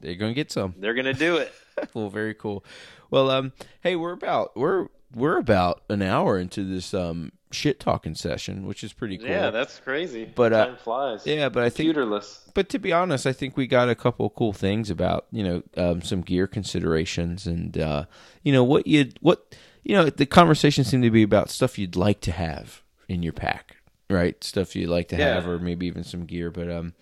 they're 0.00 0.14
gonna 0.14 0.34
get 0.34 0.50
some. 0.50 0.74
They're 0.78 0.94
gonna 0.94 1.14
do 1.14 1.36
it. 1.36 1.52
well, 1.94 2.08
very 2.08 2.34
cool. 2.34 2.64
Well, 3.10 3.30
um, 3.30 3.52
hey, 3.80 3.96
we're 3.96 4.12
about 4.12 4.56
we're 4.56 4.88
we're 5.14 5.38
about 5.38 5.82
an 5.88 6.02
hour 6.02 6.38
into 6.38 6.64
this 6.64 6.94
um 6.94 7.32
shit 7.52 7.80
talking 7.80 8.14
session, 8.14 8.66
which 8.66 8.84
is 8.84 8.92
pretty 8.92 9.18
cool. 9.18 9.28
Yeah, 9.28 9.50
that's 9.50 9.78
crazy. 9.80 10.24
But, 10.24 10.52
uh, 10.52 10.66
time 10.66 10.76
flies. 10.76 11.26
yeah, 11.26 11.48
but 11.48 11.64
I 11.64 11.70
think 11.70 11.94
Computerless. 11.94 12.52
but 12.54 12.68
to 12.70 12.78
be 12.78 12.92
honest, 12.92 13.26
I 13.26 13.32
think 13.32 13.56
we 13.56 13.66
got 13.66 13.88
a 13.88 13.94
couple 13.94 14.26
of 14.26 14.34
cool 14.34 14.52
things 14.52 14.90
about 14.90 15.26
you 15.30 15.42
know 15.42 15.62
um, 15.76 16.02
some 16.02 16.22
gear 16.22 16.46
considerations 16.46 17.46
and 17.46 17.76
uh, 17.78 18.04
you 18.42 18.52
know 18.52 18.64
what 18.64 18.86
you 18.86 19.10
what 19.20 19.54
you 19.82 19.94
know 19.94 20.08
the 20.08 20.26
conversation 20.26 20.84
seemed 20.84 21.02
to 21.02 21.10
be 21.10 21.22
about 21.22 21.50
stuff 21.50 21.78
you'd 21.78 21.96
like 21.96 22.20
to 22.22 22.32
have 22.32 22.82
in 23.08 23.22
your 23.22 23.32
pack, 23.32 23.76
right? 24.10 24.42
Stuff 24.44 24.76
you'd 24.76 24.90
like 24.90 25.08
to 25.08 25.16
Yeah. 25.16 25.34
have, 25.34 25.46
or 25.46 25.58
maybe 25.58 25.86
even 25.86 26.04
some 26.04 26.26
gear. 26.26 26.50
But 26.50 26.70
um, 26.70 26.92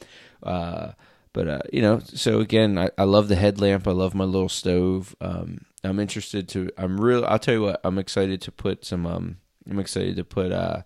uh, 0.43 0.93
but 1.33 1.49
uh, 1.49 1.63
you 1.73 1.83
know, 1.83 2.01
so 2.05 2.41
again, 2.41 2.79
I, 2.79 2.91
I 2.97 3.05
love 3.05 3.29
the 3.29 3.37
headlamp. 3.37 3.87
I 3.89 3.93
love 3.93 4.15
my 4.15 4.25
little 4.25 4.49
stove. 4.49 5.17
Um, 5.21 5.63
I'm 5.85 5.99
interested 5.99 6.49
to. 6.51 6.71
I'm 6.79 7.01
real. 7.01 7.25
I'll 7.25 7.39
tell 7.39 7.55
you 7.55 7.63
what. 7.63 7.81
I'm 7.85 7.99
excited 7.99 8.41
to 8.43 8.53
put 8.53 8.85
some. 8.85 9.07
Um, 9.07 9.39
I'm 9.69 9.79
excited 9.79 10.17
to 10.17 10.25
put 10.25 10.53
uh 10.53 10.83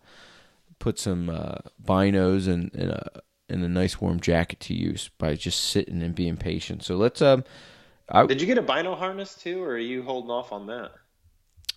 put 0.78 0.98
some 0.98 1.28
uh, 1.30 1.58
binos 1.84 2.48
and, 2.48 2.74
and 2.74 2.90
a 2.90 3.22
and 3.48 3.62
a 3.64 3.68
nice 3.68 4.00
warm 4.00 4.18
jacket 4.18 4.58
to 4.60 4.74
use 4.74 5.10
by 5.18 5.34
just 5.34 5.60
sitting 5.60 6.02
and 6.02 6.14
being 6.14 6.36
patient. 6.36 6.82
So 6.82 6.96
let's 6.96 7.22
um, 7.22 7.44
I 8.08 8.26
Did 8.26 8.40
you 8.40 8.46
get 8.46 8.58
a 8.58 8.62
bino 8.62 8.94
harness 8.94 9.34
too, 9.34 9.62
or 9.62 9.72
are 9.72 9.78
you 9.78 10.02
holding 10.02 10.30
off 10.30 10.52
on 10.52 10.66
that? 10.66 10.90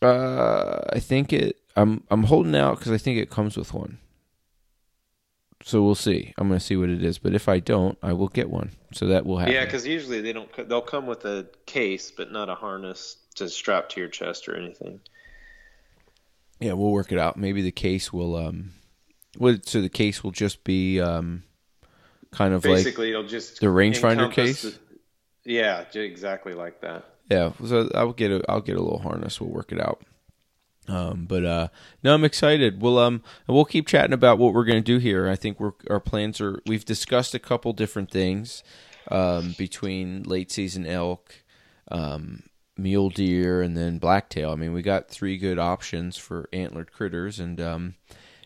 uh, 0.02 0.82
I 0.92 1.00
think 1.00 1.32
it. 1.34 1.58
I'm 1.76 2.04
I'm 2.10 2.24
holding 2.24 2.56
out 2.56 2.80
because 2.80 2.92
I 2.92 2.98
think 2.98 3.20
it 3.20 3.30
comes 3.30 3.58
with 3.58 3.74
one. 3.74 4.00
So 5.66 5.82
we'll 5.82 5.96
see. 5.96 6.32
I'm 6.38 6.48
gonna 6.48 6.60
see 6.60 6.76
what 6.76 6.90
it 6.90 7.04
is, 7.04 7.18
but 7.18 7.34
if 7.34 7.50
I 7.50 7.58
don't, 7.60 7.98
I 8.04 8.14
will 8.14 8.28
get 8.28 8.52
one. 8.52 8.70
So 8.94 9.08
that 9.08 9.26
will 9.26 9.40
happen. 9.40 9.56
Yeah, 9.56 9.66
because 9.66 9.88
usually 9.88 10.22
they 10.22 10.32
don't. 10.32 10.48
They'll 10.70 10.80
come 10.80 11.08
with 11.08 11.26
a 11.26 11.48
case, 11.66 12.12
but 12.12 12.32
not 12.32 12.50
a 12.50 12.56
harness 12.56 13.18
to 13.36 13.50
strap 13.50 13.90
to 13.90 14.00
your 14.00 14.08
chest 14.08 14.48
or 14.48 14.56
anything. 14.56 15.00
yeah, 16.60 16.74
we'll 16.74 16.92
work 16.92 17.12
it 17.12 17.18
out. 17.18 17.36
Maybe 17.36 17.64
the 17.64 17.72
case 17.72 18.14
will 18.14 18.36
um, 18.36 18.74
what? 19.40 19.66
So 19.66 19.82
the 19.82 19.90
case 19.90 20.24
will 20.24 20.30
just 20.30 20.64
be 20.64 21.02
um, 21.02 21.42
kind 22.30 22.54
of 22.54 22.64
like 22.64 22.76
Basically, 22.76 23.10
it'll 23.10 23.24
just 23.24 23.60
the 23.60 23.66
rangefinder 23.66 24.32
case? 24.32 24.62
the- 24.62 24.76
yeah, 25.46 25.84
exactly 25.96 26.54
like 26.54 26.82
that. 26.82 27.06
Yeah, 27.32 27.54
so 27.66 27.90
I'll 27.96 28.14
get 28.14 28.30
a 28.30 28.44
I'll 28.48 28.62
get 28.62 28.78
a 28.78 28.82
little 28.84 29.00
harness. 29.00 29.42
We'll 29.42 29.50
work 29.50 29.72
it 29.72 29.82
out. 29.82 30.04
Um, 30.88 31.26
but 31.26 31.46
uh, 31.46 31.68
no, 32.04 32.14
I'm 32.14 32.24
excited. 32.24 32.82
We'll 32.82 33.00
um 33.00 33.24
we'll 33.48 33.66
keep 33.66 33.88
chatting 33.88 34.14
about 34.14 34.38
what 34.38 34.54
we're 34.54 34.66
gonna 34.66 34.82
do 34.82 34.98
here. 34.98 35.28
I 35.28 35.36
think 35.36 35.60
we're 35.60 35.74
our 35.90 36.00
plans 36.00 36.40
are 36.42 36.62
we've 36.66 36.86
discussed 36.86 37.34
a 37.34 37.40
couple 37.40 37.74
different 37.74 38.12
things 38.12 38.64
um, 39.10 39.56
between 39.58 40.24
late 40.24 40.52
season 40.52 40.86
elk, 40.86 41.44
um, 41.92 42.44
mule 42.78 43.10
deer, 43.10 43.62
and 43.62 43.76
then 43.76 43.98
blacktail. 43.98 44.52
I 44.52 44.56
mean, 44.56 44.74
we 44.74 44.82
got 44.82 45.10
three 45.10 45.38
good 45.38 45.60
options 45.60 46.18
for 46.18 46.50
antlered 46.54 46.92
critters, 46.92 47.40
and 47.40 47.60
um, 47.60 47.96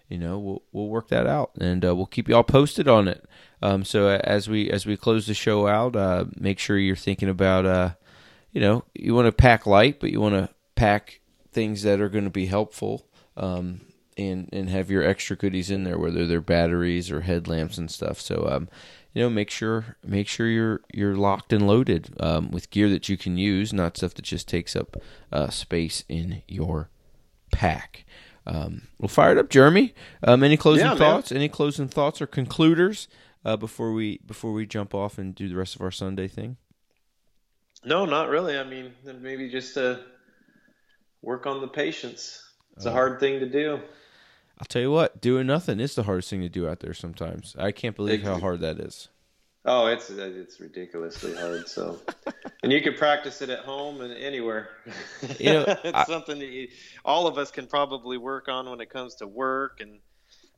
you 0.07 0.17
know 0.17 0.39
we'll 0.39 0.63
we'll 0.71 0.87
work 0.87 1.09
that 1.09 1.27
out, 1.27 1.51
and 1.59 1.83
uh, 1.83 1.95
we'll 1.95 2.05
keep 2.05 2.29
you 2.29 2.35
all 2.35 2.43
posted 2.43 2.87
on 2.87 3.07
it. 3.07 3.25
Um, 3.61 3.83
so 3.83 4.07
uh, 4.07 4.21
as 4.23 4.47
we 4.47 4.69
as 4.71 4.85
we 4.85 4.95
close 4.95 5.27
the 5.27 5.33
show 5.33 5.67
out, 5.67 5.95
uh, 5.95 6.25
make 6.37 6.59
sure 6.59 6.77
you're 6.77 6.95
thinking 6.95 7.27
about 7.27 7.65
uh, 7.65 7.91
you 8.51 8.61
know, 8.61 8.83
you 8.93 9.13
want 9.13 9.27
to 9.27 9.31
pack 9.31 9.65
light, 9.65 9.99
but 9.99 10.11
you 10.11 10.21
want 10.21 10.35
to 10.35 10.49
pack 10.75 11.18
things 11.59 11.83
that 11.83 11.99
are 11.99 12.07
going 12.07 12.23
to 12.23 12.29
be 12.29 12.45
helpful, 12.45 13.05
um, 13.35 13.81
and 14.17 14.47
and 14.53 14.69
have 14.69 14.89
your 14.89 15.03
extra 15.03 15.35
goodies 15.35 15.69
in 15.69 15.83
there, 15.83 15.97
whether 15.99 16.25
they're 16.25 16.39
batteries 16.39 17.11
or 17.11 17.21
headlamps 17.21 17.77
and 17.77 17.91
stuff. 17.91 18.21
So, 18.21 18.47
um, 18.49 18.69
you 19.13 19.21
know, 19.21 19.29
make 19.29 19.49
sure 19.49 19.97
make 20.01 20.27
sure 20.29 20.47
you're 20.47 20.79
you're 20.93 21.15
locked 21.17 21.51
and 21.51 21.67
loaded 21.67 22.13
um, 22.19 22.49
with 22.51 22.69
gear 22.69 22.89
that 22.89 23.09
you 23.09 23.17
can 23.17 23.37
use, 23.37 23.73
not 23.73 23.97
stuff 23.97 24.13
that 24.13 24.21
just 24.23 24.47
takes 24.47 24.73
up 24.73 24.95
uh, 25.33 25.49
space 25.49 26.05
in 26.07 26.43
your 26.47 26.89
pack. 27.51 28.05
Um, 28.45 28.83
we'll 28.97 29.09
fire 29.09 29.33
it 29.33 29.37
up, 29.37 29.49
Jeremy. 29.49 29.93
Um, 30.23 30.43
any 30.43 30.55
closing 30.55 30.85
Yeah, 30.85 30.91
man. 30.91 30.97
thoughts? 30.97 31.31
Any 31.31 31.49
closing 31.49 31.89
thoughts 31.89 32.21
or 32.21 32.27
concluders 32.27 33.07
uh, 33.43 33.57
before 33.57 33.91
we 33.91 34.19
before 34.25 34.53
we 34.53 34.65
jump 34.65 34.95
off 34.95 35.17
and 35.17 35.35
do 35.35 35.49
the 35.49 35.57
rest 35.57 35.75
of 35.75 35.81
our 35.81 35.91
Sunday 35.91 36.29
thing? 36.29 36.55
No, 37.83 38.05
not 38.05 38.29
really. 38.29 38.57
I 38.57 38.63
mean, 38.63 38.93
maybe 39.21 39.49
just 39.49 39.73
to 39.73 39.99
work 41.21 41.45
on 41.45 41.61
the 41.61 41.67
patience. 41.67 42.43
It's 42.75 42.85
Uh, 42.85 42.89
a 42.89 42.93
hard 42.93 43.19
thing 43.19 43.39
to 43.39 43.49
do. 43.49 43.79
I'll 44.59 44.65
tell 44.67 44.81
you 44.81 44.91
what, 44.91 45.21
doing 45.21 45.47
nothing 45.47 45.79
is 45.79 45.95
the 45.95 46.03
hardest 46.03 46.29
thing 46.29 46.41
to 46.41 46.49
do 46.49 46.67
out 46.67 46.81
there 46.81 46.93
sometimes. 46.93 47.55
I 47.57 47.71
can't 47.71 47.95
believe 47.95 48.23
how 48.23 48.39
hard 48.39 48.59
that 48.61 48.79
is. 48.79 49.07
Oh, 49.65 49.87
it's 49.87 50.09
it's 50.09 50.59
ridiculously 50.59 51.33
hard. 51.35 51.67
So, 51.67 51.99
and 52.63 52.71
you 52.71 52.81
can 52.81 52.93
practice 52.95 53.41
it 53.41 53.49
at 53.49 53.59
home 53.59 54.01
and 54.01 54.13
anywhere. 54.13 54.69
You 55.37 55.53
know, 55.53 55.63
it's 55.83 55.97
I- 55.97 56.03
something 56.05 56.39
that 56.39 56.45
you, 56.47 56.69
all 57.05 57.27
of 57.27 57.37
us 57.37 57.51
can 57.51 57.67
probably 57.67 58.17
work 58.17 58.47
on 58.47 58.69
when 58.69 58.81
it 58.81 58.89
comes 58.89 59.15
to 59.15 59.27
work 59.27 59.79
and 59.81 59.99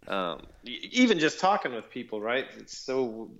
um, 0.07 0.41
even 0.63 1.19
just 1.19 1.39
talking 1.39 1.73
with 1.73 1.89
people. 1.89 2.21
Right? 2.21 2.45
It's 2.57 2.77
so 2.77 3.31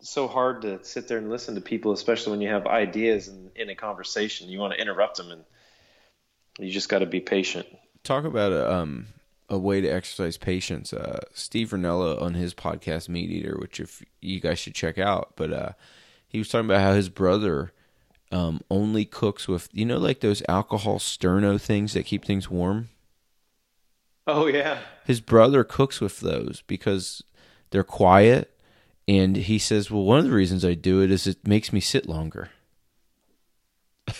so 0.00 0.26
hard 0.28 0.62
to 0.62 0.82
sit 0.84 1.06
there 1.08 1.18
and 1.18 1.30
listen 1.30 1.54
to 1.54 1.60
people, 1.60 1.92
especially 1.92 2.32
when 2.32 2.40
you 2.40 2.48
have 2.48 2.66
ideas 2.66 3.28
in, 3.28 3.50
in 3.56 3.70
a 3.70 3.74
conversation. 3.74 4.48
You 4.48 4.58
want 4.58 4.74
to 4.74 4.80
interrupt 4.80 5.16
them, 5.16 5.30
and 5.30 5.44
you 6.58 6.70
just 6.70 6.88
got 6.88 7.00
to 7.00 7.06
be 7.06 7.20
patient. 7.20 7.66
Talk 8.04 8.24
about 8.24 8.52
a 8.52 8.72
um 8.72 9.08
a 9.48 9.58
way 9.58 9.80
to 9.80 9.88
exercise 9.88 10.38
patience. 10.38 10.92
Uh, 10.92 11.20
Steve 11.34 11.70
Rinella 11.70 12.20
on 12.20 12.34
his 12.34 12.54
podcast 12.54 13.08
MeatEater, 13.08 13.60
which 13.60 13.80
if 13.80 14.02
you 14.20 14.40
guys 14.40 14.58
should 14.58 14.74
check 14.74 14.98
out, 14.98 15.32
but 15.36 15.52
uh, 15.52 15.72
he 16.26 16.38
was 16.38 16.48
talking 16.48 16.64
about 16.64 16.80
how 16.80 16.94
his 16.94 17.08
brother 17.08 17.72
um 18.30 18.62
only 18.70 19.04
cooks 19.04 19.46
with 19.46 19.68
you 19.72 19.84
know 19.84 19.98
like 19.98 20.20
those 20.20 20.42
alcohol 20.48 20.98
sterno 20.98 21.60
things 21.60 21.92
that 21.92 22.06
keep 22.06 22.24
things 22.24 22.50
warm. 22.50 22.88
Oh 24.26 24.46
yeah. 24.46 24.78
His 25.04 25.20
brother 25.20 25.64
cooks 25.64 26.00
with 26.00 26.20
those 26.20 26.62
because 26.66 27.22
they're 27.70 27.82
quiet, 27.84 28.56
and 29.08 29.36
he 29.36 29.58
says, 29.58 29.90
"Well, 29.90 30.04
one 30.04 30.18
of 30.18 30.24
the 30.24 30.32
reasons 30.32 30.64
I 30.64 30.74
do 30.74 31.02
it 31.02 31.10
is 31.10 31.26
it 31.26 31.46
makes 31.46 31.72
me 31.72 31.80
sit 31.80 32.08
longer." 32.08 32.50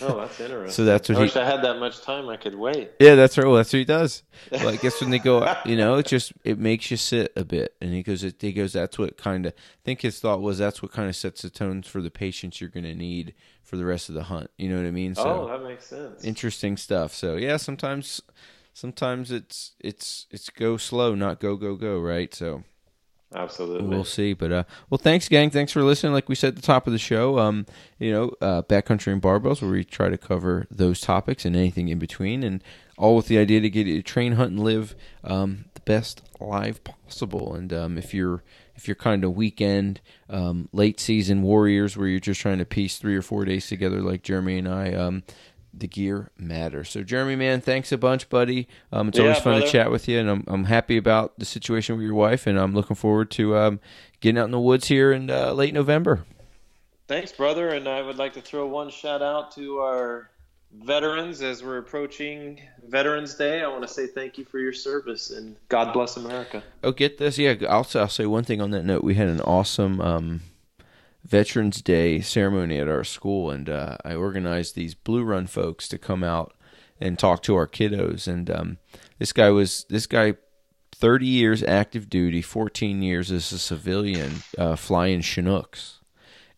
Oh, 0.01 0.17
that's 0.19 0.39
interesting. 0.39 0.71
So 0.71 0.85
that's 0.85 1.09
what 1.09 1.15
I 1.15 1.19
he- 1.19 1.25
wish 1.25 1.35
I 1.35 1.45
had 1.45 1.61
that 1.63 1.79
much 1.79 2.01
time. 2.01 2.29
I 2.29 2.37
could 2.37 2.55
wait. 2.55 2.91
Yeah, 2.99 3.15
that's 3.15 3.37
right. 3.37 3.45
Well, 3.45 3.55
that's 3.57 3.71
what 3.73 3.79
he 3.79 3.85
does. 3.85 4.23
Well, 4.51 4.69
I 4.69 4.75
guess 4.77 4.99
when 5.01 5.09
they 5.09 5.19
go, 5.19 5.53
you 5.65 5.75
know, 5.75 5.95
it 5.95 6.05
just 6.05 6.33
it 6.43 6.57
makes 6.57 6.89
you 6.91 6.97
sit 6.97 7.31
a 7.35 7.43
bit, 7.45 7.75
and 7.81 7.93
he 7.93 8.03
goes, 8.03 8.23
it, 8.23 8.35
he 8.41 8.53
goes, 8.53 8.73
that's 8.73 8.97
what 8.97 9.17
kind 9.17 9.45
of. 9.45 9.53
I 9.53 9.81
think 9.85 10.01
his 10.01 10.19
thought 10.19 10.41
was 10.41 10.57
that's 10.57 10.81
what 10.81 10.91
kind 10.91 11.09
of 11.09 11.15
sets 11.15 11.41
the 11.41 11.49
tones 11.49 11.87
for 11.87 12.01
the 12.01 12.11
patience 12.11 12.59
you're 12.61 12.69
going 12.69 12.83
to 12.85 12.95
need 12.95 13.33
for 13.61 13.77
the 13.77 13.85
rest 13.85 14.09
of 14.09 14.15
the 14.15 14.23
hunt. 14.23 14.49
You 14.57 14.69
know 14.69 14.77
what 14.77 14.85
I 14.87 14.91
mean? 14.91 15.15
So 15.15 15.23
oh, 15.25 15.47
that 15.47 15.63
makes 15.63 15.85
sense. 15.85 16.23
interesting 16.23 16.77
stuff. 16.77 17.13
So 17.13 17.35
yeah, 17.37 17.57
sometimes, 17.57 18.21
sometimes 18.73 19.31
it's 19.31 19.73
it's 19.79 20.27
it's 20.31 20.49
go 20.49 20.77
slow, 20.77 21.15
not 21.15 21.39
go 21.39 21.55
go 21.55 21.75
go. 21.75 21.99
Right. 21.99 22.33
So 22.33 22.63
Absolutely. 23.35 23.87
We'll 23.87 24.03
see, 24.03 24.33
but 24.33 24.51
uh, 24.51 24.63
well, 24.89 24.97
thanks, 24.97 25.27
gang. 25.27 25.49
Thanks 25.49 25.71
for 25.71 25.83
listening. 25.83 26.13
Like 26.13 26.29
we 26.29 26.35
said 26.35 26.49
at 26.49 26.55
the 26.55 26.61
top 26.61 26.87
of 26.87 26.93
the 26.93 26.99
show, 26.99 27.39
um, 27.39 27.65
you 27.99 28.11
know, 28.11 28.33
uh, 28.41 28.61
backcountry 28.63 29.11
and 29.11 29.21
barbells, 29.21 29.61
where 29.61 29.71
we 29.71 29.83
try 29.83 30.09
to 30.09 30.17
cover 30.17 30.67
those 30.69 31.01
topics 31.01 31.45
and 31.45 31.55
anything 31.55 31.89
in 31.89 31.99
between, 31.99 32.43
and 32.43 32.63
all 32.97 33.15
with 33.15 33.27
the 33.27 33.37
idea 33.37 33.59
to 33.61 33.69
get 33.69 33.87
you 33.87 33.97
to 33.97 34.03
train, 34.03 34.33
hunt, 34.33 34.51
and 34.51 34.63
live 34.63 34.95
um, 35.23 35.65
the 35.73 35.81
best 35.81 36.21
life 36.39 36.83
possible. 36.83 37.55
And 37.55 37.73
um, 37.73 37.97
if 37.97 38.13
you're 38.13 38.43
if 38.75 38.87
you're 38.87 38.95
kind 38.95 39.23
of 39.23 39.35
weekend, 39.35 40.01
um, 40.29 40.67
late 40.71 40.99
season 40.99 41.41
warriors, 41.41 41.95
where 41.95 42.07
you're 42.07 42.19
just 42.19 42.41
trying 42.41 42.57
to 42.57 42.65
piece 42.65 42.97
three 42.97 43.15
or 43.15 43.21
four 43.21 43.45
days 43.45 43.67
together, 43.67 44.01
like 44.01 44.23
Jeremy 44.23 44.57
and 44.57 44.67
I, 44.67 44.93
um, 44.93 45.23
the 45.73 45.87
gear 45.87 46.29
matters. 46.37 46.89
So, 46.89 47.03
Jeremy, 47.03 47.35
man, 47.35 47.61
thanks 47.61 47.91
a 47.91 47.97
bunch, 47.97 48.29
buddy. 48.29 48.67
Um, 48.91 49.07
it's 49.07 49.17
Yeah, 49.17 49.25
always 49.25 49.39
fun 49.39 49.61
to 49.61 49.67
chat 49.67 49.89
with 49.91 50.07
you, 50.07 50.19
and 50.19 50.29
I'm 50.29 50.43
I'm 50.47 50.65
happy 50.65 50.97
about 50.97 51.37
the 51.39 51.45
situation 51.45 51.95
with 51.97 52.05
your 52.05 52.15
wife, 52.15 52.45
and 52.45 52.59
I'm 52.59 52.73
looking 52.73 52.95
forward 52.95 53.31
to 53.31 53.57
um, 53.57 53.79
getting 54.19 54.37
out 54.37 54.45
in 54.45 54.51
the 54.51 54.59
woods 54.59 54.87
here 54.87 55.11
in 55.11 55.29
uh, 55.29 55.51
late 55.53 55.73
November. 55.73 56.25
Thanks, 57.07 57.31
brother. 57.31 57.69
And 57.69 57.87
I 57.87 58.01
would 58.01 58.17
like 58.17 58.33
to 58.33 58.41
throw 58.41 58.65
one 58.65 58.89
shout 58.89 59.21
out 59.21 59.51
to 59.55 59.79
our 59.79 60.29
veterans 60.71 61.41
as 61.41 61.63
we're 61.63 61.77
approaching 61.77 62.59
Veterans 62.87 63.35
Day. 63.35 63.61
I 63.61 63.67
want 63.67 63.83
to 63.83 63.87
say 63.87 64.07
thank 64.07 64.37
you 64.37 64.45
for 64.45 64.59
your 64.59 64.73
service 64.73 65.29
and 65.29 65.55
God 65.69 65.93
bless 65.93 66.17
America. 66.17 66.63
Oh, 66.83 66.91
get 66.91 67.17
this, 67.17 67.37
yeah. 67.37 67.55
I'll 67.69 67.87
I'll 67.95 68.07
say 68.09 68.25
one 68.25 68.43
thing 68.43 68.61
on 68.61 68.71
that 68.71 68.83
note. 68.83 69.03
We 69.03 69.15
had 69.15 69.27
an 69.27 69.41
awesome 69.41 70.01
um, 70.01 70.41
Veterans 71.23 71.81
Day 71.81 72.19
ceremony 72.19 72.79
at 72.79 72.89
our 72.89 73.03
school, 73.03 73.49
and 73.49 73.69
uh, 73.69 73.97
I 74.03 74.13
organized 74.13 74.75
these 74.75 74.93
Blue 74.93 75.23
Run 75.23 75.47
folks 75.47 75.87
to 75.87 75.97
come 75.97 76.23
out 76.23 76.53
and 76.99 77.17
talk 77.17 77.41
to 77.43 77.55
our 77.55 77.67
kiddos. 77.67 78.27
And 78.27 78.51
um, 78.51 78.77
this 79.19 79.31
guy 79.31 79.49
was 79.49 79.85
this 79.89 80.05
guy, 80.05 80.35
thirty 80.91 81.25
years 81.25 81.63
active 81.63 82.09
duty, 82.09 82.41
fourteen 82.41 83.01
years 83.01 83.31
as 83.31 83.51
a 83.51 83.59
civilian, 83.59 84.43
uh, 84.57 84.75
flying 84.75 85.21
Chinooks, 85.21 86.01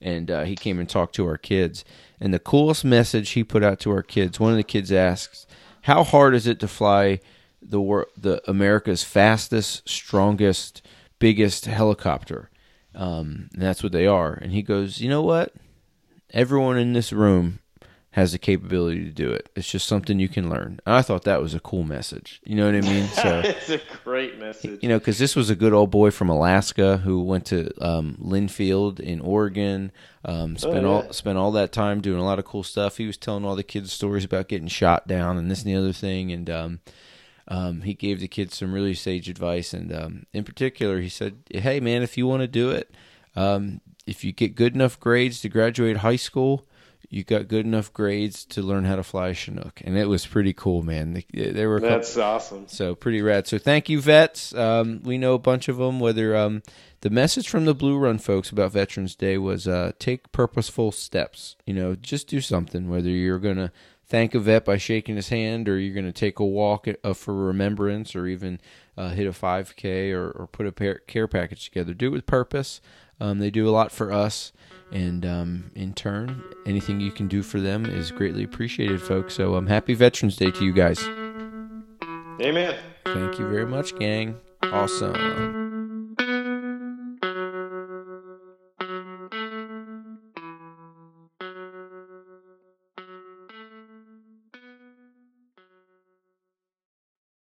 and 0.01 0.31
uh, 0.31 0.43
he 0.43 0.55
came 0.55 0.79
and 0.79 0.89
talked 0.89 1.15
to 1.15 1.27
our 1.27 1.37
kids. 1.37 1.85
And 2.19 2.33
the 2.33 2.39
coolest 2.39 2.83
message 2.83 3.31
he 3.31 3.43
put 3.43 3.63
out 3.63 3.79
to 3.81 3.91
our 3.91 4.03
kids. 4.03 4.39
One 4.39 4.51
of 4.51 4.57
the 4.57 4.63
kids 4.63 4.91
asks, 4.91 5.45
"How 5.83 6.03
hard 6.03 6.33
is 6.33 6.47
it 6.47 6.59
to 6.61 6.67
fly 6.67 7.19
the 7.61 8.05
the 8.17 8.41
America's 8.49 9.03
fastest, 9.03 9.87
strongest, 9.87 10.81
biggest 11.19 11.65
helicopter?" 11.65 12.49
Um, 12.95 13.49
and 13.53 13.61
that's 13.61 13.83
what 13.83 13.91
they 13.91 14.07
are. 14.07 14.33
And 14.33 14.51
he 14.51 14.61
goes, 14.61 15.01
"You 15.01 15.09
know 15.09 15.21
what? 15.21 15.53
Everyone 16.31 16.77
in 16.77 16.93
this 16.93 17.13
room 17.13 17.59
has 18.15 18.31
the 18.31 18.37
capability 18.37 19.03
to 19.03 19.11
do 19.11 19.29
it. 19.29 19.49
It's 19.57 19.69
just 19.69 19.89
something 19.89 20.19
you 20.19 20.29
can 20.29 20.49
learn. 20.49 20.79
And 20.85 20.95
I 20.95 21.01
thought 21.01 21.23
that 21.23 21.41
was 21.41 21.53
a 21.53 21.59
cool 21.59 21.83
message. 21.83 22.39
You 22.45 22.55
know 22.55 22.65
what 22.65 22.75
I 22.75 22.79
mean? 22.79 23.07
So 23.09 23.39
it's 23.43 23.69
a 23.69 23.81
great 24.05 24.39
message. 24.39 24.81
You 24.81 24.87
know, 24.87 24.99
because 24.99 25.19
this 25.19 25.35
was 25.35 25.49
a 25.49 25.55
good 25.55 25.73
old 25.73 25.91
boy 25.91 26.11
from 26.11 26.29
Alaska 26.29 26.95
who 26.99 27.21
went 27.21 27.45
to 27.47 27.73
um, 27.85 28.17
Linfield 28.21 29.01
in 29.01 29.19
Oregon. 29.19 29.91
Um, 30.23 30.55
spent 30.55 30.77
oh, 30.77 30.81
yeah. 30.81 30.87
all 30.87 31.11
spent 31.13 31.37
all 31.37 31.51
that 31.51 31.73
time 31.73 31.99
doing 31.99 32.17
a 32.17 32.23
lot 32.23 32.39
of 32.39 32.45
cool 32.45 32.63
stuff. 32.63 32.95
He 32.95 33.05
was 33.05 33.17
telling 33.17 33.43
all 33.43 33.57
the 33.57 33.63
kids 33.63 33.91
stories 33.91 34.23
about 34.23 34.47
getting 34.47 34.69
shot 34.69 35.09
down 35.09 35.37
and 35.37 35.51
this 35.51 35.63
and 35.63 35.73
the 35.73 35.77
other 35.77 35.91
thing, 35.91 36.31
and 36.31 36.49
um, 36.49 36.79
um, 37.47 37.81
he 37.81 37.93
gave 37.93 38.19
the 38.19 38.27
kids 38.27 38.57
some 38.57 38.73
really 38.73 38.93
sage 38.93 39.29
advice. 39.29 39.73
And 39.73 39.93
um, 39.93 40.25
in 40.33 40.43
particular, 40.43 41.01
he 41.01 41.09
said, 41.09 41.37
"Hey, 41.49 41.79
man, 41.79 42.03
if 42.03 42.17
you 42.17 42.27
want 42.27 42.41
to 42.41 42.47
do 42.47 42.71
it, 42.71 42.91
um, 43.35 43.81
if 44.05 44.23
you 44.23 44.31
get 44.31 44.55
good 44.55 44.75
enough 44.75 44.99
grades 44.99 45.41
to 45.41 45.49
graduate 45.49 45.97
high 45.97 46.15
school." 46.15 46.67
you 47.09 47.23
got 47.23 47.47
good 47.47 47.65
enough 47.65 47.93
grades 47.93 48.45
to 48.45 48.61
learn 48.61 48.85
how 48.85 48.95
to 48.95 49.03
fly 49.03 49.29
a 49.29 49.33
Chinook, 49.33 49.81
and 49.83 49.97
it 49.97 50.07
was 50.07 50.25
pretty 50.25 50.53
cool, 50.53 50.83
man. 50.83 51.13
They, 51.13 51.51
they 51.51 51.65
were 51.65 51.79
that's 51.79 52.15
couple, 52.15 52.23
awesome. 52.23 52.67
So 52.67 52.95
pretty 52.95 53.21
rad. 53.21 53.47
So 53.47 53.57
thank 53.57 53.89
you, 53.89 54.01
vets. 54.01 54.53
Um, 54.53 55.01
we 55.03 55.17
know 55.17 55.33
a 55.33 55.39
bunch 55.39 55.67
of 55.67 55.77
them. 55.77 55.99
Whether 55.99 56.35
um, 56.35 56.63
the 57.01 57.09
message 57.09 57.47
from 57.47 57.65
the 57.65 57.75
Blue 57.75 57.97
Run 57.97 58.17
folks 58.17 58.49
about 58.49 58.71
Veterans 58.71 59.15
Day 59.15 59.37
was 59.37 59.67
uh, 59.67 59.93
take 59.99 60.31
purposeful 60.31 60.91
steps. 60.91 61.55
You 61.65 61.73
know, 61.73 61.95
just 61.95 62.27
do 62.27 62.41
something. 62.41 62.89
Whether 62.89 63.09
you're 63.09 63.39
gonna 63.39 63.71
thank 64.07 64.33
a 64.35 64.39
vet 64.39 64.65
by 64.65 64.77
shaking 64.77 65.15
his 65.15 65.29
hand, 65.29 65.67
or 65.67 65.77
you're 65.77 65.95
gonna 65.95 66.11
take 66.11 66.39
a 66.39 66.45
walk 66.45 66.87
uh, 67.03 67.13
for 67.13 67.33
remembrance, 67.33 68.15
or 68.15 68.27
even 68.27 68.59
uh, 68.97 69.09
hit 69.09 69.27
a 69.27 69.31
5K, 69.31 70.13
or, 70.13 70.31
or 70.31 70.47
put 70.47 70.65
a 70.65 70.99
care 71.07 71.27
package 71.27 71.65
together. 71.65 71.93
Do 71.93 72.07
it 72.07 72.11
with 72.11 72.25
purpose. 72.25 72.81
Um, 73.19 73.39
they 73.39 73.49
do 73.49 73.67
a 73.67 73.71
lot 73.71 73.91
for 73.91 74.11
us. 74.11 74.51
And 74.91 75.25
um, 75.25 75.71
in 75.75 75.93
turn, 75.93 76.43
anything 76.65 76.99
you 76.99 77.11
can 77.11 77.27
do 77.27 77.41
for 77.41 77.59
them 77.59 77.85
is 77.85 78.11
greatly 78.11 78.43
appreciated, 78.43 79.01
folks. 79.01 79.33
So 79.33 79.55
um, 79.55 79.67
happy 79.67 79.93
Veterans 79.93 80.35
Day 80.35 80.51
to 80.51 80.63
you 80.63 80.73
guys. 80.73 81.03
Amen. 82.39 82.77
Thank 83.05 83.39
you 83.39 83.49
very 83.49 83.65
much, 83.65 83.97
gang. 83.97 84.39
Awesome. 84.61 85.64